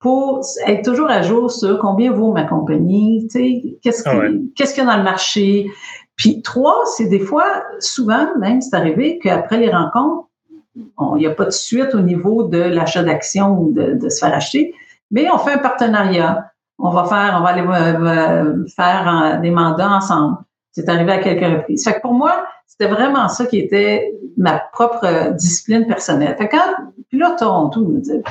pour 0.00 0.40
être 0.66 0.84
toujours 0.84 1.10
à 1.10 1.22
jour 1.22 1.50
sur 1.50 1.78
combien 1.78 2.10
vaut 2.12 2.32
ma 2.32 2.44
compagnie, 2.44 3.26
tu 3.30 3.38
sais, 3.38 3.78
qu'est-ce 3.82 4.02
ah 4.06 4.20
qu'est-ce 4.54 4.74
qu'il 4.74 4.84
y 4.84 4.86
a 4.86 4.90
dans 4.90 4.98
le 4.98 5.04
marché. 5.04 5.70
Puis 6.16 6.40
trois, 6.40 6.84
c'est 6.96 7.08
des 7.08 7.20
fois, 7.20 7.64
souvent, 7.80 8.28
même, 8.38 8.62
c'est 8.62 8.74
arrivé 8.74 9.18
qu'après 9.18 9.58
les 9.58 9.70
rencontres, 9.70 10.28
il 10.74 11.18
n'y 11.18 11.26
a 11.26 11.30
pas 11.30 11.46
de 11.46 11.50
suite 11.50 11.94
au 11.94 12.00
niveau 12.00 12.44
de 12.44 12.58
l'achat 12.58 13.02
d'actions 13.02 13.58
ou 13.58 13.72
de, 13.72 13.94
de 13.94 14.08
se 14.08 14.18
faire 14.18 14.34
acheter, 14.34 14.74
mais 15.10 15.30
on 15.32 15.38
fait 15.38 15.52
un 15.52 15.58
partenariat 15.58 16.50
on 16.78 16.90
va 16.90 17.04
faire, 17.04 17.36
on 17.38 17.42
va 17.42 17.50
aller 17.50 17.62
euh, 17.62 18.06
euh, 18.06 18.66
faire 18.74 19.40
des 19.40 19.50
mandats 19.50 19.90
ensemble. 19.90 20.38
C'est 20.72 20.88
arrivé 20.88 21.12
à 21.12 21.18
quelques 21.18 21.58
reprises. 21.58 21.84
Fait 21.84 21.94
que 21.94 22.00
pour 22.00 22.12
moi, 22.12 22.46
c'était 22.66 22.88
vraiment 22.88 23.28
ça 23.28 23.46
qui 23.46 23.58
était 23.58 24.14
ma 24.36 24.58
propre 24.58 25.32
discipline 25.32 25.86
personnelle. 25.86 26.36
Fait 26.36 26.48
que 26.48 26.56
quand, 26.56 26.92
puis 27.08 27.18
là, 27.18 27.34
Toronto 27.38 27.80
me 27.80 28.00
dit, 28.00 28.22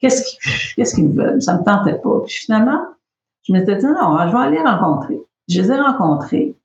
qu'est-ce 0.00 0.24
qu'ils 0.24 0.74
qu'est-ce 0.74 0.94
qu'ils 0.96 1.10
veulent? 1.10 1.40
Ça 1.40 1.54
me 1.54 1.64
tentait 1.64 1.98
pas. 1.98 2.20
Puis 2.26 2.34
finalement, 2.34 2.80
je 3.44 3.52
m'étais 3.52 3.76
dit, 3.76 3.86
non, 3.86 4.18
je 4.26 4.32
vais 4.32 4.42
aller 4.42 4.60
rencontrer. 4.60 5.20
Je 5.48 5.62
les 5.62 5.70
ai 5.70 5.80
rencontrés. 5.80 6.56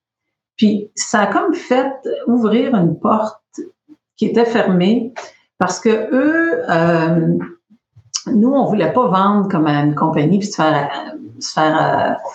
Puis 0.58 0.90
ça 0.96 1.22
a 1.22 1.28
comme 1.28 1.54
fait 1.54 1.94
ouvrir 2.26 2.76
une 2.76 2.98
porte 2.98 3.40
qui 4.18 4.26
était 4.26 4.46
fermée 4.46 5.14
parce 5.60 5.80
que 5.80 5.90
eux, 5.90 6.64
euh, 6.70 7.38
nous, 8.28 8.54
on 8.54 8.66
voulait 8.66 8.94
pas 8.94 9.08
vendre 9.08 9.48
comme 9.50 9.68
une 9.68 9.96
compagnie 9.96 10.40
puis 10.40 10.48
se 10.48 10.56
faire, 10.56 10.90
se 11.40 11.54
faire, 11.54 11.78
euh, 11.78 12.30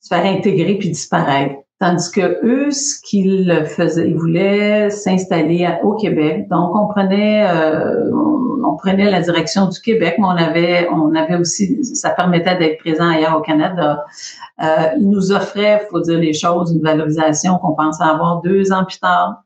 se 0.00 0.08
faire 0.08 0.24
intégrer 0.24 0.74
puis 0.74 0.90
disparaître. 0.90 1.54
Tandis 1.80 2.10
que 2.10 2.44
eux, 2.44 2.72
ce 2.72 3.00
qu'ils 3.00 3.64
faisaient, 3.66 4.10
ils 4.10 4.16
voulaient 4.16 4.90
s'installer 4.90 5.68
au 5.84 5.94
Québec. 5.94 6.48
Donc, 6.48 6.74
on 6.74 6.88
prenait, 6.88 7.48
euh, 7.48 8.10
on 8.66 8.76
prenait 8.76 9.08
la 9.08 9.22
direction 9.22 9.68
du 9.68 9.80
Québec, 9.80 10.16
mais 10.18 10.24
on 10.24 10.30
avait, 10.30 10.88
on 10.90 11.14
avait 11.14 11.36
aussi, 11.36 11.84
ça 11.84 12.10
permettait 12.10 12.56
d'être 12.56 12.78
présent 12.78 13.08
ailleurs 13.08 13.36
au 13.36 13.42
Canada. 13.42 14.04
Euh, 14.60 14.88
ils 14.98 15.08
nous 15.08 15.30
offraient, 15.30 15.86
faut 15.88 16.00
dire 16.00 16.18
les 16.18 16.32
choses, 16.32 16.72
une 16.72 16.82
valorisation 16.82 17.58
qu'on 17.58 17.74
pensait 17.74 18.02
avoir 18.02 18.42
deux 18.42 18.72
ans 18.72 18.84
plus 18.84 18.98
tard. 18.98 19.44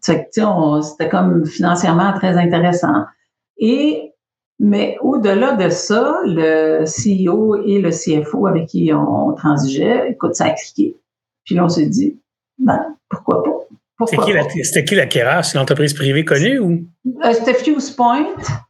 C'était 0.00 1.08
comme 1.10 1.44
financièrement 1.46 2.12
très 2.12 2.38
intéressant. 2.38 3.06
Et 3.56 4.07
mais 4.58 4.96
au-delà 5.00 5.54
de 5.54 5.68
ça, 5.68 6.20
le 6.24 6.84
CEO 6.84 7.56
et 7.64 7.80
le 7.80 7.90
CFO 7.90 8.46
avec 8.46 8.66
qui 8.66 8.92
on, 8.92 9.32
transigeait, 9.34 10.10
écoute, 10.10 10.34
ça 10.34 10.46
a 10.46 10.50
cliqué. 10.50 10.96
Puis 11.44 11.54
là, 11.54 11.64
on 11.64 11.68
s'est 11.68 11.86
dit, 11.86 12.20
ben, 12.58 12.96
pourquoi 13.08 13.42
pas? 13.42 13.50
C'était 14.06 14.84
qui 14.84 14.94
l'acquéreur? 14.94 15.44
C'est 15.44 15.56
une 15.56 15.62
entreprise 15.62 15.92
privée 15.92 16.24
connue 16.24 16.58
ou? 16.60 16.84
Euh, 17.24 17.32
c'était 17.32 17.54
Fuse 17.54 17.90
Point. 17.90 18.26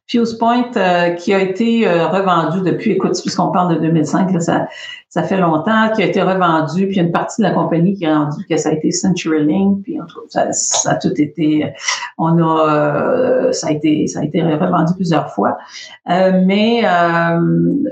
Fuse 0.07 0.39
Point 0.39 0.71
euh, 0.77 1.11
qui 1.11 1.35
a 1.35 1.41
été 1.41 1.87
euh, 1.87 2.07
revendu 2.07 2.63
depuis, 2.63 2.93
écoute, 2.93 3.21
puisqu'on 3.21 3.51
parle 3.51 3.75
de 3.75 3.81
2005, 3.81 4.33
là, 4.33 4.41
ça, 4.41 4.69
ça 5.11 5.23
fait 5.23 5.37
longtemps, 5.37 5.91
qui 5.95 6.03
a 6.03 6.07
été 6.07 6.23
revendu, 6.23 6.89
puis 6.89 6.99
une 6.99 7.13
partie 7.13 7.43
de 7.43 7.47
la 7.47 7.53
compagnie 7.53 7.95
qui 7.95 8.07
a 8.07 8.21
rendu 8.21 8.47
que 8.49 8.57
ça 8.57 8.71
a 8.71 8.73
été 8.73 8.91
CenturyLink, 8.91 9.83
puis 9.83 9.99
ça, 10.29 10.51
ça 10.53 10.93
a 10.93 10.95
tout 10.97 11.13
été, 11.21 11.75
on 12.17 12.43
a, 12.43 13.53
ça 13.53 13.69
a 13.69 13.73
été, 13.73 14.07
ça 14.07 14.21
a 14.21 14.25
été 14.25 14.43
revendu 14.43 14.95
plusieurs 14.95 15.31
fois. 15.35 15.59
mais, 16.07 16.83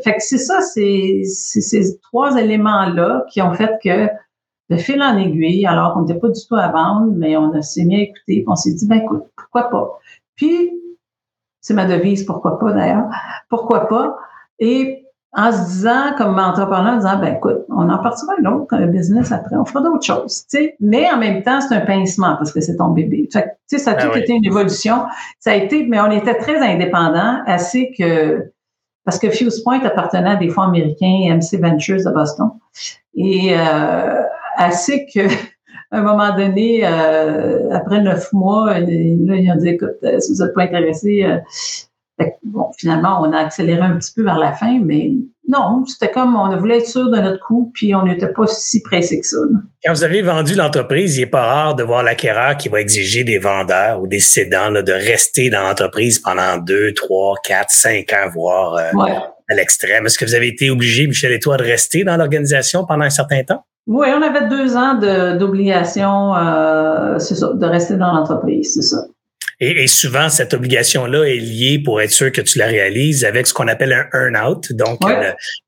fait 0.04 0.14
que 0.14 0.20
c'est 0.20 0.38
ça, 0.38 0.60
c'est 0.62 1.22
ces 1.24 1.98
trois 2.00 2.38
éléments-là 2.38 3.24
qui 3.30 3.42
ont 3.42 3.52
fait 3.52 3.72
que 3.82 4.08
de 4.70 4.76
fil 4.76 5.00
en 5.02 5.16
aiguille, 5.16 5.66
alors 5.66 5.94
qu'on 5.94 6.02
n'était 6.02 6.18
pas 6.18 6.28
du 6.28 6.40
tout 6.46 6.56
à 6.56 6.68
vendre, 6.68 7.12
mais 7.16 7.36
on 7.36 7.60
s'est 7.62 7.84
mis 7.84 7.96
à 7.96 8.00
écouter, 8.00 8.22
puis 8.26 8.44
on 8.46 8.56
s'est 8.56 8.74
dit, 8.74 8.86
ben 8.86 8.96
écoute, 8.96 9.24
pourquoi 9.36 9.70
pas? 9.70 9.98
Puis, 10.34 10.72
c'est 11.60 11.74
ma 11.74 11.86
devise, 11.86 12.24
pourquoi 12.24 12.58
pas 12.58 12.72
d'ailleurs, 12.72 13.08
pourquoi 13.48 13.88
pas? 13.88 14.16
Et 14.58 15.06
en 15.32 15.52
se 15.52 15.66
disant, 15.66 16.14
comme 16.16 16.38
entrepreneur, 16.38 16.94
en 16.94 16.96
disant, 16.96 17.18
ben 17.18 17.34
écoute, 17.34 17.64
on 17.68 17.88
en 17.90 17.98
partira 17.98 18.34
un 18.40 18.44
autre 18.46 18.76
business 18.86 19.30
après, 19.32 19.54
on 19.56 19.64
fera 19.64 19.82
d'autres 19.82 20.04
choses, 20.04 20.46
tu 20.48 20.58
sais. 20.58 20.76
Mais 20.80 21.10
en 21.10 21.18
même 21.18 21.42
temps, 21.42 21.60
c'est 21.60 21.74
un 21.74 21.80
pincement 21.80 22.36
parce 22.36 22.52
que 22.52 22.60
c'est 22.60 22.76
ton 22.76 22.88
bébé. 22.88 23.28
Fait 23.32 23.56
tu 23.68 23.76
sais, 23.76 23.78
ça 23.78 23.92
a 23.92 23.94
ah 23.98 24.06
tout 24.06 24.16
été 24.16 24.32
une 24.32 24.44
évolution. 24.44 25.04
Ça 25.40 25.50
a 25.50 25.54
été, 25.54 25.84
mais 25.86 26.00
on 26.00 26.10
était 26.10 26.36
très 26.36 26.58
indépendants, 26.58 27.42
assez 27.46 27.92
que, 27.98 28.50
parce 29.04 29.18
que 29.18 29.28
Fuse 29.28 29.62
Point 29.62 29.80
appartenait 29.84 30.30
à 30.30 30.36
des 30.36 30.48
fonds 30.48 30.62
américains, 30.62 31.36
MC 31.36 31.60
Ventures 31.60 32.02
de 32.04 32.10
Boston. 32.10 32.50
Et 33.14 33.54
euh, 33.56 34.22
assez 34.56 35.06
que 35.12 35.20
à 35.90 35.98
un 35.98 36.02
moment 36.02 36.36
donné, 36.36 36.80
euh, 36.84 37.70
après 37.72 38.00
neuf 38.00 38.32
mois, 38.32 38.78
là, 38.78 38.86
ils 38.88 39.52
ont 39.52 39.56
dit, 39.56 39.68
écoute, 39.68 39.90
euh, 40.04 40.18
si 40.18 40.32
vous 40.32 40.44
n'êtes 40.44 40.54
pas 40.54 40.62
intéressé, 40.62 41.22
euh, 41.22 42.24
bon, 42.44 42.70
finalement, 42.76 43.22
on 43.22 43.32
a 43.32 43.38
accéléré 43.38 43.82
un 43.82 43.96
petit 43.96 44.12
peu 44.14 44.24
vers 44.24 44.38
la 44.38 44.52
fin, 44.52 44.80
mais 44.82 45.12
non, 45.48 45.84
c'était 45.86 46.10
comme 46.10 46.34
on 46.34 46.54
voulait 46.56 46.78
être 46.78 46.88
sûr 46.88 47.08
de 47.08 47.18
notre 47.18 47.44
coup, 47.44 47.70
puis 47.72 47.94
on 47.94 48.04
n'était 48.04 48.32
pas 48.32 48.46
si 48.48 48.82
pressé 48.82 49.20
que 49.20 49.26
ça. 49.26 49.36
Quand 49.84 49.92
vous 49.92 50.02
avez 50.02 50.22
vendu 50.22 50.54
l'entreprise, 50.54 51.16
il 51.18 51.20
n'est 51.20 51.26
pas 51.26 51.46
rare 51.46 51.76
de 51.76 51.84
voir 51.84 52.02
l'acquéreur 52.02 52.56
qui 52.56 52.68
va 52.68 52.80
exiger 52.80 53.22
des 53.22 53.38
vendeurs 53.38 54.02
ou 54.02 54.08
des 54.08 54.18
cédants 54.18 54.72
de 54.72 54.92
rester 54.92 55.50
dans 55.50 55.62
l'entreprise 55.62 56.18
pendant 56.18 56.56
deux, 56.56 56.92
trois, 56.94 57.36
quatre, 57.44 57.70
cinq 57.70 58.12
ans, 58.12 58.28
voire 58.34 58.74
à 58.76 59.54
l'extrême. 59.54 60.06
Est-ce 60.06 60.18
que 60.18 60.24
vous 60.24 60.34
avez 60.34 60.48
été 60.48 60.68
obligé, 60.70 61.06
Michel 61.06 61.30
et 61.30 61.38
toi, 61.38 61.56
de 61.56 61.62
rester 61.62 62.02
dans 62.02 62.16
l'organisation 62.16 62.84
pendant 62.84 63.04
un 63.04 63.10
certain 63.10 63.44
temps? 63.44 63.64
Oui, 63.86 64.08
on 64.16 64.22
avait 64.22 64.48
deux 64.48 64.76
ans 64.76 64.94
d'obligation, 65.38 66.34
euh, 66.34 67.18
c'est 67.18 67.36
ça, 67.36 67.52
de 67.54 67.66
rester 67.66 67.96
dans 67.96 68.12
l'entreprise, 68.12 68.74
c'est 68.74 68.82
ça. 68.82 68.98
Et, 69.58 69.86
souvent, 69.86 70.28
cette 70.28 70.52
obligation-là 70.52 71.24
est 71.24 71.38
liée 71.38 71.80
pour 71.82 72.02
être 72.02 72.10
sûr 72.10 72.30
que 72.30 72.42
tu 72.42 72.58
la 72.58 72.66
réalises 72.66 73.24
avec 73.24 73.46
ce 73.46 73.54
qu'on 73.54 73.68
appelle 73.68 73.92
un 73.92 74.06
earn-out. 74.12 74.72
Donc, 74.72 75.00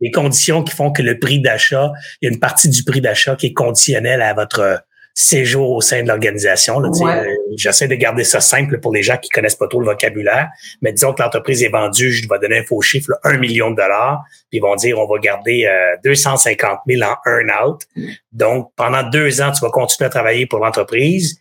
les 0.00 0.10
conditions 0.10 0.62
qui 0.62 0.74
font 0.74 0.92
que 0.92 1.00
le 1.00 1.18
prix 1.18 1.40
d'achat, 1.40 1.92
il 2.20 2.26
y 2.26 2.28
a 2.28 2.34
une 2.34 2.40
partie 2.40 2.68
du 2.68 2.84
prix 2.84 3.00
d'achat 3.00 3.34
qui 3.34 3.46
est 3.46 3.52
conditionnelle 3.54 4.20
à 4.20 4.34
votre 4.34 4.82
séjour 5.18 5.72
au 5.72 5.80
sein 5.80 6.04
de 6.04 6.08
l'organisation. 6.08 6.80
Euh, 6.80 7.24
j'essaie 7.56 7.88
de 7.88 7.94
garder 7.96 8.22
ça 8.22 8.40
simple 8.40 8.78
pour 8.78 8.92
les 8.94 9.02
gens 9.02 9.16
qui 9.16 9.30
connaissent 9.30 9.56
pas 9.56 9.66
trop 9.66 9.80
le 9.80 9.86
vocabulaire, 9.86 10.48
mais 10.80 10.92
disons 10.92 11.12
que 11.12 11.20
l'entreprise 11.20 11.64
est 11.64 11.70
vendue, 11.70 12.12
je 12.12 12.28
vais 12.28 12.38
donner 12.38 12.58
un 12.58 12.62
faux 12.62 12.80
chiffre, 12.80 13.10
un 13.24 13.36
million 13.36 13.72
de 13.72 13.76
dollars, 13.76 14.22
puis 14.48 14.58
ils 14.58 14.60
vont 14.60 14.76
dire 14.76 14.96
on 14.96 15.08
va 15.08 15.18
garder 15.18 15.66
euh, 15.66 15.96
250 16.04 16.78
000 16.86 17.02
en 17.02 17.16
earn-out. 17.26 17.82
Donc, 18.30 18.70
pendant 18.76 19.02
deux 19.02 19.42
ans, 19.42 19.50
tu 19.50 19.60
vas 19.60 19.70
continuer 19.70 20.06
à 20.06 20.10
travailler 20.10 20.46
pour 20.46 20.60
l'entreprise 20.60 21.40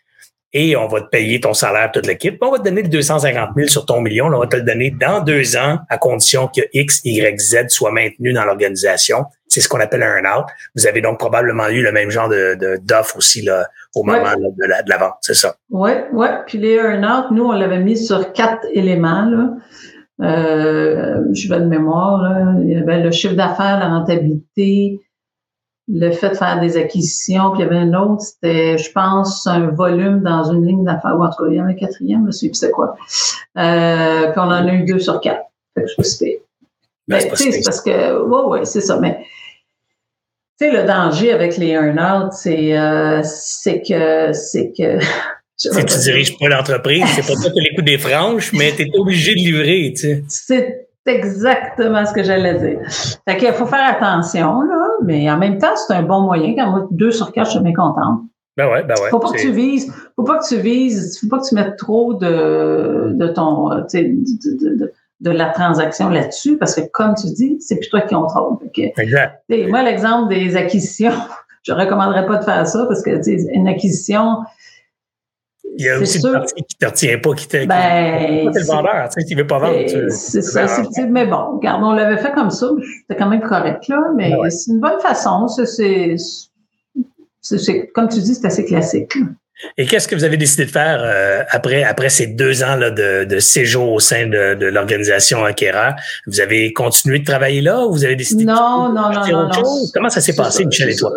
et 0.58 0.76
on 0.76 0.88
va 0.88 1.02
te 1.02 1.10
payer 1.10 1.40
ton 1.40 1.54
salaire, 1.54 1.92
toute 1.92 2.08
l'équipe. 2.08 2.38
On 2.42 2.50
va 2.50 2.58
te 2.58 2.64
donner 2.64 2.82
le 2.82 2.90
250 2.90 3.50
000 3.56 3.68
sur 3.68 3.86
ton 3.86 4.02
million. 4.02 4.26
on 4.26 4.40
va 4.40 4.48
te 4.48 4.56
le 4.56 4.64
donner 4.64 4.90
dans 4.90 5.22
deux 5.22 5.56
ans 5.56 5.78
à 5.88 6.00
condition 6.00 6.48
que 6.48 6.62
X, 6.74 7.02
Y, 7.04 7.40
Z 7.40 7.70
soit 7.70 7.92
maintenu 7.92 8.34
dans 8.34 8.44
l'organisation. 8.44 9.26
C'est 9.48 9.62
ce 9.62 9.70
qu'on 9.70 9.80
appelle 9.80 10.02
un 10.02 10.18
earn-out. 10.18 10.48
Vous 10.76 10.88
avez 10.88 11.02
donc 11.02 11.20
probablement 11.20 11.68
eu 11.70 11.84
le 11.84 11.92
même 11.92 12.10
genre 12.10 12.28
de 12.28 12.58
d'offre 12.84 13.18
aussi 13.18 13.44
là, 13.44 13.68
au 13.96 14.04
moment 14.04 14.34
de, 14.36 14.68
la, 14.68 14.82
de 14.82 14.90
la 14.90 14.98
vente, 14.98 15.18
c'est 15.22 15.36
ça? 15.36 15.56
Oui, 15.70 15.92
oui. 16.12 16.28
Puis 16.48 16.58
les 16.58 16.74
earn-out, 16.74 17.32
nous, 17.32 17.46
on 17.46 17.52
l'avait 17.52 17.80
mis 17.80 17.96
sur 17.96 18.34
quatre 18.34 18.66
éléments. 18.74 19.26
Là. 19.26 19.50
Euh, 20.22 21.22
je 21.34 21.50
vais 21.50 21.60
de 21.60 21.66
mémoire. 21.66 22.22
Là. 22.24 22.56
Il 22.64 22.72
y 22.72 22.76
avait 22.76 23.04
le 23.04 23.12
chiffre 23.12 23.36
d'affaires, 23.36 23.80
la 23.80 23.90
rentabilité, 23.90 25.00
le 25.88 26.12
fait 26.12 26.30
de 26.30 26.36
faire 26.36 26.60
des 26.60 26.76
acquisitions, 26.76 27.52
puis 27.52 27.62
il 27.62 27.64
y 27.64 27.68
avait 27.68 27.78
un 27.78 27.94
autre, 27.94 28.22
c'était, 28.22 28.78
je 28.78 28.92
pense, 28.92 29.48
un 29.48 29.68
volume 29.68 30.22
dans 30.22 30.52
une 30.52 30.66
ligne 30.66 30.84
d'affaires, 30.84 31.16
ou 31.18 31.24
en 31.24 31.30
tout 31.30 31.44
cas, 31.44 31.50
il 31.50 31.56
y 31.56 31.62
en 31.62 31.66
a 31.66 31.70
un 31.70 31.74
quatrième, 31.74 32.26
je 32.28 32.32
sais 32.32 32.48
plus 32.50 32.56
c'est 32.56 32.72
quoi. 32.72 32.98
Euh, 33.58 34.32
puis 34.32 34.40
on 34.40 34.44
en 34.44 34.68
a 34.68 34.74
eu 34.74 34.84
deux 34.84 35.00
sur 35.00 35.22
quatre. 35.22 35.46
Fait 35.76 35.84
que 35.84 35.90
je 35.90 35.96
ben, 37.08 37.22
c'est 37.36 37.62
parce 37.64 37.80
que, 37.80 38.22
ouais, 38.22 38.60
ouais, 38.60 38.66
c'est 38.66 38.82
ça. 38.82 39.00
Mais, 39.00 39.20
tu 40.60 40.66
sais, 40.66 40.72
le 40.72 40.86
danger 40.86 41.32
avec 41.32 41.56
les 41.56 41.68
earn-out, 41.68 42.34
c'est, 42.34 42.78
euh, 42.78 43.22
c'est 43.24 43.82
que, 43.82 44.34
c'est 44.34 44.74
que, 44.78 45.00
si 45.56 45.70
tu 45.70 46.00
diriges 46.00 46.38
pas 46.38 46.50
l'entreprise, 46.50 47.06
c'est 47.16 47.26
pas 47.26 47.40
toi 47.42 47.50
qui 47.50 47.62
les 47.62 47.74
coups 47.76 47.86
des 47.86 47.98
franges, 47.98 48.52
mais 48.52 48.74
tu 48.76 48.82
es 48.82 48.90
obligé 48.98 49.32
de 49.32 49.38
livrer, 49.38 49.94
tu 49.96 50.02
sais. 50.02 50.24
C'est 50.28 50.88
exactement 51.06 52.06
ce 52.06 52.12
que 52.12 52.24
j'allais 52.24 52.56
dire. 52.56 52.80
Fait 53.26 53.38
qu'il 53.38 53.54
faut 53.54 53.68
faire 53.68 53.96
attention, 53.96 54.62
là 54.64 54.87
mais 55.04 55.30
en 55.30 55.38
même 55.38 55.58
temps, 55.58 55.76
c'est 55.76 55.94
un 55.94 56.04
bon 56.04 56.22
moyen. 56.22 56.56
Quand 56.56 56.70
moi, 56.72 56.88
deux 56.92 57.12
sur 57.12 57.32
quatre, 57.32 57.48
je 57.48 57.52
suis 57.52 57.60
bien 57.60 57.74
contente. 57.74 58.22
Ben 58.58 58.68
ouais, 58.72 58.84
ben 58.84 58.96
ouais. 59.02 59.10
Faut 59.12 59.20
pas 59.20 59.32
que 59.32 59.40
tu 59.40 59.52
vises, 59.52 59.94
faut 60.16 60.24
pas 60.24 60.40
que 60.40 60.48
tu 60.48 60.58
vises, 60.58 61.20
faut 61.22 61.28
pas 61.28 61.40
que 61.40 61.48
tu 61.48 61.54
mettes 61.54 61.78
trop 61.78 62.16
de, 62.16 63.12
de 63.14 63.28
ton, 63.28 63.70
de, 63.70 63.86
de, 63.94 64.94
de, 65.20 65.32
la 65.32 65.50
transaction 65.50 66.10
là-dessus, 66.10 66.58
parce 66.58 66.74
que 66.74 66.82
comme 66.92 67.14
tu 67.14 67.28
dis, 67.28 67.58
c'est 67.60 67.78
plus 67.78 67.90
toi 67.90 68.02
qui 68.02 68.16
contrôle. 68.16 68.58
exact. 68.76 69.44
Moi, 69.48 69.84
l'exemple 69.84 70.34
des 70.34 70.56
acquisitions, 70.56 71.12
je 71.64 71.72
recommanderais 71.72 72.26
pas 72.26 72.38
de 72.38 72.44
faire 72.44 72.66
ça 72.66 72.86
parce 72.88 73.04
que 73.04 73.12
une 73.54 73.68
acquisition, 73.68 74.38
il 75.78 75.86
y 75.86 75.90
a 75.90 76.00
aussi 76.00 76.20
une 76.20 76.32
partie 76.34 76.64
qui 76.64 76.76
te 76.76 76.86
retient 76.86 77.18
pas, 77.20 77.34
qui 77.34 77.48
te. 77.48 77.66
Ben, 77.66 78.50
c'est 78.52 78.60
le 78.60 78.66
vendeur, 78.66 79.10
tu 79.10 79.22
sais, 79.22 79.36
veut 79.36 79.48
pas 79.48 79.60
vendre. 79.60 79.78
C'est 80.10 80.42
ça, 80.42 80.66
mais 81.10 81.26
bon, 81.26 81.58
regarde, 81.58 81.84
on 81.84 81.94
l'avait 81.94 82.18
fait 82.18 82.34
comme 82.34 82.50
ça, 82.50 82.70
c'était 83.02 83.20
quand 83.20 83.30
même 83.30 83.42
correct, 83.42 83.88
là, 83.88 84.02
mais 84.16 84.34
c'est 84.50 84.72
une 84.72 84.80
bonne 84.80 85.00
façon, 85.00 85.48
c'est, 85.48 86.16
comme 87.94 88.10
tu 88.10 88.20
dis, 88.20 88.36
c'est 88.36 88.48
assez 88.48 88.66
classique. 88.66 89.14
Et 89.78 89.88
qu'est-ce 89.88 90.08
que 90.08 90.14
vous 90.14 90.24
avez 90.24 90.38
décidé 90.38 90.66
de 90.66 90.72
faire 90.72 91.02
euh, 91.04 91.42
après 91.50 91.84
après 91.84 92.10
ces 92.10 92.28
deux 92.28 92.62
ans 92.62 92.76
là, 92.76 92.92
de, 92.92 93.24
de 93.24 93.40
séjour 93.40 93.92
au 93.92 94.00
sein 94.00 94.28
de, 94.28 94.54
de 94.54 94.68
l'organisation 94.68 95.44
Akera? 95.44 95.96
Vous 96.28 96.42
avez 96.42 96.74
continué 96.74 97.20
de 97.20 97.26
travailler 97.26 97.62
là 97.62 97.84
ou 97.86 97.92
vous 97.92 98.06
avez 98.06 98.16
décidé 98.16 98.46
non, 98.46 98.90
de 98.90 98.96
non, 98.96 99.10
non, 99.10 99.28
non, 99.28 99.50
non, 99.50 99.88
Comment 99.96 100.10
ça 100.10 100.22
s'est 100.22 100.36
passé, 100.36 100.64
Michel 100.64 100.92
et 100.92 100.96
toi? 100.96 101.12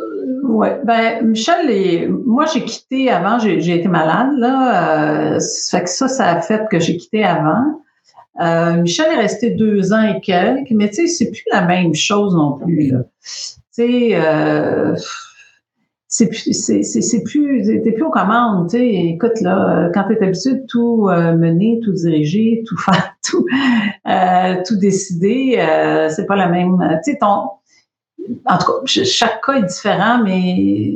Oui, 0.52 0.66
ben 0.84 1.26
Michel, 1.26 1.70
et, 1.70 2.08
moi 2.08 2.44
j'ai 2.52 2.64
quitté 2.64 3.08
avant, 3.08 3.38
j'ai 3.38 3.78
été 3.78 3.86
malade 3.86 4.30
là, 4.36 5.34
euh, 5.34 5.38
ça 5.38 5.78
fait 5.78 5.84
que 5.84 5.90
ça, 5.90 6.08
ça 6.08 6.26
a 6.26 6.40
fait 6.40 6.62
que 6.68 6.80
j'ai 6.80 6.96
quitté 6.96 7.22
avant. 7.22 7.82
Euh, 8.40 8.82
Michel 8.82 9.12
est 9.12 9.20
resté 9.20 9.50
deux 9.50 9.92
ans 9.92 10.02
et 10.02 10.20
quelques, 10.20 10.72
mais 10.72 10.88
tu 10.88 10.96
sais, 10.96 11.06
c'est 11.06 11.30
plus 11.30 11.44
la 11.52 11.66
même 11.66 11.94
chose 11.94 12.34
non 12.34 12.58
plus. 12.58 12.88
Tu 12.88 12.96
sais, 13.70 14.10
euh, 14.14 14.96
c'est 16.08 16.28
plus, 16.28 16.52
c'est 16.52 17.22
plus, 17.22 17.64
t'es 17.64 17.92
plus 17.92 18.02
aux 18.02 18.10
commandes. 18.10 18.70
Tu 18.70 18.78
sais, 18.78 18.88
écoute 18.88 19.40
là, 19.42 19.88
quand 19.94 20.04
t'es 20.08 20.20
habitué 20.24 20.54
de 20.54 20.66
tout 20.66 21.08
euh, 21.08 21.36
mener, 21.36 21.80
tout 21.84 21.92
diriger, 21.92 22.64
tout 22.66 22.76
faire, 22.84 23.14
tout, 23.24 23.46
euh, 24.08 24.56
tout 24.66 24.78
décider, 24.78 25.64
c'est 26.10 26.26
pas 26.26 26.36
la 26.36 26.48
même. 26.48 26.76
Tu 27.04 27.12
sais, 27.12 27.18
ton 27.20 27.50
en 28.46 28.58
tout 28.58 28.66
cas, 28.66 29.04
chaque 29.04 29.44
cas 29.44 29.54
est 29.54 29.62
différent, 29.62 30.22
mais 30.22 30.92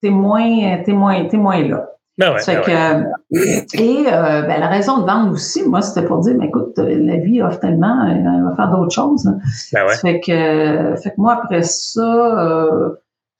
t'es 0.00 0.10
moins, 0.10 0.82
t'es 0.84 0.92
moins, 0.92 1.24
t'es 1.26 1.36
moins 1.36 1.62
là. 1.62 1.90
Ben 2.16 2.32
ouais, 2.32 2.40
ben 2.46 2.60
que, 2.62 3.76
et 3.76 4.06
euh, 4.06 4.42
ben, 4.42 4.60
la 4.60 4.68
raison 4.68 4.98
de 4.98 5.04
vendre 5.04 5.32
aussi, 5.32 5.64
moi, 5.68 5.82
c'était 5.82 6.06
pour 6.06 6.18
dire, 6.20 6.36
mais 6.38 6.46
écoute, 6.46 6.74
la 6.76 7.16
vie 7.16 7.42
offre 7.42 7.58
tellement, 7.58 8.06
elle 8.06 8.44
va 8.44 8.54
faire 8.54 8.70
d'autres 8.70 8.94
choses. 8.94 9.28
Ben 9.72 9.84
ouais. 9.84 9.96
Fait 9.96 10.20
que, 10.20 10.94
fait 11.02 11.10
que 11.10 11.14
moi, 11.18 11.40
après 11.42 11.62
ça, 11.62 12.00
euh, 12.00 12.90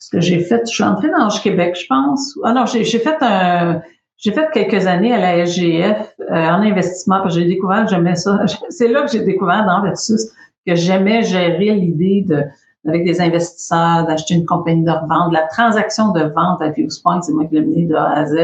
ce 0.01 0.11
que 0.11 0.21
j'ai 0.21 0.41
fait, 0.41 0.63
je 0.67 0.75
suis 0.75 0.83
entrée 0.83 1.09
dans 1.09 1.27
le 1.27 1.43
Québec, 1.43 1.79
je 1.81 1.87
pense. 1.87 2.37
Ah 2.43 2.53
non, 2.53 2.67
j'ai 2.67 2.85
fait 2.85 3.17
un, 3.21 3.81
j'ai 4.17 4.33
fait 4.33 4.51
quelques 4.53 4.87
années 4.87 5.13
à 5.13 5.19
la 5.19 5.47
SGF 5.47 6.15
euh, 6.21 6.35
en 6.35 6.63
investissement 6.63 7.21
parce 7.21 7.35
que 7.35 7.41
j'ai 7.41 7.47
découvert, 7.47 7.87
j'aimais 7.89 8.17
ça. 8.17 8.41
C'est 8.71 8.89
là 8.89 9.03
que 9.03 9.13
j'ai 9.13 9.21
découvert 9.21 9.67
dans 9.67 9.83
Versus 9.83 10.31
que 10.67 10.75
j'aimais 10.75 11.23
gérer 11.23 11.73
l'idée 11.73 12.25
de 12.27 12.45
avec 12.87 13.05
des 13.05 13.19
investisseurs, 13.21 14.07
d'acheter 14.07 14.35
une 14.35 14.45
compagnie 14.45 14.85
de 14.85 14.91
revente, 14.91 15.33
la 15.33 15.47
transaction 15.47 16.13
de 16.13 16.21
vente 16.25 16.61
à 16.61 16.69
Viewspoint, 16.69 17.23
c'est 17.23 17.33
moi 17.33 17.47
qui 17.47 17.55
l'ai 17.55 17.63
mené 17.63 17.87
de 17.87 17.95
A 17.95 18.11
à 18.11 18.27
Z. 18.27 18.35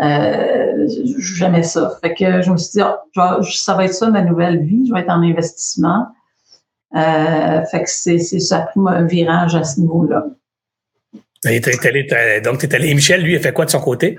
Euh, 0.00 0.86
j'aimais 1.18 1.62
ça. 1.62 1.92
Fait 2.00 2.14
que 2.14 2.40
je 2.40 2.50
me 2.50 2.56
suis 2.56 2.80
dit, 2.80 2.82
oh, 2.82 3.42
ça 3.42 3.74
va 3.74 3.84
être 3.84 3.92
ça 3.92 4.08
ma 4.08 4.22
nouvelle 4.22 4.64
vie, 4.64 4.86
je 4.88 4.94
vais 4.94 5.00
être 5.00 5.10
en 5.10 5.22
investissement. 5.22 6.06
Euh, 6.96 7.62
fait 7.66 7.82
que 7.82 7.90
c'est, 7.90 8.18
ça 8.18 8.58
a 8.58 8.60
pris 8.62 8.80
un 8.86 9.02
virage 9.02 9.54
à 9.54 9.64
ce 9.64 9.80
niveau-là 9.80 10.24
donc, 11.44 12.58
tu 12.58 12.66
es 12.66 12.74
allé. 12.74 12.94
Michel, 12.94 13.22
lui, 13.22 13.36
a 13.36 13.40
fait 13.40 13.52
quoi 13.52 13.64
de 13.64 13.70
son 13.70 13.80
côté? 13.80 14.18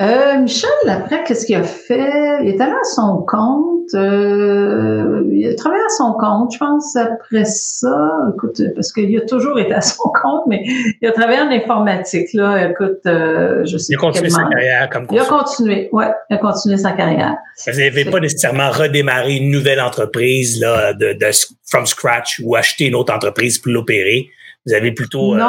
Euh, 0.00 0.38
Michel, 0.38 0.70
après, 0.88 1.22
qu'est-ce 1.22 1.46
qu'il 1.46 1.54
a 1.54 1.62
fait? 1.62 2.42
Il 2.42 2.48
est 2.48 2.60
allé 2.60 2.72
à 2.72 2.84
son 2.84 3.24
compte. 3.28 3.94
Euh, 3.94 5.22
il 5.30 5.46
a 5.48 5.54
travaillé 5.54 5.84
à 5.84 5.88
son 5.96 6.14
compte, 6.14 6.52
je 6.52 6.58
pense, 6.58 6.96
après 6.96 7.44
ça. 7.44 8.10
Écoute, 8.34 8.60
parce 8.74 8.92
qu'il 8.92 9.16
a 9.16 9.20
toujours 9.20 9.56
été 9.60 9.72
à 9.72 9.80
son 9.80 10.02
compte, 10.22 10.46
mais 10.48 10.64
il 11.00 11.08
a 11.08 11.12
travaillé 11.12 11.40
en 11.40 11.50
informatique, 11.50 12.32
là. 12.32 12.70
Écoute, 12.70 13.06
euh, 13.06 13.64
je 13.64 13.78
sais 13.78 13.92
Il 13.92 13.96
a 13.96 14.00
continué 14.00 14.30
sa 14.30 14.44
carrière 14.44 14.90
comme 14.90 15.06
Il 15.12 15.18
a 15.18 15.24
continué, 15.26 15.88
ouais. 15.92 16.10
Il 16.28 16.34
a 16.34 16.38
continué 16.38 16.76
sa 16.76 16.90
carrière. 16.92 17.36
Vous 17.64 17.78
n'avez 17.78 18.04
pas 18.04 18.18
nécessairement 18.18 18.70
redémarré 18.70 19.36
une 19.36 19.50
nouvelle 19.50 19.80
entreprise, 19.80 20.60
là, 20.60 20.92
de, 20.92 21.12
de 21.12 21.30
from 21.70 21.86
scratch 21.86 22.40
ou 22.42 22.56
acheter 22.56 22.86
une 22.86 22.96
autre 22.96 23.14
entreprise 23.14 23.58
pour 23.58 23.70
l'opérer. 23.70 24.28
Vous 24.66 24.72
avez 24.72 24.92
plutôt 24.92 25.34
euh, 25.34 25.40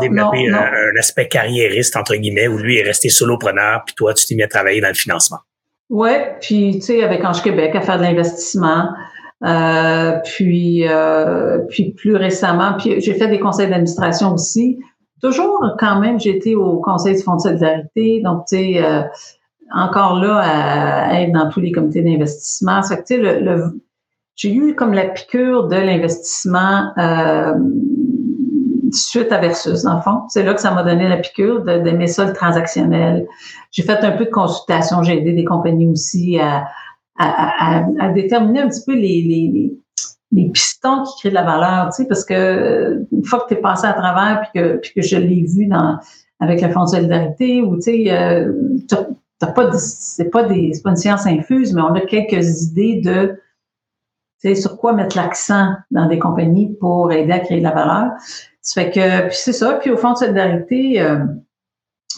développé 0.00 0.50
un, 0.50 0.98
aspect 0.98 1.28
carriériste, 1.28 1.96
entre 1.96 2.14
guillemets, 2.16 2.46
où 2.46 2.58
lui 2.58 2.78
est 2.78 2.82
resté 2.82 3.08
solopreneur, 3.08 3.82
puis 3.86 3.94
toi, 3.94 4.12
tu 4.12 4.26
t'es 4.26 4.34
mis 4.34 4.42
à 4.42 4.48
travailler 4.48 4.80
dans 4.80 4.88
le 4.88 4.94
financement. 4.94 5.38
Oui, 5.88 6.10
puis 6.40 6.74
tu 6.74 6.80
sais, 6.82 7.02
avec 7.02 7.24
Ange 7.24 7.42
Québec, 7.42 7.74
à 7.74 7.80
faire 7.80 7.98
de 7.98 8.02
l'investissement. 8.02 8.90
Euh, 9.42 10.18
puis, 10.24 10.86
euh, 10.86 11.60
puis 11.70 11.94
plus 11.94 12.14
récemment, 12.14 12.74
puis 12.78 13.00
j'ai 13.00 13.14
fait 13.14 13.28
des 13.28 13.40
conseils 13.40 13.68
d'administration 13.68 14.34
aussi. 14.34 14.78
Toujours 15.22 15.76
quand 15.78 15.98
même, 15.98 16.20
j'ai 16.20 16.36
été 16.36 16.54
au 16.54 16.80
Conseil 16.80 17.16
du 17.16 17.22
Fonds 17.22 17.36
de 17.36 17.40
solidarité, 17.40 18.20
donc 18.22 18.44
tu 18.46 18.56
sais, 18.56 18.82
encore 19.74 20.18
là 20.18 20.40
à, 21.08 21.20
être 21.22 21.32
dans 21.32 21.48
tous 21.48 21.60
les 21.60 21.72
comités 21.72 22.02
d'investissement. 22.02 22.82
Ça 22.82 22.98
tu 22.98 23.02
sais, 23.06 23.16
le, 23.16 23.80
j'ai 24.36 24.52
eu 24.52 24.74
comme 24.74 24.92
la 24.92 25.06
piqûre 25.06 25.68
de 25.68 25.76
l'investissement 25.76 26.92
suite 28.94 29.32
à 29.32 29.38
Versus, 29.38 29.82
dans 29.82 29.96
le 29.96 30.02
fond. 30.02 30.22
C'est 30.28 30.42
là 30.42 30.54
que 30.54 30.60
ça 30.60 30.70
m'a 30.70 30.82
donné 30.82 31.08
la 31.08 31.18
piqûre 31.18 31.62
d'aimer 31.62 32.06
ça, 32.06 32.24
le 32.24 32.32
transactionnel. 32.32 33.26
J'ai 33.70 33.82
fait 33.82 33.98
un 34.04 34.12
peu 34.12 34.24
de 34.24 34.30
consultation, 34.30 35.02
j'ai 35.02 35.18
aidé 35.18 35.32
des 35.32 35.44
compagnies 35.44 35.88
aussi 35.88 36.38
à, 36.38 36.66
à, 37.18 38.08
déterminer 38.14 38.60
un 38.60 38.68
petit 38.68 38.84
peu 38.84 38.94
les, 38.94 39.22
les, 39.22 39.72
les, 40.32 40.50
pistons 40.50 41.04
qui 41.04 41.20
créent 41.20 41.30
de 41.30 41.34
la 41.34 41.42
valeur, 41.42 41.90
tu 41.90 42.02
sais, 42.02 42.08
parce 42.08 42.24
que 42.24 43.04
une 43.12 43.24
fois 43.24 43.40
que 43.40 43.48
tu 43.48 43.54
es 43.54 43.60
passé 43.60 43.86
à 43.86 43.92
travers, 43.92 44.42
puis 44.42 44.60
que, 44.60 44.76
puis 44.76 44.92
que 44.94 45.02
je 45.02 45.16
l'ai 45.16 45.44
vu 45.44 45.66
dans 45.66 45.98
avec 46.40 46.62
le 46.62 46.70
Fonds 46.70 46.84
de 46.84 46.88
solidarité, 46.88 47.60
ou 47.60 47.76
tu 47.76 47.82
sais, 47.82 48.04
euh, 48.10 48.52
pas 49.38 49.72
c'est 49.72 50.30
pas 50.30 50.44
des 50.44 50.72
pas 50.82 50.90
une 50.90 50.96
science 50.96 51.26
infuse, 51.26 51.74
mais 51.74 51.82
on 51.82 51.94
a 51.94 52.00
quelques 52.00 52.62
idées 52.62 53.00
de 53.04 53.38
sur 54.54 54.78
quoi 54.78 54.92
mettre 54.92 55.16
l'accent 55.16 55.74
dans 55.90 56.06
des 56.06 56.18
compagnies 56.18 56.74
pour 56.80 57.12
aider 57.12 57.32
à 57.32 57.40
créer 57.40 57.58
de 57.58 57.64
la 57.64 57.72
valeur. 57.72 58.12
Ça 58.62 58.82
fait 58.82 58.90
que, 58.90 59.28
puis 59.28 59.36
c'est 59.36 59.52
ça. 59.52 59.74
Puis 59.74 59.90
au 59.90 59.96
fond 59.96 60.12
de 60.12 60.18
solidarité, 60.18 61.00
euh, 61.00 61.18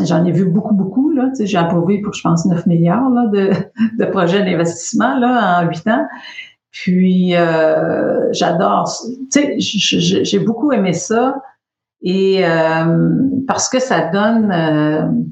j'en 0.00 0.24
ai 0.24 0.32
vu 0.32 0.44
beaucoup, 0.44 0.74
beaucoup. 0.74 1.10
Là, 1.10 1.30
j'ai 1.38 1.56
approuvé 1.56 2.00
pour, 2.00 2.12
je 2.14 2.22
pense, 2.22 2.44
9 2.46 2.66
milliards 2.66 3.10
là, 3.10 3.26
de, 3.26 3.50
de 3.98 4.04
projets 4.10 4.44
d'investissement 4.44 5.18
là, 5.18 5.62
en 5.62 5.68
8 5.68 5.88
ans. 5.88 6.06
Puis 6.70 7.36
euh, 7.36 8.32
j'adore. 8.32 8.90
Tu 9.30 9.60
sais, 9.60 10.24
j'ai 10.24 10.38
beaucoup 10.38 10.72
aimé 10.72 10.92
ça. 10.92 11.36
Et 12.00 12.44
euh, 12.44 13.20
parce 13.46 13.68
que 13.68 13.78
ça 13.78 14.08
donne 14.08 15.24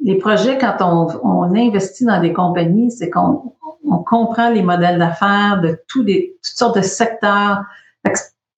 les 0.00 0.18
projets, 0.18 0.58
quand 0.58 0.76
on, 0.80 1.08
on, 1.22 1.54
investit 1.54 2.04
dans 2.04 2.20
des 2.20 2.34
compagnies, 2.34 2.90
c'est 2.90 3.08
qu'on 3.08 3.54
on 3.88 3.98
comprend 3.98 4.50
les 4.50 4.62
modèles 4.62 4.98
d'affaires 4.98 5.60
de 5.62 5.80
tous 5.88 6.02
les, 6.02 6.36
toutes 6.42 6.56
sortes 6.56 6.76
de 6.76 6.82
secteurs 6.82 7.62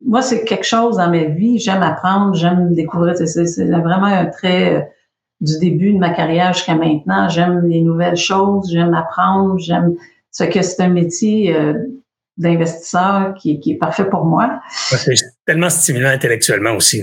moi, 0.04 0.22
c'est 0.22 0.44
quelque 0.44 0.66
chose 0.66 0.96
dans 0.96 1.10
ma 1.10 1.24
vie. 1.24 1.58
J'aime 1.58 1.82
apprendre, 1.82 2.34
j'aime 2.34 2.74
découvrir. 2.74 3.16
C'est 3.16 3.64
vraiment 3.64 4.06
un 4.06 4.26
trait 4.26 4.74
euh, 4.74 4.80
du 5.40 5.58
début 5.58 5.92
de 5.92 5.98
ma 5.98 6.10
carrière 6.10 6.52
jusqu'à 6.52 6.74
maintenant. 6.74 7.28
J'aime 7.28 7.66
les 7.66 7.80
nouvelles 7.80 8.16
choses, 8.16 8.70
j'aime 8.70 8.94
apprendre, 8.94 9.58
j'aime 9.58 9.94
ce 10.30 10.44
que 10.44 10.62
c'est 10.62 10.82
un 10.82 10.88
métier 10.88 11.54
euh, 11.54 11.74
d'investisseur 12.36 13.34
qui, 13.34 13.58
qui, 13.60 13.72
est 13.72 13.76
parfait 13.76 14.08
pour 14.08 14.24
moi. 14.24 14.60
c'est 14.70 15.14
tellement 15.44 15.70
stimulant 15.70 16.10
intellectuellement 16.10 16.72
aussi. 16.72 17.02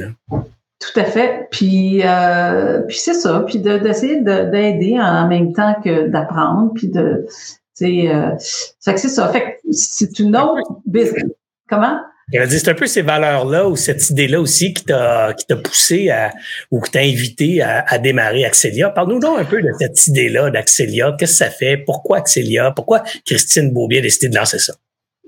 Tout 0.80 1.00
à 1.00 1.04
fait. 1.06 1.48
Puis, 1.52 2.02
euh, 2.04 2.82
puis 2.82 2.98
c'est 2.98 3.14
ça. 3.14 3.44
Puis 3.48 3.60
d'essayer 3.60 4.22
d'aider 4.22 4.98
en 5.00 5.28
même 5.28 5.54
temps 5.54 5.76
que 5.84 6.08
d'apprendre. 6.08 6.72
Puis 6.74 6.90
de, 6.90 7.26
tu 7.28 7.34
sais, 7.74 8.14
euh, 8.14 8.32
que 8.32 9.00
c'est 9.00 9.10
ça. 9.10 9.28
Fait 9.30 9.42
que 9.42 9.72
c'est 9.72 10.20
une 10.20 10.36
autre 10.36 10.80
business. 10.86 11.26
Comment? 11.70 12.00
C'est 12.32 12.68
un 12.70 12.74
peu 12.74 12.88
ces 12.88 13.04
valeurs-là 13.04 13.68
ou 13.68 13.76
cette 13.76 14.10
idée-là 14.10 14.42
aussi 14.42 14.74
qui 14.74 14.84
t'a 14.86 15.34
poussé 15.64 16.10
à 16.10 16.32
ou 16.72 16.82
qui 16.82 16.92
t'a 16.92 17.02
invité 17.02 17.62
à, 17.62 17.86
à, 17.88 18.00
démarrer 18.00 18.46
Axelia. 18.46 18.90
Parle-nous 18.90 19.20
donc 19.20 19.40
un 19.40 19.46
peu 19.46 19.62
de 19.62 19.70
cette 19.80 20.08
idée-là 20.08 20.50
d'Axelia. 20.50 21.16
Qu'est-ce 21.20 21.32
que 21.34 21.38
ça 21.38 21.50
fait? 21.52 21.78
Pourquoi 21.78 22.18
Axelia? 22.18 22.72
Pourquoi 22.72 23.04
Christine 23.26 23.72
Beaubier 23.72 24.00
a 24.00 24.02
décidé 24.02 24.30
de 24.30 24.36
lancer 24.36 24.58
ça? 24.58 24.74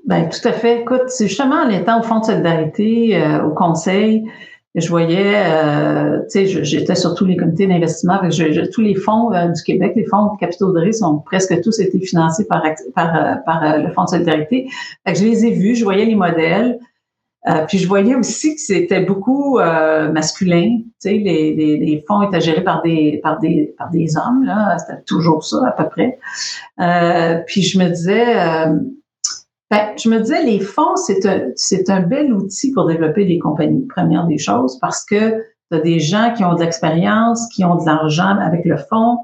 Ben 0.07 0.29
tout 0.29 0.47
à 0.47 0.53
fait. 0.53 0.81
Écoute, 0.81 1.09
c'est 1.09 1.27
justement 1.27 1.63
en 1.63 1.69
étant 1.69 1.99
au 1.99 2.03
Fonds 2.03 2.21
de 2.21 2.25
solidarité, 2.25 3.15
euh, 3.15 3.43
au 3.43 3.51
Conseil, 3.51 4.23
je 4.81 4.89
voyais, 4.89 5.33
euh, 5.35 6.19
tu 6.31 6.47
sais, 6.47 6.63
j'étais 6.63 6.95
sur 6.95 7.15
tous 7.15 7.25
les 7.25 7.35
comités 7.35 7.67
d'investissement, 7.67 8.19
tous 8.73 8.81
les 8.81 8.95
fonds 8.95 9.33
euh, 9.33 9.47
du 9.47 9.63
Québec, 9.63 9.93
les 9.95 10.05
fonds 10.05 10.33
de 10.33 10.39
capitaux 10.39 10.71
de 10.71 10.79
risque 10.79 11.05
ont 11.05 11.17
presque 11.17 11.61
tous 11.61 11.79
été 11.79 11.99
financés 11.99 12.45
par, 12.45 12.63
par, 12.93 13.43
par 13.43 13.77
le 13.79 13.89
Fonds 13.91 14.05
de 14.05 14.09
solidarité. 14.09 14.69
Fait 15.05 15.13
que 15.13 15.19
je 15.19 15.25
les 15.25 15.45
ai 15.45 15.51
vus, 15.51 15.75
je 15.75 15.83
voyais 15.83 16.05
les 16.05 16.15
modèles. 16.15 16.79
Euh, 17.47 17.65
puis 17.65 17.77
je 17.77 17.87
voyais 17.87 18.15
aussi 18.15 18.55
que 18.55 18.61
c'était 18.61 18.99
beaucoup 18.99 19.59
euh, 19.59 20.11
masculin. 20.11 20.79
Tu 20.79 20.91
sais, 20.99 21.13
les, 21.13 21.53
les, 21.55 21.77
les, 21.77 22.03
fonds 22.05 22.21
étaient 22.23 22.41
gérés 22.41 22.63
par 22.63 22.81
des 22.81 23.19
par 23.23 23.39
des 23.39 23.73
par 23.77 23.89
des 23.89 24.17
hommes 24.17 24.43
là. 24.43 24.77
C'était 24.79 25.01
toujours 25.03 25.45
ça 25.45 25.57
à 25.65 25.71
peu 25.71 25.87
près. 25.87 26.19
Euh, 26.81 27.39
puis 27.45 27.61
je 27.61 27.79
me 27.79 27.87
disais, 27.87 28.25
ben, 29.69 29.91
je 29.97 30.09
me 30.09 30.19
disais 30.19 30.43
les 30.43 30.59
fonds 30.59 30.95
c'est 30.95 31.25
un 31.25 31.49
c'est 31.55 31.89
un 31.89 32.01
bel 32.01 32.33
outil 32.33 32.71
pour 32.71 32.85
développer 32.85 33.25
des 33.25 33.37
compagnies. 33.39 33.85
Première 33.87 34.25
des 34.25 34.37
choses 34.37 34.79
parce 34.79 35.03
que 35.05 35.43
tu 35.71 35.77
as 35.77 35.79
des 35.79 35.99
gens 35.99 36.33
qui 36.35 36.43
ont 36.45 36.53
de 36.53 36.61
l'expérience, 36.61 37.47
qui 37.53 37.65
ont 37.65 37.75
de 37.75 37.85
l'argent 37.85 38.37
avec 38.39 38.63
le 38.65 38.77
fonds 38.77 39.17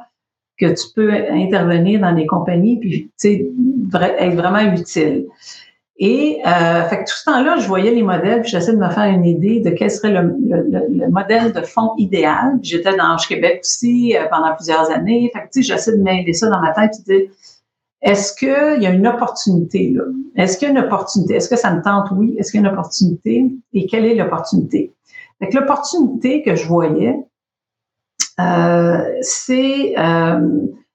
que 0.59 0.67
tu 0.67 0.85
peux 0.95 1.11
intervenir 1.13 2.01
dans 2.01 2.13
des 2.13 2.25
compagnies 2.25 2.79
puis 2.79 3.11
sais 3.17 3.47
être 3.93 4.35
vraiment 4.35 4.73
utile. 4.73 5.27
Et 5.97 6.41
euh, 6.45 6.83
fait 6.89 6.97
que 6.97 7.01
tout 7.03 7.15
ce 7.15 7.25
temps-là, 7.25 7.57
je 7.59 7.67
voyais 7.67 7.91
les 7.91 8.01
modèles, 8.01 8.41
puis 8.41 8.49
j'essayais 8.49 8.75
de 8.75 8.81
me 8.81 8.89
faire 8.89 9.05
une 9.05 9.25
idée 9.25 9.59
de 9.59 9.69
quel 9.69 9.91
serait 9.91 10.11
le, 10.11 10.35
le, 10.41 11.09
modèle 11.09 11.53
de 11.53 11.61
fonds 11.61 11.91
idéal. 11.97 12.57
J'étais 12.63 12.95
dans 12.95 13.15
Québec 13.15 13.61
aussi 13.63 14.17
euh, 14.17 14.25
pendant 14.29 14.53
plusieurs 14.55 14.89
années. 14.89 15.31
Fait 15.33 15.41
que 15.41 15.61
j'essaie 15.61 15.95
de 15.95 16.01
mêler 16.01 16.33
ça 16.33 16.49
dans 16.49 16.59
ma 16.59 16.71
tête 16.71 16.95
et 17.07 17.29
est-ce 18.03 18.33
qu'il 18.35 18.83
y 18.83 18.85
a 18.85 18.91
une 18.91 19.07
opportunité 19.07 19.91
là? 19.91 20.03
Est-ce 20.35 20.57
qu'il 20.57 20.67
y 20.67 20.71
a 20.71 20.73
une 20.73 20.85
opportunité? 20.85 21.35
Est-ce 21.35 21.49
que 21.49 21.55
ça 21.55 21.73
me 21.73 21.81
tente? 21.81 22.07
Oui. 22.11 22.35
Est-ce 22.37 22.51
qu'il 22.51 22.61
y 22.61 22.63
a 22.63 22.67
une 22.67 22.73
opportunité? 22.73 23.51
Et 23.73 23.85
quelle 23.85 24.05
est 24.05 24.15
l'opportunité? 24.15 24.93
L'opportunité 25.53 26.41
que 26.41 26.55
je 26.55 26.67
voyais, 26.67 27.17
euh, 28.39 28.97
c'est 29.21 29.97
euh, 29.97 30.49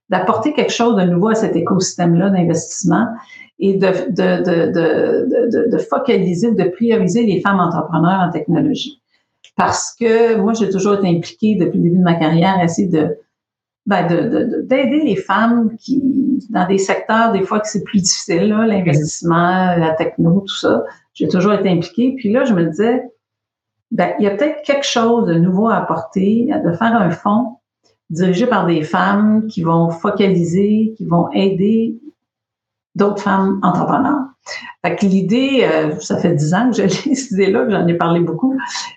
d'apporter 0.09 0.53
quelque 0.53 0.73
chose 0.73 0.97
de 0.97 1.03
nouveau 1.03 1.29
à 1.29 1.35
cet 1.35 1.55
écosystème-là 1.57 2.31
d'investissement 2.31 3.07
et 3.59 3.75
de, 3.75 3.89
focaliser, 5.91 6.53
de 6.53 6.65
prioriser 6.71 7.25
les 7.25 7.41
femmes 7.41 7.61
entrepreneurs 7.61 8.21
en 8.21 8.31
technologie. 8.31 9.03
Parce 9.57 9.95
que 9.99 10.37
moi, 10.37 10.53
j'ai 10.55 10.71
toujours 10.71 10.95
été 10.95 11.09
impliquée 11.09 11.57
depuis 11.57 11.79
le 11.79 11.85
début 11.85 11.99
de 11.99 12.05
ma 12.05 12.15
carrière 12.15 12.59
à 12.59 12.65
essayer 12.65 12.89
ben 13.87 14.07
d'aider 14.67 15.01
les 15.03 15.17
femmes 15.17 15.77
qui 15.79 16.03
dans 16.51 16.67
des 16.67 16.79
secteurs 16.79 17.33
des 17.33 17.43
fois 17.43 17.61
que 17.61 17.69
c'est 17.69 17.85
plus 17.85 18.01
difficile 18.01 18.49
l'investissement 18.49 19.77
la 19.77 19.95
techno 19.97 20.41
tout 20.41 20.57
ça 20.57 20.85
j'ai 21.15 21.29
toujours 21.29 21.53
été 21.53 21.69
impliquée 21.69 22.15
puis 22.17 22.33
là 22.33 22.45
je 22.45 22.55
me 22.55 22.65
disais 22.65 23.05
ben 23.91 24.13
il 24.19 24.25
y 24.25 24.29
a 24.29 24.31
peut-être 24.31 24.63
quelque 24.63 24.87
chose 24.87 25.27
de 25.27 25.35
nouveau 25.35 25.69
à 25.69 25.77
apporter 25.77 26.49
de 26.65 26.73
faire 26.73 26.95
un 26.95 27.11
fonds 27.11 27.59
dirigé 28.11 28.47
par 28.47 28.67
des 28.67 28.83
femmes 28.83 29.47
qui 29.49 29.63
vont 29.63 29.91
focaliser 29.91 30.95
qui 30.97 31.05
vont 31.07 31.31
aider 31.33 31.99
d'autres 32.99 33.23
femmes 33.23 33.61
entrepreneurs. 33.63 34.25
Fait 34.85 34.97
que 34.97 35.07
l'idée, 35.07 35.61
euh, 35.63 35.99
ça 36.01 36.19
fait 36.19 36.35
dix 36.35 36.53
ans 36.53 36.71
que 36.71 36.77
j'ai 36.77 36.89
cette 37.15 37.31
idée-là, 37.33 37.65
que 37.65 37.71
j'en 37.71 37.87
ai 37.87 37.95
parlé 37.95 38.21
beaucoup. 38.21 38.57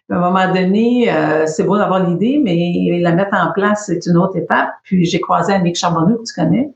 À 0.10 0.16
un 0.16 0.20
moment 0.20 0.54
donné, 0.54 1.12
euh, 1.12 1.46
c'est 1.46 1.64
beau 1.64 1.78
d'avoir 1.78 2.08
l'idée, 2.08 2.42
mais 2.44 3.00
la 3.02 3.14
mettre 3.14 3.36
en 3.36 3.52
place, 3.54 3.86
c'est 3.86 4.06
une 4.08 4.18
autre 4.18 4.38
étape. 4.38 4.70
Puis 4.84 5.06
j'ai 5.06 5.20
croisé 5.20 5.54
Annick 5.54 5.76
Charbonneau, 5.76 6.18
que 6.18 6.24
tu 6.24 6.34
connais, 6.34 6.74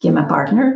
qui 0.00 0.08
est 0.08 0.12
ma 0.12 0.24
partner. 0.24 0.72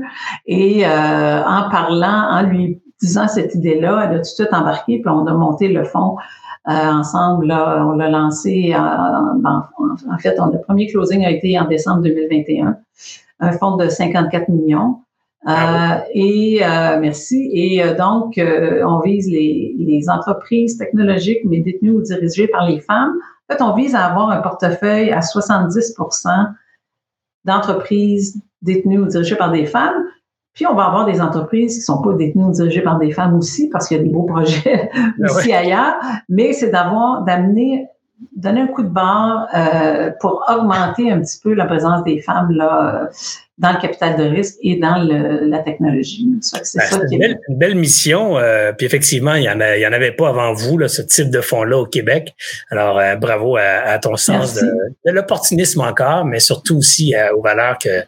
Et 0.46 0.86
euh, 0.86 1.42
en 1.44 1.70
parlant, 1.70 2.28
en 2.30 2.42
lui 2.42 2.82
disant 3.00 3.28
cette 3.28 3.54
idée-là, 3.54 4.04
elle 4.04 4.10
a 4.10 4.14
tout 4.16 4.20
de 4.20 4.24
suite 4.24 4.52
embarqué, 4.52 5.00
puis 5.00 5.08
on 5.08 5.26
a 5.26 5.34
monté 5.34 5.68
le 5.68 5.84
fonds 5.84 6.16
ensemble. 6.66 7.46
Là, 7.46 7.84
on 7.86 7.92
l'a 7.92 8.08
lancé, 8.08 8.74
en, 8.74 9.42
en, 9.44 10.18
fait, 10.18 10.38
on, 10.40 10.46
le 10.46 10.60
premier 10.60 10.86
closing 10.86 11.24
a 11.24 11.30
été 11.30 11.58
en 11.58 11.66
décembre 11.66 12.02
2021, 12.02 12.76
un 13.40 13.52
fonds 13.52 13.76
de 13.76 13.88
54 13.88 14.48
millions. 14.48 15.00
Euh, 15.46 15.98
et 16.14 16.64
euh, 16.64 16.98
merci. 17.00 17.50
Et 17.52 17.82
euh, 17.82 17.94
donc, 17.94 18.40
on 18.40 19.00
vise 19.00 19.28
les, 19.28 19.74
les, 19.78 20.08
entreprises 20.08 20.78
technologiques, 20.78 21.40
mais 21.44 21.60
détenues 21.60 21.90
ou 21.90 22.00
dirigées 22.00 22.48
par 22.48 22.66
les 22.66 22.80
femmes. 22.80 23.12
En 23.48 23.54
fait, 23.54 23.62
on 23.62 23.74
vise 23.74 23.94
à 23.94 24.06
avoir 24.06 24.30
un 24.30 24.40
portefeuille 24.40 25.10
à 25.12 25.20
70% 25.20 26.54
d'entreprises 27.44 28.40
détenues 28.64 28.98
ou 28.98 29.06
dirigées 29.06 29.36
par 29.36 29.50
des 29.50 29.66
femmes. 29.66 30.04
Puis, 30.54 30.66
on 30.66 30.74
va 30.74 30.84
avoir 30.84 31.04
des 31.04 31.20
entreprises 31.20 31.76
qui 31.76 31.82
sont 31.82 32.00
pas 32.00 32.12
détenues 32.14 32.44
ou 32.44 32.52
dirigées 32.52 32.82
par 32.82 32.98
des 32.98 33.10
femmes 33.10 33.34
aussi, 33.34 33.68
parce 33.70 33.88
qu'il 33.88 33.96
y 33.96 34.00
a 34.00 34.02
des 34.02 34.10
beaux 34.10 34.22
projets 34.22 34.90
ah 34.94 35.08
aussi 35.24 35.52
ailleurs. 35.52 35.94
Mais 36.28 36.52
c'est 36.52 36.70
d'avoir, 36.70 37.22
d'amener 37.24 37.88
donner 38.36 38.60
un 38.60 38.66
coup 38.68 38.82
de 38.82 38.88
barre 38.88 39.48
euh, 39.54 40.10
pour 40.20 40.44
augmenter 40.48 41.10
un 41.10 41.20
petit 41.20 41.40
peu 41.42 41.52
la 41.52 41.66
présence 41.66 42.04
des 42.04 42.20
femmes 42.20 42.50
là 42.52 43.08
dans 43.58 43.72
le 43.72 43.80
capital 43.80 44.16
de 44.16 44.24
risque 44.24 44.56
et 44.62 44.76
dans 44.76 44.98
le, 44.98 45.48
la 45.48 45.60
technologie. 45.60 46.28
C'est 46.40 46.76
ben, 46.76 47.06
une, 47.10 47.18
belle, 47.18 47.38
une, 47.48 47.56
belle, 47.56 47.74
mission. 47.76 48.36
Euh, 48.36 48.72
puis 48.72 48.84
effectivement, 48.84 49.34
il 49.34 49.44
y 49.44 49.48
en 49.48 49.60
en 49.60 49.92
avait 49.92 50.12
pas 50.12 50.28
avant 50.28 50.52
vous 50.52 50.76
là, 50.76 50.88
ce 50.88 51.02
type 51.02 51.30
de 51.30 51.40
fonds-là 51.40 51.78
au 51.78 51.86
Québec. 51.86 52.34
Alors 52.70 52.98
euh, 52.98 53.14
bravo 53.14 53.56
à, 53.56 53.62
à, 53.62 53.98
ton 53.98 54.16
sens 54.16 54.54
de, 54.54 54.66
de 55.06 55.12
l'opportunisme 55.12 55.80
encore, 55.82 56.24
mais 56.24 56.40
surtout 56.40 56.78
aussi 56.78 57.14
aux 57.34 57.42
valeurs 57.42 57.78
que 57.78 58.04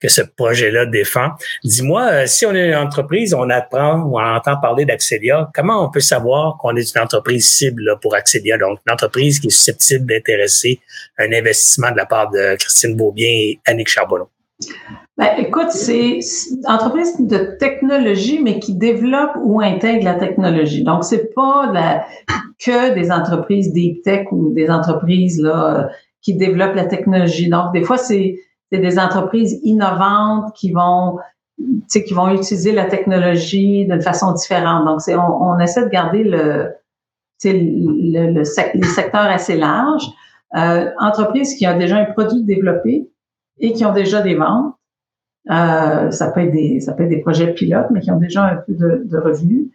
que 0.00 0.08
ce 0.08 0.22
projet-là 0.22 0.86
défend. 0.86 1.30
Dis-moi, 1.64 2.08
euh, 2.10 2.26
si 2.26 2.46
on 2.46 2.54
est 2.54 2.68
une 2.68 2.76
entreprise, 2.76 3.34
on 3.34 3.50
apprend 3.50 4.00
ou 4.02 4.18
on 4.18 4.22
entend 4.22 4.56
parler 4.60 4.84
d'Axelia, 4.84 5.50
comment 5.54 5.84
on 5.84 5.90
peut 5.90 6.00
savoir 6.00 6.56
qu'on 6.58 6.76
est 6.76 6.94
une 6.94 7.02
entreprise 7.02 7.48
cible 7.48 7.98
pour 8.00 8.14
Axelia, 8.14 8.58
donc 8.58 8.78
une 8.86 8.92
entreprise 8.92 9.40
qui 9.40 9.48
est 9.48 9.50
susceptible 9.50 10.06
d'intéresser 10.06 10.80
un 11.18 11.32
investissement 11.32 11.90
de 11.90 11.96
la 11.96 12.06
part 12.06 12.30
de 12.30 12.56
Christine 12.56 12.96
Beaubien 12.96 13.28
et 13.28 13.60
Annick 13.66 13.88
Charbonneau? 13.88 14.28
Ben, 15.16 15.30
écoute, 15.38 15.70
c'est 15.70 16.20
une 16.50 16.66
entreprise 16.66 17.16
de 17.20 17.56
technologie, 17.58 18.40
mais 18.42 18.58
qui 18.60 18.74
développe 18.74 19.32
ou 19.42 19.60
intègre 19.60 20.04
la 20.04 20.14
technologie. 20.14 20.84
Donc, 20.84 21.04
c'est 21.04 21.34
pas 21.34 21.70
la, 21.72 22.06
que 22.64 22.94
des 22.94 23.10
entreprises 23.10 23.72
deep 23.72 24.02
tech 24.02 24.26
ou 24.30 24.52
des 24.52 24.70
entreprises 24.70 25.40
là, 25.40 25.88
qui 26.22 26.34
développent 26.34 26.74
la 26.74 26.86
technologie. 26.86 27.48
Donc, 27.48 27.72
des 27.72 27.82
fois, 27.82 27.98
c'est 27.98 28.38
des 28.70 28.98
entreprises 28.98 29.58
innovantes 29.62 30.52
qui 30.54 30.72
vont 30.72 31.18
qui 31.90 32.14
vont 32.14 32.30
utiliser 32.30 32.70
la 32.70 32.84
technologie 32.84 33.84
d'une 33.86 34.00
façon 34.00 34.32
différente. 34.32 34.84
Donc, 34.84 35.00
on, 35.08 35.54
on, 35.54 35.58
essaie 35.58 35.84
de 35.84 35.88
garder 35.88 36.22
le, 36.22 36.68
le, 37.42 38.32
le, 38.32 38.44
secteurs 38.44 39.26
assez 39.26 39.56
larges. 39.56 40.06
Euh, 40.56 40.88
entreprises 41.00 41.56
qui 41.56 41.66
ont 41.66 41.76
déjà 41.76 41.96
un 41.96 42.04
produit 42.04 42.44
développé 42.44 43.08
et 43.60 43.72
qui 43.72 43.84
ont 43.84 43.92
déjà 43.92 44.20
des 44.20 44.34
ventes. 44.34 44.74
Euh, 45.50 46.10
ça 46.10 46.30
peut 46.30 46.42
être 46.42 46.52
des 46.52 46.80
ça 46.80 46.92
peut 46.92 47.04
être 47.04 47.08
des 47.08 47.20
projets 47.20 47.54
pilotes, 47.54 47.86
mais 47.90 48.00
qui 48.00 48.10
ont 48.10 48.18
déjà 48.18 48.44
un 48.44 48.56
peu 48.56 48.74
de, 48.74 49.02
de 49.06 49.18
revenus. 49.18 49.68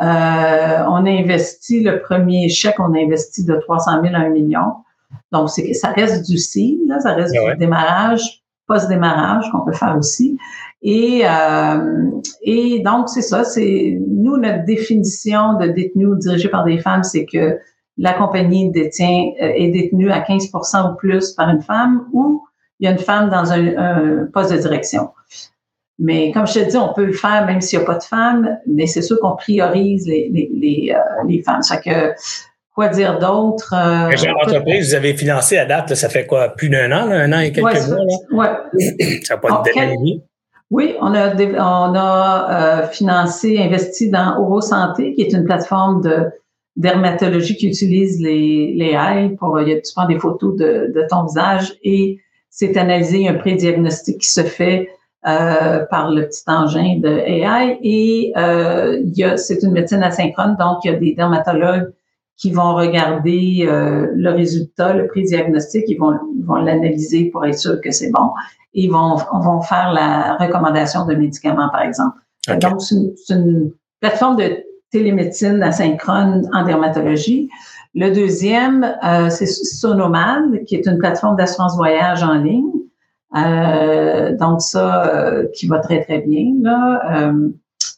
Euh, 0.00 0.04
on 0.04 1.06
a 1.06 1.10
investi 1.10 1.82
le 1.82 2.00
premier 2.00 2.48
chèque, 2.48 2.78
on 2.78 2.92
a 2.94 2.98
investi 2.98 3.44
de 3.44 3.54
300 3.54 4.02
000 4.02 4.14
à 4.14 4.18
1 4.18 4.30
million. 4.30 4.72
Donc, 5.32 5.50
c'est, 5.50 5.72
ça 5.72 5.88
reste 5.88 6.28
du 6.28 6.36
seed, 6.36 6.80
là, 6.86 7.00
ça 7.00 7.14
reste 7.14 7.34
ah 7.38 7.52
du 7.52 7.58
démarrage, 7.58 8.42
post-démarrage 8.66 9.50
qu'on 9.50 9.64
peut 9.64 9.72
faire 9.72 9.96
aussi. 9.96 10.36
Et, 10.82 11.22
euh, 11.24 12.10
et 12.42 12.80
donc, 12.80 13.08
c'est 13.08 13.22
ça, 13.22 13.44
c'est 13.44 13.98
nous, 14.06 14.36
notre 14.36 14.64
définition 14.64 15.54
de 15.58 15.68
détenu 15.68 16.06
dirigé 16.18 16.48
par 16.48 16.64
des 16.64 16.78
femmes, 16.78 17.04
c'est 17.04 17.24
que 17.24 17.58
la 17.96 18.12
compagnie 18.12 18.70
détient 18.70 19.30
euh, 19.40 19.52
est 19.54 19.68
détenue 19.68 20.10
à 20.10 20.20
15% 20.20 20.92
ou 20.92 20.96
plus 20.96 21.32
par 21.32 21.48
une 21.48 21.62
femme 21.62 22.06
ou 22.12 22.42
il 22.84 22.88
y 22.88 22.88
a 22.88 22.92
une 22.92 22.98
femme 22.98 23.30
dans 23.30 23.50
un, 23.50 24.26
poste 24.32 24.52
de 24.52 24.58
direction. 24.58 25.08
Mais 25.98 26.32
comme 26.32 26.46
je 26.46 26.54
te 26.54 26.70
dis, 26.70 26.76
on 26.76 26.92
peut 26.92 27.06
le 27.06 27.12
faire 27.12 27.46
même 27.46 27.62
s'il 27.62 27.78
n'y 27.78 27.84
a 27.84 27.86
pas 27.86 27.98
de 27.98 28.02
femmes, 28.02 28.58
mais 28.66 28.86
c'est 28.86 29.00
sûr 29.00 29.18
qu'on 29.20 29.36
priorise 29.36 30.06
les, 30.06 30.28
les, 30.30 30.50
les, 30.52 30.92
euh, 30.94 30.98
les 31.26 31.42
femmes. 31.42 31.62
Ça 31.62 31.78
que 31.78 32.12
Quoi 32.74 32.88
dire 32.88 33.20
d'autre? 33.20 33.72
Euh, 33.72 34.10
entreprise, 34.42 34.88
vous 34.88 34.94
avez 34.96 35.14
financé 35.14 35.56
à 35.56 35.64
date, 35.64 35.94
ça 35.94 36.08
fait 36.08 36.26
quoi? 36.26 36.48
Plus 36.48 36.68
d'un 36.68 36.90
an, 36.90 37.08
un 37.08 37.32
an 37.32 37.38
et 37.38 37.52
quelques 37.52 37.88
mois? 38.30 38.46
Là? 38.46 38.64
ça 39.22 39.34
n'a 39.34 39.40
pas 39.40 39.62
de 39.64 40.20
Oui, 40.72 40.96
on 41.00 41.14
a, 41.14 41.34
on 41.36 41.94
a 41.94 42.48
euh, 42.50 42.86
financé, 42.88 43.58
investi 43.60 44.10
dans 44.10 44.40
Oro 44.40 44.60
Santé, 44.60 45.14
qui 45.14 45.22
est 45.22 45.32
une 45.32 45.44
plateforme 45.44 46.02
de 46.02 46.24
dermatologie 46.74 47.56
qui 47.56 47.68
utilise 47.68 48.20
les, 48.20 48.74
les 48.76 48.90
AI 48.90 49.36
pour, 49.38 49.60
il 49.60 49.68
y 49.68 49.72
a, 49.72 49.76
tu 49.76 49.92
prends 49.94 50.08
des 50.08 50.18
photos 50.18 50.56
de, 50.56 50.92
de 50.92 51.06
ton 51.08 51.26
visage 51.26 51.74
et 51.84 52.18
c'est 52.56 52.76
analysé 52.76 53.26
un 53.26 53.34
prédiagnostic 53.34 54.18
qui 54.20 54.30
se 54.30 54.42
fait 54.42 54.88
euh, 55.26 55.84
par 55.90 56.12
le 56.12 56.28
petit 56.28 56.44
engin 56.46 57.00
de 57.00 57.08
AI 57.08 57.78
et 57.82 58.32
euh, 58.36 59.00
il 59.02 59.12
y 59.18 59.24
a, 59.24 59.36
c'est 59.36 59.64
une 59.64 59.72
médecine 59.72 60.04
asynchrone, 60.04 60.56
donc 60.56 60.84
il 60.84 60.92
y 60.92 60.94
a 60.94 60.98
des 60.98 61.14
dermatologues 61.14 61.92
qui 62.36 62.52
vont 62.52 62.74
regarder 62.76 63.66
euh, 63.66 64.06
le 64.14 64.30
résultat, 64.30 64.92
le 64.92 65.08
pré-diagnostic, 65.08 65.84
ils 65.88 65.98
vont, 65.98 66.16
vont 66.44 66.54
l'analyser 66.56 67.24
pour 67.26 67.44
être 67.44 67.58
sûr 67.58 67.80
que 67.80 67.90
c'est 67.90 68.10
bon. 68.10 68.30
Et 68.74 68.84
ils 68.84 68.90
vont, 68.90 69.16
vont 69.16 69.60
faire 69.62 69.92
la 69.92 70.36
recommandation 70.36 71.06
de 71.06 71.14
médicaments, 71.14 71.70
par 71.70 71.82
exemple. 71.82 72.18
Donc, 72.60 72.80
c'est 72.82 73.34
une, 73.34 73.72
plateforme 74.00 74.36
de 74.36 74.64
télémédecine 74.90 75.62
asynchrone 75.62 76.48
en 76.52 76.64
dermatologie. 76.64 77.48
Le 77.94 78.10
deuxième, 78.10 78.96
euh, 79.04 79.30
c'est 79.30 79.46
Sonomad, 79.46 80.64
qui 80.66 80.76
est 80.76 80.86
une 80.86 80.98
plateforme 80.98 81.36
d'assurance 81.36 81.76
voyage 81.76 82.22
en 82.22 82.34
ligne. 82.34 82.70
Euh, 83.36 84.36
donc, 84.36 84.60
ça, 84.60 85.06
euh, 85.06 85.46
qui 85.54 85.66
va 85.66 85.78
très, 85.78 86.02
très 86.02 86.20
bien. 86.20 86.52
Là. 86.62 87.32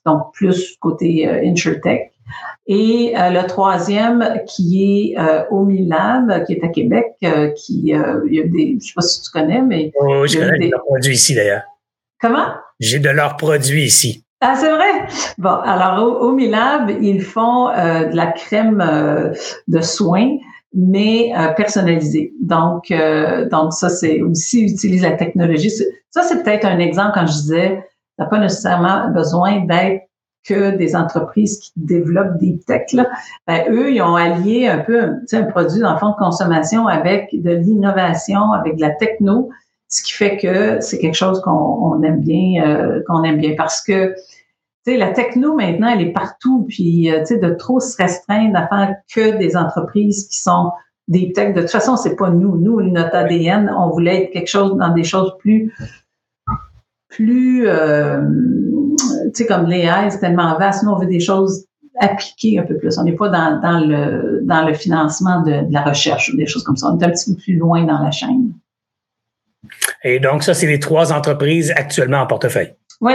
donc, 0.05 0.33
plus 0.35 0.77
côté 0.81 1.29
InsurTech. 1.29 2.13
Et 2.67 3.15
euh, 3.17 3.31
le 3.31 3.47
troisième 3.47 4.43
qui 4.47 5.13
est 5.13 5.21
euh, 5.21 5.45
Omilab, 5.51 6.45
qui 6.45 6.55
est 6.55 6.65
à 6.65 6.69
Québec, 6.69 7.07
euh, 7.23 7.51
qui 7.53 7.95
euh, 7.95 8.23
il 8.27 8.35
y 8.35 8.41
a 8.41 8.45
des, 8.45 8.77
je 8.81 8.89
sais 8.89 8.93
pas 8.95 9.03
si 9.03 9.23
tu 9.23 9.31
connais, 9.31 9.63
mais 9.63 9.93
oui, 10.01 10.29
je 10.29 10.39
connais 10.39 10.59
des... 10.59 10.71
leurs 10.71 10.83
produits 10.85 11.15
ici 11.15 11.35
d'ailleurs. 11.35 11.63
Comment? 12.21 12.49
J'ai 12.81 12.99
de 12.99 13.09
leurs 13.09 13.37
produits 13.37 13.85
ici. 13.85 14.25
Ah, 14.41 14.55
c'est 14.55 14.71
vrai? 14.71 15.07
Bon, 15.39 15.57
alors 15.65 16.23
Omilab, 16.23 16.91
ils 17.01 17.23
font 17.23 17.69
de 17.69 18.15
la 18.15 18.27
crème 18.27 19.33
de 19.69 19.81
soins 19.81 20.37
mais 20.75 21.33
personnalisée. 21.57 22.35
Donc, 22.43 22.93
donc 23.51 23.73
ça, 23.73 23.89
c'est 23.89 24.21
aussi 24.21 24.65
utiliser 24.65 25.09
la 25.09 25.17
technologie. 25.17 25.71
Ça, 26.11 26.23
c'est 26.23 26.43
peut-être 26.43 26.67
un 26.67 26.79
exemple 26.79 27.13
quand 27.15 27.27
je 27.27 27.33
disais, 27.33 27.85
t'as 28.19 28.27
pas 28.27 28.39
nécessairement 28.39 29.09
besoin 29.09 29.65
d'être 29.65 30.03
que 30.45 30.77
des 30.77 30.95
entreprises 30.95 31.59
qui 31.59 31.73
développent 31.77 32.39
des 32.39 32.61
tech, 32.67 32.93
là, 32.93 33.09
ben, 33.49 33.65
eux, 33.69 33.91
ils 33.91 34.01
ont 34.01 34.15
allié 34.15 34.69
un 34.69 34.79
peu 34.79 35.15
un 35.33 35.43
produit 35.45 35.81
dans 35.81 35.95
le 35.95 35.99
fond 35.99 36.11
de 36.11 36.17
consommation 36.17 36.87
avec 36.87 37.31
de 37.33 37.51
l'innovation, 37.51 38.53
avec 38.53 38.77
de 38.77 38.83
la 38.83 38.91
techno, 38.91 39.49
ce 39.89 40.03
qui 40.03 40.13
fait 40.13 40.37
que 40.37 40.81
c'est 40.81 40.99
quelque 40.99 41.17
chose 41.17 41.41
qu'on 41.43 42.03
aime 42.03 42.21
bien, 42.21 42.65
euh, 42.67 43.03
qu'on 43.07 43.23
aime 43.23 43.39
bien 43.39 43.55
parce 43.57 43.83
que 43.83 44.15
tu 44.15 44.93
sais, 44.93 44.97
la 44.99 45.13
techno 45.13 45.55
maintenant, 45.55 45.89
elle 45.89 46.03
est 46.03 46.13
partout, 46.13 46.65
puis 46.69 47.11
euh, 47.11 47.21
tu 47.21 47.27
sais, 47.27 47.39
de 47.39 47.51
trop 47.51 47.81
se 47.81 47.97
restreindre 47.97 48.57
à 48.57 48.69
faire 48.69 48.95
que 49.13 49.37
des 49.39 49.57
entreprises 49.57 50.29
qui 50.29 50.39
sont 50.39 50.71
des 51.09 51.33
tech. 51.33 51.55
De 51.55 51.63
toute 51.63 51.71
façon, 51.71 51.97
c'est 51.97 52.17
pas 52.17 52.31
nous. 52.31 52.57
Nous, 52.57 52.81
notre 52.83 53.15
ADN, 53.15 53.73
on 53.77 53.91
voulait 53.91 54.25
être 54.25 54.33
quelque 54.33 54.49
chose 54.49 54.77
dans 54.77 54.93
des 54.93 55.05
choses 55.05 55.33
plus, 55.39 55.73
plus 57.09 57.69
euh, 57.69 58.21
tu 58.97 59.31
sais, 59.35 59.47
comme 59.47 59.67
l'AI, 59.67 60.11
c'est 60.11 60.21
tellement 60.21 60.57
vaste. 60.59 60.85
Nous, 60.85 60.91
on 60.91 60.99
veut 60.99 61.07
des 61.07 61.21
choses 61.21 61.67
appliquées 61.99 62.59
un 62.59 62.65
peu 62.65 62.77
plus. 62.77 62.99
On 62.99 63.05
n'est 63.05 63.17
pas 63.17 63.29
dans, 63.29 63.61
dans, 63.61 63.81
le, 63.81 64.41
dans 64.45 64.65
le 64.67 64.75
financement 64.75 65.43
de, 65.43 65.63
la 65.71 65.83
recherche 65.83 66.31
ou 66.33 66.37
des 66.37 66.47
choses 66.47 66.63
comme 66.63 66.77
ça. 66.77 66.89
On 66.93 66.99
est 66.99 67.05
un 67.05 67.11
petit 67.11 67.33
peu 67.33 67.41
plus 67.41 67.57
loin 67.57 67.85
dans 67.85 67.99
la 67.99 68.11
chaîne. 68.11 68.53
Et 70.07 70.21
donc, 70.21 70.45
ça, 70.45 70.55
c'est 70.55 70.69
les 70.69 70.79
trois 70.79 71.13
entreprises 71.13 71.73
actuellement 71.75 72.19
en 72.19 72.27
portefeuille. 72.29 72.73
Oui. 73.01 73.15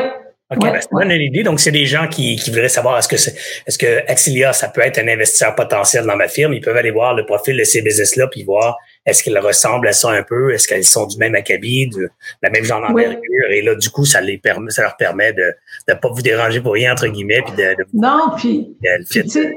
OK, 0.54 0.60
ben, 0.60 0.78
c'est 0.82 1.06
une 1.06 1.22
idée. 1.22 1.44
Donc, 1.44 1.62
c'est 1.62 1.72
des 1.72 1.86
gens 1.86 2.10
qui, 2.10 2.36
qui 2.36 2.50
voudraient 2.50 2.68
savoir 2.68 2.98
est-ce 2.98 3.08
que 3.08 3.16
c'est, 3.16 3.34
est-ce 3.66 3.78
que 3.78 4.12
Axilia, 4.12 4.52
ça 4.52 4.68
peut 4.68 4.82
être 4.82 5.00
un 5.00 5.08
investisseur 5.08 5.56
potentiel 5.56 6.06
dans 6.06 6.18
ma 6.18 6.28
firme? 6.28 6.54
Ils 6.54 6.60
peuvent 6.60 6.76
aller 6.76 6.92
voir 6.92 7.14
le 7.14 7.26
profil 7.26 7.58
de 7.58 7.64
ces 7.64 7.82
business-là 7.82 8.28
puis 8.28 8.44
voir 8.44 8.76
est-ce 9.06 9.24
qu'elles 9.24 9.40
ressemblent 9.40 9.88
à 9.88 9.94
ça 9.94 10.10
un 10.10 10.24
peu? 10.24 10.54
Est-ce 10.54 10.68
qu'elles 10.68 10.84
sont 10.84 11.08
du 11.08 11.18
même 11.18 11.36
acabit, 11.36 11.88
de 11.88 12.10
la 12.42 12.50
même 12.50 12.66
genre 12.66 12.82
d'envergure? 12.82 13.22
Et 13.52 13.62
là, 13.62 13.76
du 13.76 13.90
coup, 13.90 14.04
ça 14.04 14.20
les 14.20 14.38
permet, 14.38 14.72
ça 14.72 14.82
leur 14.82 14.98
permet 14.98 15.32
de 15.32 15.56
ne 15.88 15.94
pas 15.94 16.10
vous 16.10 16.22
déranger 16.22 16.60
pour 16.60 16.74
rien, 16.74 16.92
entre 16.92 17.08
guillemets, 17.08 17.42
puis 17.46 17.56
de, 17.56 17.74
Non, 17.94 18.34
puis, 18.36 18.76
tu 19.10 19.30
sais, 19.30 19.54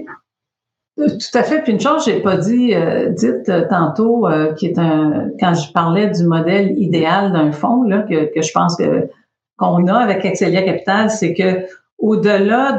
tout 0.96 1.38
à 1.38 1.42
fait. 1.42 1.62
Puis 1.62 1.72
une 1.72 1.80
chose, 1.80 2.04
j'ai 2.04 2.20
pas 2.20 2.36
dit, 2.36 2.74
euh, 2.74 3.10
dites 3.10 3.48
euh, 3.48 3.66
tantôt, 3.68 4.28
euh, 4.28 4.52
qui 4.54 4.66
est 4.66 4.78
un, 4.78 5.28
quand 5.40 5.54
je 5.54 5.72
parlais 5.72 6.08
du 6.08 6.24
modèle 6.24 6.78
idéal 6.78 7.32
d'un 7.32 7.52
fonds, 7.52 7.82
là, 7.82 8.02
que, 8.02 8.32
que 8.32 8.42
je 8.42 8.52
pense 8.52 8.76
que 8.76 9.08
qu'on 9.56 9.86
a 9.86 9.94
avec 9.94 10.24
Excelia 10.24 10.62
Capital, 10.62 11.10
c'est 11.10 11.32
que 11.32 11.66
au-delà 11.98 12.72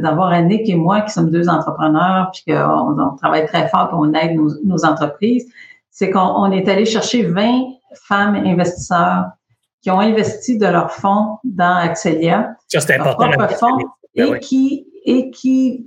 d'avoir 0.00 0.32
Annick 0.32 0.68
et 0.68 0.74
moi 0.74 1.02
qui 1.02 1.12
sommes 1.12 1.30
deux 1.30 1.48
entrepreneurs, 1.48 2.32
puis 2.32 2.52
qu'on 2.52 3.00
on 3.00 3.16
travaille 3.16 3.46
très 3.46 3.68
fort 3.68 3.88
pour 3.90 4.00
on 4.00 4.12
aide 4.12 4.34
nos, 4.34 4.50
nos 4.64 4.84
entreprises, 4.84 5.46
c'est 5.90 6.10
qu'on 6.10 6.50
est 6.50 6.68
allé 6.68 6.84
chercher 6.84 7.22
20 7.22 7.62
femmes 7.94 8.34
investisseurs 8.34 9.26
qui 9.82 9.90
ont 9.90 10.00
investi 10.00 10.58
de 10.58 10.66
leur 10.66 10.90
fonds 10.90 11.38
dans 11.44 11.76
Axelia. 11.76 12.56
Ça, 12.66 12.80
c'est 12.80 12.98
important. 12.98 13.30
Fonds, 13.56 13.78
ben 14.16 14.34
et, 14.34 14.38
qui, 14.40 14.88
et 15.04 15.30
qui 15.30 15.86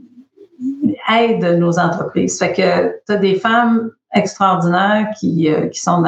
aident 1.10 1.58
nos 1.60 1.80
entreprises. 1.80 2.38
Fait 2.40 2.54
que 2.54 2.96
tu 3.06 3.14
as 3.14 3.18
des 3.18 3.36
femmes 3.36 3.92
extraordinaires 4.14 5.08
qui, 5.20 5.50
euh, 5.50 5.68
qui 5.68 5.80
sont, 5.80 6.04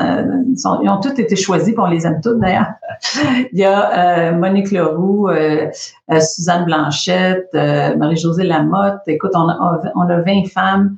sont, 0.58 0.80
Ils 0.84 0.89
ont 0.89 0.99
toutes 0.99 1.20
été 1.20 1.36
choisies, 1.36 1.74
puis 1.74 1.82
on 1.82 1.88
les 1.88 2.06
aime 2.08 2.20
toutes 2.22 2.39
d'ailleurs. 2.39 2.74
Il 3.54 3.60
y 3.60 3.64
a 3.64 4.30
euh, 4.30 4.36
Monique 4.36 4.72
Leroux, 4.72 5.30
euh, 5.30 5.70
Suzanne 6.20 6.66
Blanchette, 6.66 7.49
Marie-Josée 7.54 8.43
Lamotte. 8.43 9.02
Écoute, 9.08 9.32
on 9.36 9.49
a, 9.49 9.82
on 9.95 10.10
a 10.10 10.22
20 10.22 10.47
femmes 10.52 10.97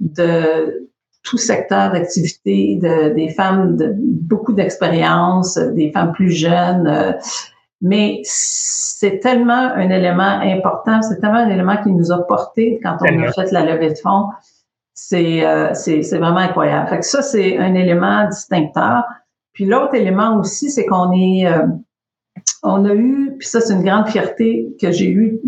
de 0.00 0.88
tout 1.22 1.38
secteur 1.38 1.92
d'activité, 1.92 2.78
de, 2.82 3.14
des 3.14 3.28
femmes 3.28 3.76
de 3.76 3.94
beaucoup 3.96 4.52
d'expérience, 4.52 5.58
des 5.58 5.92
femmes 5.92 6.12
plus 6.12 6.30
jeunes. 6.30 7.14
Mais 7.80 8.20
c'est 8.24 9.20
tellement 9.20 9.72
un 9.74 9.88
élément 9.88 10.40
important, 10.42 11.00
c'est 11.02 11.18
tellement 11.18 11.38
un 11.38 11.48
élément 11.48 11.82
qui 11.82 11.90
nous 11.92 12.12
a 12.12 12.26
porté 12.26 12.78
quand 12.82 12.98
on 13.00 13.22
a 13.22 13.32
fait 13.32 13.50
la 13.52 13.64
levée 13.64 13.90
de 13.90 13.98
fonds. 13.98 14.26
C'est 14.92 15.46
euh, 15.46 15.72
c'est 15.72 16.18
vraiment 16.18 16.38
incroyable. 16.38 16.88
Fait 16.88 16.98
que 16.98 17.06
ça, 17.06 17.22
c'est 17.22 17.56
un 17.56 17.74
élément 17.74 18.28
distincteur. 18.28 19.04
Puis 19.52 19.64
l'autre 19.64 19.94
élément 19.94 20.38
aussi, 20.38 20.70
c'est 20.70 20.86
qu'on 20.86 21.12
est, 21.12 21.46
euh, 21.46 21.66
on 22.62 22.84
a 22.84 22.94
eu, 22.94 23.34
puis 23.38 23.48
ça, 23.48 23.60
c'est 23.60 23.72
une 23.72 23.82
grande 23.82 24.08
fierté 24.08 24.68
que 24.80 24.90
j'ai 24.90 25.08
eue 25.10 25.40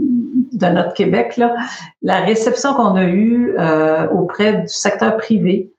de 0.52 0.66
notre 0.66 0.94
Québec, 0.94 1.36
là, 1.36 1.54
la 2.02 2.20
réception 2.20 2.74
qu'on 2.74 2.94
a 2.94 3.04
eue 3.04 3.54
euh, 3.58 4.08
auprès 4.10 4.62
du 4.62 4.68
secteur 4.68 5.16
privé. 5.16 5.72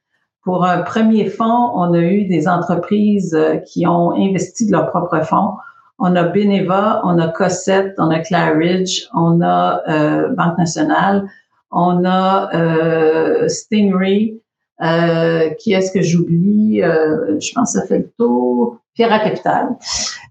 Pour 0.44 0.66
un 0.66 0.80
premier 0.80 1.30
fonds, 1.30 1.72
on 1.74 1.94
a 1.94 2.00
eu 2.00 2.26
des 2.26 2.48
entreprises 2.48 3.34
euh, 3.34 3.58
qui 3.58 3.88
ont 3.88 4.12
investi 4.12 4.66
de 4.66 4.72
leurs 4.72 4.90
propres 4.90 5.24
fonds. 5.24 5.54
On 6.00 6.16
a 6.16 6.24
Beneva, 6.24 7.02
on 7.04 7.20
a 7.20 7.28
Cossette, 7.30 7.96
on 7.98 8.10
a 8.10 8.20
Claridge, 8.20 9.08
on 9.14 9.42
a 9.42 9.82
euh, 9.88 10.30
Banque 10.30 10.58
nationale, 10.58 11.28
on 11.72 12.04
a 12.06 12.50
Stingray, 13.48 14.40
qui 15.60 15.74
est-ce 15.74 15.92
que 15.92 16.02
j'oublie? 16.02 16.82
je 16.82 17.54
pense 17.54 17.74
que 17.74 17.80
ça 17.80 17.88
fait 17.88 18.00
le 18.00 18.12
tour. 18.18 18.80
Pierre 18.96 19.24
Capital. 19.24 19.76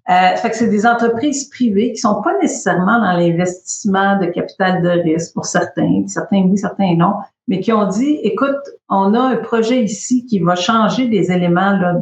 Euh, 0.09 0.37
fait 0.37 0.51
que 0.51 0.57
c'est 0.57 0.69
des 0.69 0.87
entreprises 0.87 1.49
privées 1.49 1.93
qui 1.93 1.99
sont 1.99 2.23
pas 2.23 2.37
nécessairement 2.41 2.99
dans 2.99 3.13
l'investissement 3.13 4.19
de 4.19 4.27
capital 4.27 4.83
de 4.83 4.89
risque 4.89 5.35
pour 5.35 5.47
certains, 5.47 6.05
certains 6.07 6.43
oui, 6.43 6.59
certains 6.59 6.95
non, 6.97 7.15
mais 7.49 7.61
qui 7.61 7.73
ont 7.73 7.87
dit, 7.87 8.19
écoute, 8.23 8.61
on 8.89 9.15
a 9.15 9.21
un 9.21 9.37
projet 9.37 9.83
ici 9.83 10.27
qui 10.27 10.41
va 10.41 10.55
changer 10.55 11.07
des 11.09 11.31
éléments 11.31 11.79
de 11.79 12.01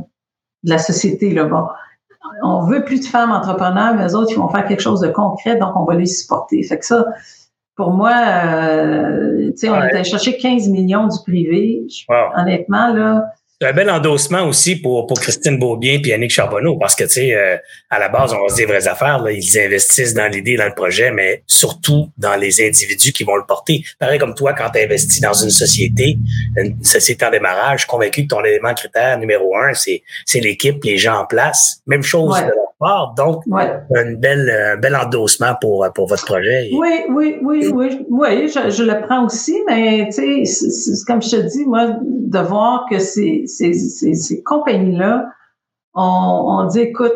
la 0.64 0.78
société 0.78 1.32
là 1.32 1.44
bas. 1.44 1.74
On 2.42 2.66
veut 2.66 2.84
plus 2.84 3.00
de 3.00 3.06
femmes 3.06 3.32
entrepreneurs, 3.32 3.94
mais 3.94 4.06
eux 4.06 4.14
autres, 4.14 4.32
ils 4.32 4.38
vont 4.38 4.48
faire 4.48 4.66
quelque 4.66 4.82
chose 4.82 5.00
de 5.00 5.08
concret, 5.08 5.56
donc 5.56 5.74
on 5.74 5.84
va 5.84 5.94
les 5.94 6.06
supporter. 6.06 6.62
Fait 6.62 6.78
que 6.78 6.84
ça, 6.84 7.06
pour 7.76 7.92
moi, 7.92 8.12
euh, 8.12 9.50
tu 9.52 9.56
sais, 9.56 9.70
on 9.70 9.76
est 9.76 9.94
allé 9.94 10.04
chercher 10.04 10.36
15 10.36 10.68
millions 10.68 11.06
du 11.06 11.18
privé. 11.22 11.86
Honnêtement, 12.36 12.92
là, 12.92 13.32
c'est 13.60 13.68
un 13.68 13.72
bel 13.74 13.90
endossement 13.90 14.46
aussi 14.46 14.76
pour, 14.76 15.06
pour 15.06 15.20
Christine 15.20 15.58
Beaubien 15.58 16.00
et 16.02 16.08
Yannick 16.08 16.30
Charbonneau, 16.30 16.76
parce 16.76 16.94
que, 16.94 17.04
tu 17.04 17.10
sais, 17.10 17.34
euh, 17.34 17.58
à 17.90 17.98
la 17.98 18.08
base, 18.08 18.32
on 18.32 18.40
va 18.40 18.48
se 18.48 18.54
dire 18.54 18.66
vraies 18.66 18.88
affaires, 18.88 19.18
là, 19.22 19.32
ils 19.32 19.58
investissent 19.58 20.14
dans 20.14 20.28
l'idée, 20.28 20.56
dans 20.56 20.64
le 20.64 20.74
projet, 20.74 21.10
mais 21.10 21.42
surtout 21.46 22.10
dans 22.16 22.36
les 22.36 22.66
individus 22.66 23.12
qui 23.12 23.22
vont 23.22 23.36
le 23.36 23.44
porter. 23.44 23.84
Pareil 23.98 24.18
comme 24.18 24.34
toi, 24.34 24.54
quand 24.54 24.70
tu 24.70 24.80
investis 24.80 25.20
dans 25.20 25.34
une 25.34 25.50
société, 25.50 26.16
une 26.56 26.82
société 26.82 27.26
en 27.26 27.30
démarrage, 27.30 27.80
je 27.80 27.84
suis 27.84 27.90
convaincu 27.90 28.22
que 28.22 28.28
ton 28.28 28.42
élément 28.42 28.72
critère 28.72 29.18
numéro 29.18 29.54
un, 29.54 29.74
c'est, 29.74 30.02
c'est 30.24 30.40
l'équipe, 30.40 30.82
les 30.82 30.96
gens 30.96 31.18
en 31.18 31.26
place. 31.26 31.82
Même 31.86 32.02
chose 32.02 32.40
de 32.40 32.52
part. 32.80 33.14
Donc, 33.16 33.44
une 33.46 34.16
belle, 34.16 34.50
un 34.74 34.76
bel 34.76 34.96
endossement 34.96 35.54
pour, 35.60 35.86
pour 35.94 36.08
votre 36.08 36.24
projet. 36.24 36.70
Oui, 36.72 37.04
oui, 37.10 37.38
oui, 37.42 37.70
oui. 37.72 38.06
Oui, 38.08 38.48
je, 38.48 38.70
je 38.70 38.82
le 38.82 39.00
prends 39.06 39.26
aussi, 39.26 39.56
mais, 39.68 40.08
tu 40.12 40.44
sais, 40.46 41.04
comme 41.06 41.22
je 41.22 41.30
te 41.30 41.36
dis, 41.36 41.64
moi, 41.66 41.98
de 42.02 42.38
voir 42.38 42.86
que 42.90 42.98
c'est 42.98 43.44
ces, 43.46 44.42
compagnies-là, 44.44 45.26
on, 45.94 46.66
dit, 46.72 46.80
écoute, 46.80 47.14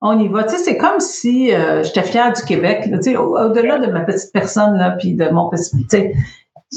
on 0.00 0.18
y 0.18 0.28
va. 0.28 0.44
Tu 0.44 0.56
sais, 0.56 0.64
c'est 0.64 0.76
comme 0.76 1.00
si 1.00 1.54
euh, 1.54 1.82
j'étais 1.82 2.02
fière 2.02 2.32
du 2.32 2.42
Québec. 2.42 2.88
tu 2.90 3.02
sais, 3.02 3.16
au-delà 3.16 3.78
de 3.78 3.92
ma 3.92 4.00
petite 4.00 4.32
personne, 4.32 4.76
là, 4.78 4.92
puis 4.92 5.14
de 5.14 5.28
mon 5.28 5.48
petit... 5.50 5.70
Tu 5.70 5.86
sais, 5.88 6.14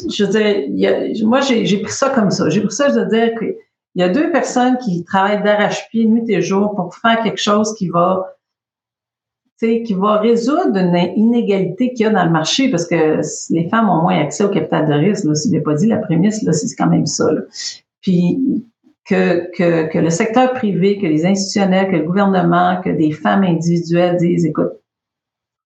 je 0.10 0.24
veux 0.24 0.32
dire, 0.32 1.28
moi, 1.28 1.40
j'ai 1.42 1.82
pris 1.82 1.92
ça 1.92 2.10
comme 2.10 2.32
ça. 2.32 2.50
J'ai 2.50 2.62
pris 2.62 2.76
ça, 2.76 2.90
je 2.90 3.00
veux 3.00 3.08
dire 3.08 3.32
qu'il 3.92 4.02
y 4.02 4.04
a 4.04 4.10
deux 4.10 4.32
personnes 4.32 4.78
qui 4.78 5.04
travaillent 5.04 5.44
d'arrache-pied 5.44 6.06
nuit 6.06 6.24
et 6.30 6.42
jour 6.42 6.76
pour 6.76 6.96
faire 6.96 7.22
quelque 7.24 7.42
chose 7.42 7.76
qui 7.76 7.90
va 7.90 8.36
qui 9.60 9.94
va 9.94 10.20
résoudre 10.20 10.78
une 10.78 10.96
inégalité 11.18 11.92
qu'il 11.92 12.06
y 12.06 12.10
a 12.10 12.12
dans 12.12 12.24
le 12.24 12.32
marché 12.32 12.70
parce 12.70 12.88
que 12.88 13.20
les 13.50 13.68
femmes 13.68 13.90
ont 13.90 14.04
moins 14.04 14.18
accès 14.18 14.46
au 14.46 14.50
capital 14.50 14.88
de 14.88 14.94
risque. 14.94 15.36
Si 15.36 15.50
je 15.50 15.54
l'ai 15.54 15.62
pas 15.62 15.74
dit, 15.74 15.88
la 15.88 15.98
prémisse, 15.98 16.50
c'est 16.50 16.76
quand 16.78 16.88
même 16.88 17.06
ça. 17.06 17.26
Puis 18.02 18.64
que, 19.06 19.52
que, 19.58 19.88
que 19.92 20.00
le 20.00 20.10
secteur 20.10 20.54
privé, 20.54 20.98
que 20.98 21.08
les 21.08 21.26
institutionnels, 21.26 21.92
que 21.92 21.98
le 21.98 22.04
gouvernement, 22.04 22.80
que 22.82 22.90
des 22.90 23.12
femmes 23.12 23.44
individuelles 23.44 24.18
disent, 24.18 24.46
écoute, 24.46 24.72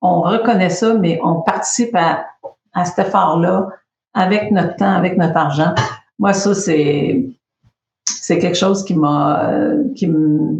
on 0.01 0.21
reconnaît 0.21 0.69
ça, 0.69 0.95
mais 0.95 1.19
on 1.24 1.41
participe 1.41 1.95
à, 1.95 2.26
à 2.74 2.86
cet 2.86 3.07
effort-là 3.07 3.69
avec 4.13 4.51
notre 4.51 4.76
temps, 4.76 4.93
avec 4.93 5.17
notre 5.17 5.38
argent. 5.38 5.76
Moi, 6.19 6.34
ça, 6.34 6.55
c'est 6.55 7.26
c'est 8.24 8.39
quelque 8.39 8.57
chose 8.57 8.86
qui 8.86 8.95
m'a 8.95 9.51
euh, 9.51 9.84
qui 9.97 10.07
me 10.07 10.55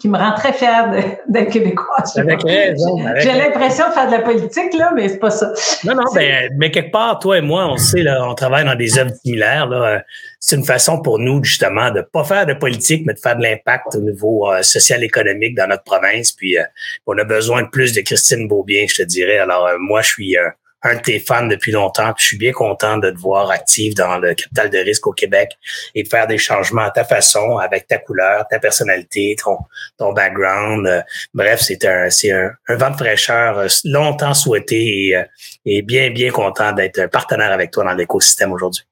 qui 0.00 0.08
me 0.08 0.18
rend 0.18 0.34
très 0.34 0.52
fière 0.52 0.90
d'être 1.28 1.52
québécoise. 1.52 2.18
Avec 2.18 2.42
raison. 2.42 2.98
J'ai 3.18 3.32
l'impression 3.32 3.88
de 3.88 3.92
faire 3.92 4.06
de 4.06 4.12
la 4.12 4.22
politique, 4.22 4.74
là, 4.76 4.90
mais 4.94 5.08
c'est 5.08 5.18
pas 5.18 5.30
ça. 5.30 5.52
Non, 5.84 5.94
non, 5.94 6.02
ben, 6.12 6.50
mais 6.58 6.72
quelque 6.72 6.90
part, 6.90 7.20
toi 7.20 7.38
et 7.38 7.40
moi, 7.40 7.68
on 7.68 7.76
sait, 7.76 8.02
là, 8.02 8.28
on 8.28 8.34
travaille 8.34 8.64
dans 8.64 8.74
des 8.74 8.98
œuvres 8.98 9.14
similaires. 9.22 9.66
Là. 9.68 10.02
C'est 10.40 10.56
une 10.56 10.64
façon 10.64 11.00
pour 11.00 11.20
nous, 11.20 11.42
justement, 11.44 11.92
de 11.92 12.00
pas 12.00 12.24
faire 12.24 12.46
de 12.46 12.54
politique, 12.54 13.04
mais 13.06 13.14
de 13.14 13.20
faire 13.20 13.36
de 13.36 13.42
l'impact 13.42 13.94
au 13.94 14.00
niveau 14.00 14.50
euh, 14.50 14.62
social-économique 14.62 15.56
dans 15.56 15.68
notre 15.68 15.84
province. 15.84 16.32
Puis, 16.32 16.58
euh, 16.58 16.64
on 17.06 17.16
a 17.16 17.24
besoin 17.24 17.62
de 17.62 17.68
plus 17.68 17.92
de 17.92 18.00
Christine 18.00 18.48
Beaubien, 18.48 18.86
je 18.88 18.96
te 18.96 19.02
dirais. 19.02 19.38
Alors, 19.38 19.66
euh, 19.68 19.76
moi, 19.78 20.02
je 20.02 20.08
suis 20.08 20.36
un 20.82 20.94
de 20.94 21.00
tes 21.00 21.18
fans 21.18 21.46
depuis 21.46 21.72
longtemps. 21.72 22.12
je 22.16 22.26
suis 22.26 22.36
bien 22.36 22.52
content 22.52 22.98
de 22.98 23.10
te 23.10 23.18
voir 23.18 23.50
active 23.50 23.94
dans 23.94 24.18
le 24.18 24.34
capital 24.34 24.70
de 24.70 24.78
risque 24.78 25.06
au 25.06 25.12
Québec 25.12 25.50
et 25.94 26.04
de 26.04 26.08
faire 26.08 26.26
des 26.26 26.38
changements 26.38 26.82
à 26.82 26.90
ta 26.90 27.04
façon, 27.04 27.58
avec 27.58 27.86
ta 27.88 27.98
couleur, 27.98 28.46
ta 28.48 28.58
personnalité, 28.58 29.36
ton, 29.42 29.58
ton 29.98 30.12
background. 30.12 30.86
Euh, 30.86 31.00
bref, 31.34 31.60
c'est 31.62 31.84
un, 31.84 32.10
c'est 32.10 32.30
un, 32.30 32.50
vent 32.68 32.90
de 32.90 32.96
fraîcheur 32.96 33.58
euh, 33.58 33.66
longtemps 33.84 34.34
souhaité 34.34 35.16
euh, 35.16 35.24
et, 35.64 35.82
bien, 35.82 36.10
bien 36.10 36.30
content 36.30 36.72
d'être 36.72 36.98
un 36.98 37.08
partenaire 37.08 37.52
avec 37.52 37.70
toi 37.72 37.84
dans 37.84 37.94
l'écosystème 37.94 38.52
aujourd'hui. 38.52 38.84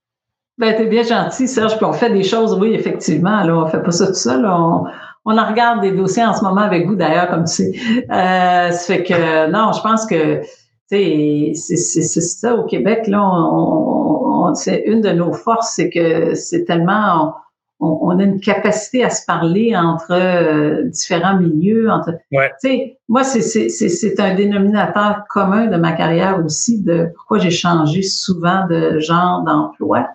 Ben, 0.58 0.74
t'es 0.74 0.86
bien 0.86 1.02
gentil, 1.02 1.46
Serge. 1.46 1.76
Puis 1.76 1.84
on 1.84 1.92
fait 1.92 2.10
des 2.10 2.24
choses, 2.24 2.54
oui, 2.54 2.74
effectivement. 2.74 3.44
Là, 3.44 3.54
on 3.54 3.68
fait 3.68 3.82
pas 3.82 3.90
ça 3.90 4.06
tout 4.06 4.14
seul. 4.14 4.46
On, 4.46 4.86
on 5.26 5.36
en 5.36 5.46
regarde 5.46 5.82
des 5.82 5.90
dossiers 5.90 6.24
en 6.24 6.32
ce 6.32 6.42
moment 6.42 6.62
avec 6.62 6.86
vous, 6.86 6.94
d'ailleurs, 6.94 7.28
comme 7.28 7.44
tu 7.44 7.52
sais. 7.52 7.72
Euh, 8.10 8.70
ça 8.70 8.78
fait 8.78 9.02
que, 9.02 9.50
non, 9.50 9.72
je 9.72 9.82
pense 9.82 10.06
que 10.06 10.40
c'est 10.88 11.54
ça 11.54 12.54
au 12.54 12.64
Québec 12.64 13.06
là. 13.06 13.22
On, 13.22 14.54
c'est 14.54 14.84
une 14.86 15.00
de 15.00 15.10
nos 15.10 15.32
forces, 15.32 15.74
c'est 15.74 15.90
que 15.90 16.34
c'est 16.34 16.64
tellement 16.64 17.34
on, 17.80 17.98
on, 18.02 18.18
a 18.18 18.22
une 18.22 18.40
capacité 18.40 19.04
à 19.04 19.10
se 19.10 19.24
parler 19.26 19.76
entre 19.76 20.12
euh, 20.12 20.84
différents 20.84 21.38
milieux. 21.38 21.90
Entre, 21.90 22.12
ouais. 22.32 22.96
moi, 23.08 23.22
c'est 23.24 24.20
un 24.20 24.34
dénominateur 24.34 25.24
commun 25.28 25.66
de 25.66 25.76
ma 25.76 25.92
carrière 25.92 26.42
aussi 26.44 26.82
de 26.82 27.08
pourquoi 27.14 27.38
j'ai 27.38 27.50
changé 27.50 28.02
souvent 28.02 28.66
de 28.66 28.98
genre 28.98 29.42
d'emploi. 29.42 30.08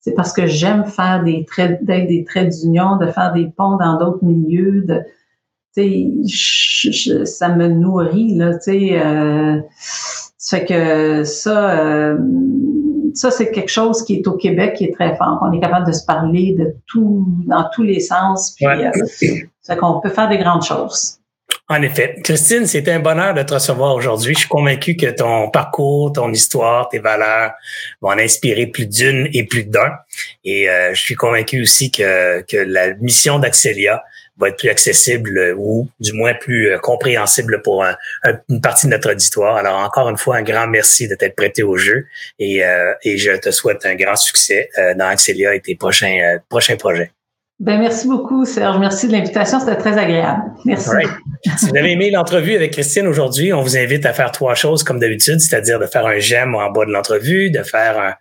C'est 0.00 0.14
parce 0.14 0.32
que 0.32 0.46
j'aime 0.46 0.84
faire 0.84 1.22
des 1.22 1.44
traits, 1.44 1.84
des 1.84 2.24
traits 2.26 2.48
d'union, 2.60 2.96
de 2.96 3.06
faire 3.06 3.32
des 3.32 3.46
ponts 3.56 3.76
dans 3.76 3.98
d'autres 3.98 4.24
milieux, 4.24 4.82
de 4.82 5.02
je, 5.76 7.24
ça 7.24 7.48
me 7.48 7.68
nourrit 7.68 8.34
là, 8.36 8.54
tu 8.54 8.72
sais. 8.72 9.00
Euh, 9.00 9.60
fait 10.38 10.64
que 10.64 11.24
ça, 11.24 11.70
euh, 11.70 12.18
ça, 13.14 13.30
c'est 13.30 13.50
quelque 13.50 13.70
chose 13.70 14.04
qui 14.04 14.16
est 14.16 14.26
au 14.26 14.36
Québec 14.36 14.74
qui 14.76 14.84
est 14.84 14.92
très 14.92 15.16
fort. 15.16 15.38
On 15.42 15.52
est 15.52 15.60
capable 15.60 15.86
de 15.86 15.92
se 15.92 16.04
parler 16.04 16.54
de 16.58 16.74
tout, 16.86 17.26
dans 17.46 17.68
tous 17.74 17.82
les 17.82 18.00
sens. 18.00 18.54
Puis, 18.56 18.66
ouais. 18.66 18.86
euh, 18.86 19.76
qu'on 19.76 20.00
peut 20.00 20.10
faire 20.10 20.28
des 20.28 20.38
grandes 20.38 20.64
choses. 20.64 21.18
En 21.68 21.80
effet. 21.80 22.16
Christine, 22.24 22.66
c'était 22.66 22.90
un 22.90 23.00
bonheur 23.00 23.34
de 23.34 23.42
te 23.42 23.54
recevoir 23.54 23.94
aujourd'hui. 23.94 24.34
Je 24.34 24.40
suis 24.40 24.48
convaincu 24.48 24.96
que 24.96 25.06
ton 25.06 25.48
parcours, 25.48 26.12
ton 26.12 26.30
histoire, 26.30 26.88
tes 26.88 26.98
valeurs 26.98 27.52
vont 28.00 28.10
en 28.10 28.18
inspirer 28.18 28.66
plus 28.66 28.86
d'une 28.86 29.28
et 29.32 29.44
plus 29.44 29.64
d'un. 29.64 29.92
Et 30.44 30.68
euh, 30.68 30.92
je 30.92 31.00
suis 31.00 31.14
convaincu 31.14 31.62
aussi 31.62 31.90
que, 31.90 32.42
que 32.42 32.56
la 32.56 32.94
mission 32.94 33.38
d'Axelia 33.38 34.02
va 34.38 34.48
être 34.48 34.56
plus 34.56 34.70
accessible 34.70 35.54
ou 35.58 35.88
du 36.00 36.12
moins 36.12 36.34
plus 36.34 36.70
euh, 36.70 36.78
compréhensible 36.78 37.62
pour 37.62 37.84
un, 37.84 37.96
une 38.48 38.60
partie 38.60 38.86
de 38.86 38.92
notre 38.92 39.10
auditoire. 39.10 39.56
Alors 39.56 39.78
encore 39.78 40.08
une 40.08 40.16
fois, 40.16 40.36
un 40.36 40.42
grand 40.42 40.66
merci 40.66 41.08
de 41.08 41.14
t'être 41.14 41.36
prêté 41.36 41.62
au 41.62 41.76
jeu 41.76 42.06
et, 42.38 42.64
euh, 42.64 42.94
et 43.02 43.18
je 43.18 43.32
te 43.36 43.50
souhaite 43.50 43.84
un 43.86 43.94
grand 43.94 44.16
succès 44.16 44.70
euh, 44.78 44.94
dans 44.94 45.06
Axelia 45.06 45.54
et 45.54 45.60
tes 45.60 45.76
prochains, 45.76 46.38
prochains 46.48 46.76
projets. 46.76 47.10
Ben, 47.62 47.78
merci 47.78 48.08
beaucoup, 48.08 48.44
Serge. 48.44 48.76
Merci 48.80 49.06
de 49.06 49.12
l'invitation. 49.12 49.60
C'était 49.60 49.76
très 49.76 49.96
agréable. 49.96 50.42
Merci. 50.64 50.90
Right. 50.90 51.08
si 51.58 51.66
vous 51.66 51.76
avez 51.76 51.92
aimé 51.92 52.10
l'entrevue 52.10 52.56
avec 52.56 52.72
Christine 52.72 53.06
aujourd'hui, 53.06 53.52
on 53.52 53.62
vous 53.62 53.76
invite 53.76 54.04
à 54.04 54.12
faire 54.12 54.32
trois 54.32 54.56
choses 54.56 54.82
comme 54.82 54.98
d'habitude, 54.98 55.38
c'est-à-dire 55.38 55.78
de 55.78 55.86
faire 55.86 56.04
un 56.04 56.18
j'aime 56.18 56.56
en 56.56 56.72
bas 56.72 56.84
de 56.84 56.90
l'entrevue, 56.90 57.52
de 57.52 57.62
faire 57.62 58.00
un, 58.00 58.14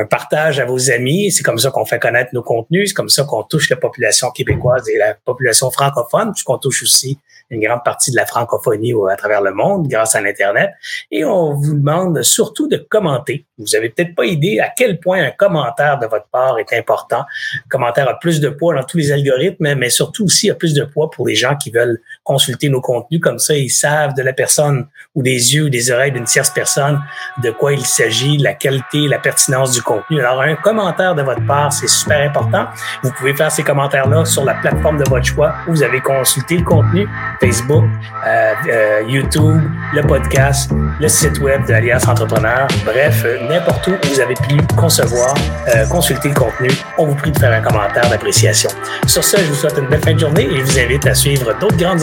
un, 0.00 0.06
partage 0.06 0.60
à 0.60 0.64
vos 0.64 0.92
amis. 0.92 1.32
C'est 1.32 1.42
comme 1.42 1.58
ça 1.58 1.72
qu'on 1.72 1.84
fait 1.84 1.98
connaître 1.98 2.30
nos 2.34 2.44
contenus. 2.44 2.90
C'est 2.90 2.94
comme 2.94 3.08
ça 3.08 3.24
qu'on 3.24 3.42
touche 3.42 3.68
la 3.68 3.76
population 3.76 4.30
québécoise 4.30 4.88
et 4.88 4.96
la 4.96 5.14
population 5.14 5.72
francophone, 5.72 6.30
puisqu'on 6.30 6.58
touche 6.58 6.84
aussi 6.84 7.18
une 7.50 7.60
grande 7.60 7.84
partie 7.84 8.10
de 8.10 8.16
la 8.16 8.26
francophonie 8.26 8.92
à 9.10 9.16
travers 9.16 9.42
le 9.42 9.52
monde 9.52 9.88
grâce 9.88 10.14
à 10.14 10.20
l'Internet. 10.20 10.70
Et 11.10 11.24
on 11.24 11.54
vous 11.54 11.74
demande 11.74 12.22
surtout 12.22 12.68
de 12.68 12.76
commenter. 12.76 13.46
Vous 13.58 13.76
avez 13.76 13.90
peut-être 13.90 14.14
pas 14.14 14.24
idée 14.24 14.60
à 14.60 14.70
quel 14.76 14.98
point 14.98 15.22
un 15.22 15.30
commentaire 15.30 15.98
de 15.98 16.06
votre 16.06 16.26
part 16.28 16.58
est 16.58 16.72
important. 16.72 17.24
Le 17.64 17.68
commentaire 17.68 18.08
a 18.08 18.18
plus 18.18 18.40
de 18.40 18.48
poids 18.48 18.74
dans 18.74 18.84
tous 18.84 18.98
les 18.98 19.12
algorithmes, 19.12 19.74
mais 19.74 19.90
surtout 19.90 20.24
aussi 20.24 20.50
a 20.50 20.54
plus 20.54 20.74
de 20.74 20.84
poids 20.84 21.10
pour 21.10 21.26
les 21.26 21.34
gens 21.34 21.56
qui 21.56 21.70
veulent 21.70 22.00
consulter 22.24 22.70
nos 22.70 22.80
contenus. 22.80 23.20
Comme 23.20 23.38
ça, 23.38 23.54
ils 23.54 23.70
savent 23.70 24.14
de 24.14 24.22
la 24.22 24.32
personne 24.32 24.86
ou 25.14 25.22
des 25.22 25.54
yeux 25.54 25.64
ou 25.64 25.68
des 25.68 25.90
oreilles 25.90 26.12
d'une 26.12 26.24
tierce 26.24 26.50
personne 26.50 27.00
de 27.42 27.50
quoi 27.50 27.72
il 27.72 27.84
s'agit, 27.84 28.38
la 28.38 28.54
qualité, 28.54 29.06
la 29.06 29.18
pertinence 29.18 29.72
du 29.72 29.82
contenu. 29.82 30.20
Alors, 30.20 30.40
un 30.40 30.56
commentaire 30.56 31.14
de 31.14 31.22
votre 31.22 31.46
part, 31.46 31.72
c'est 31.72 31.88
super 31.88 32.20
important. 32.20 32.66
Vous 33.02 33.12
pouvez 33.12 33.34
faire 33.34 33.52
ces 33.52 33.62
commentaires-là 33.62 34.24
sur 34.24 34.44
la 34.44 34.54
plateforme 34.54 34.98
de 34.98 35.08
votre 35.08 35.26
choix 35.26 35.54
où 35.68 35.72
vous 35.72 35.82
avez 35.82 36.00
consulté 36.00 36.56
le 36.56 36.64
contenu, 36.64 37.06
Facebook, 37.40 37.84
euh, 38.26 38.54
euh, 38.68 39.02
YouTube, 39.06 39.60
le 39.92 40.02
podcast, 40.02 40.70
le 41.00 41.08
site 41.08 41.38
web 41.40 41.66
de 41.66 41.74
Alias 41.74 42.04
Entrepreneur. 42.08 42.66
Bref, 42.84 43.24
n'importe 43.48 43.86
où 43.88 43.96
vous 44.08 44.20
avez 44.20 44.34
pu 44.34 44.56
concevoir, 44.76 45.34
euh, 45.68 45.86
consulter 45.86 46.28
le 46.28 46.34
contenu. 46.34 46.70
On 46.98 47.06
vous 47.06 47.14
prie 47.14 47.32
de 47.32 47.38
faire 47.38 47.52
un 47.52 47.60
commentaire 47.60 48.08
d'appréciation. 48.08 48.70
Sur 49.06 49.22
ce, 49.22 49.36
je 49.36 49.44
vous 49.44 49.54
souhaite 49.54 49.76
une 49.78 49.88
belle 49.88 50.02
fin 50.02 50.14
de 50.14 50.20
journée 50.20 50.44
et 50.44 50.60
je 50.60 50.64
vous 50.64 50.78
invite 50.78 51.06
à 51.06 51.14
suivre 51.14 51.52
d'autres 51.58 51.76
grandes 51.76 52.02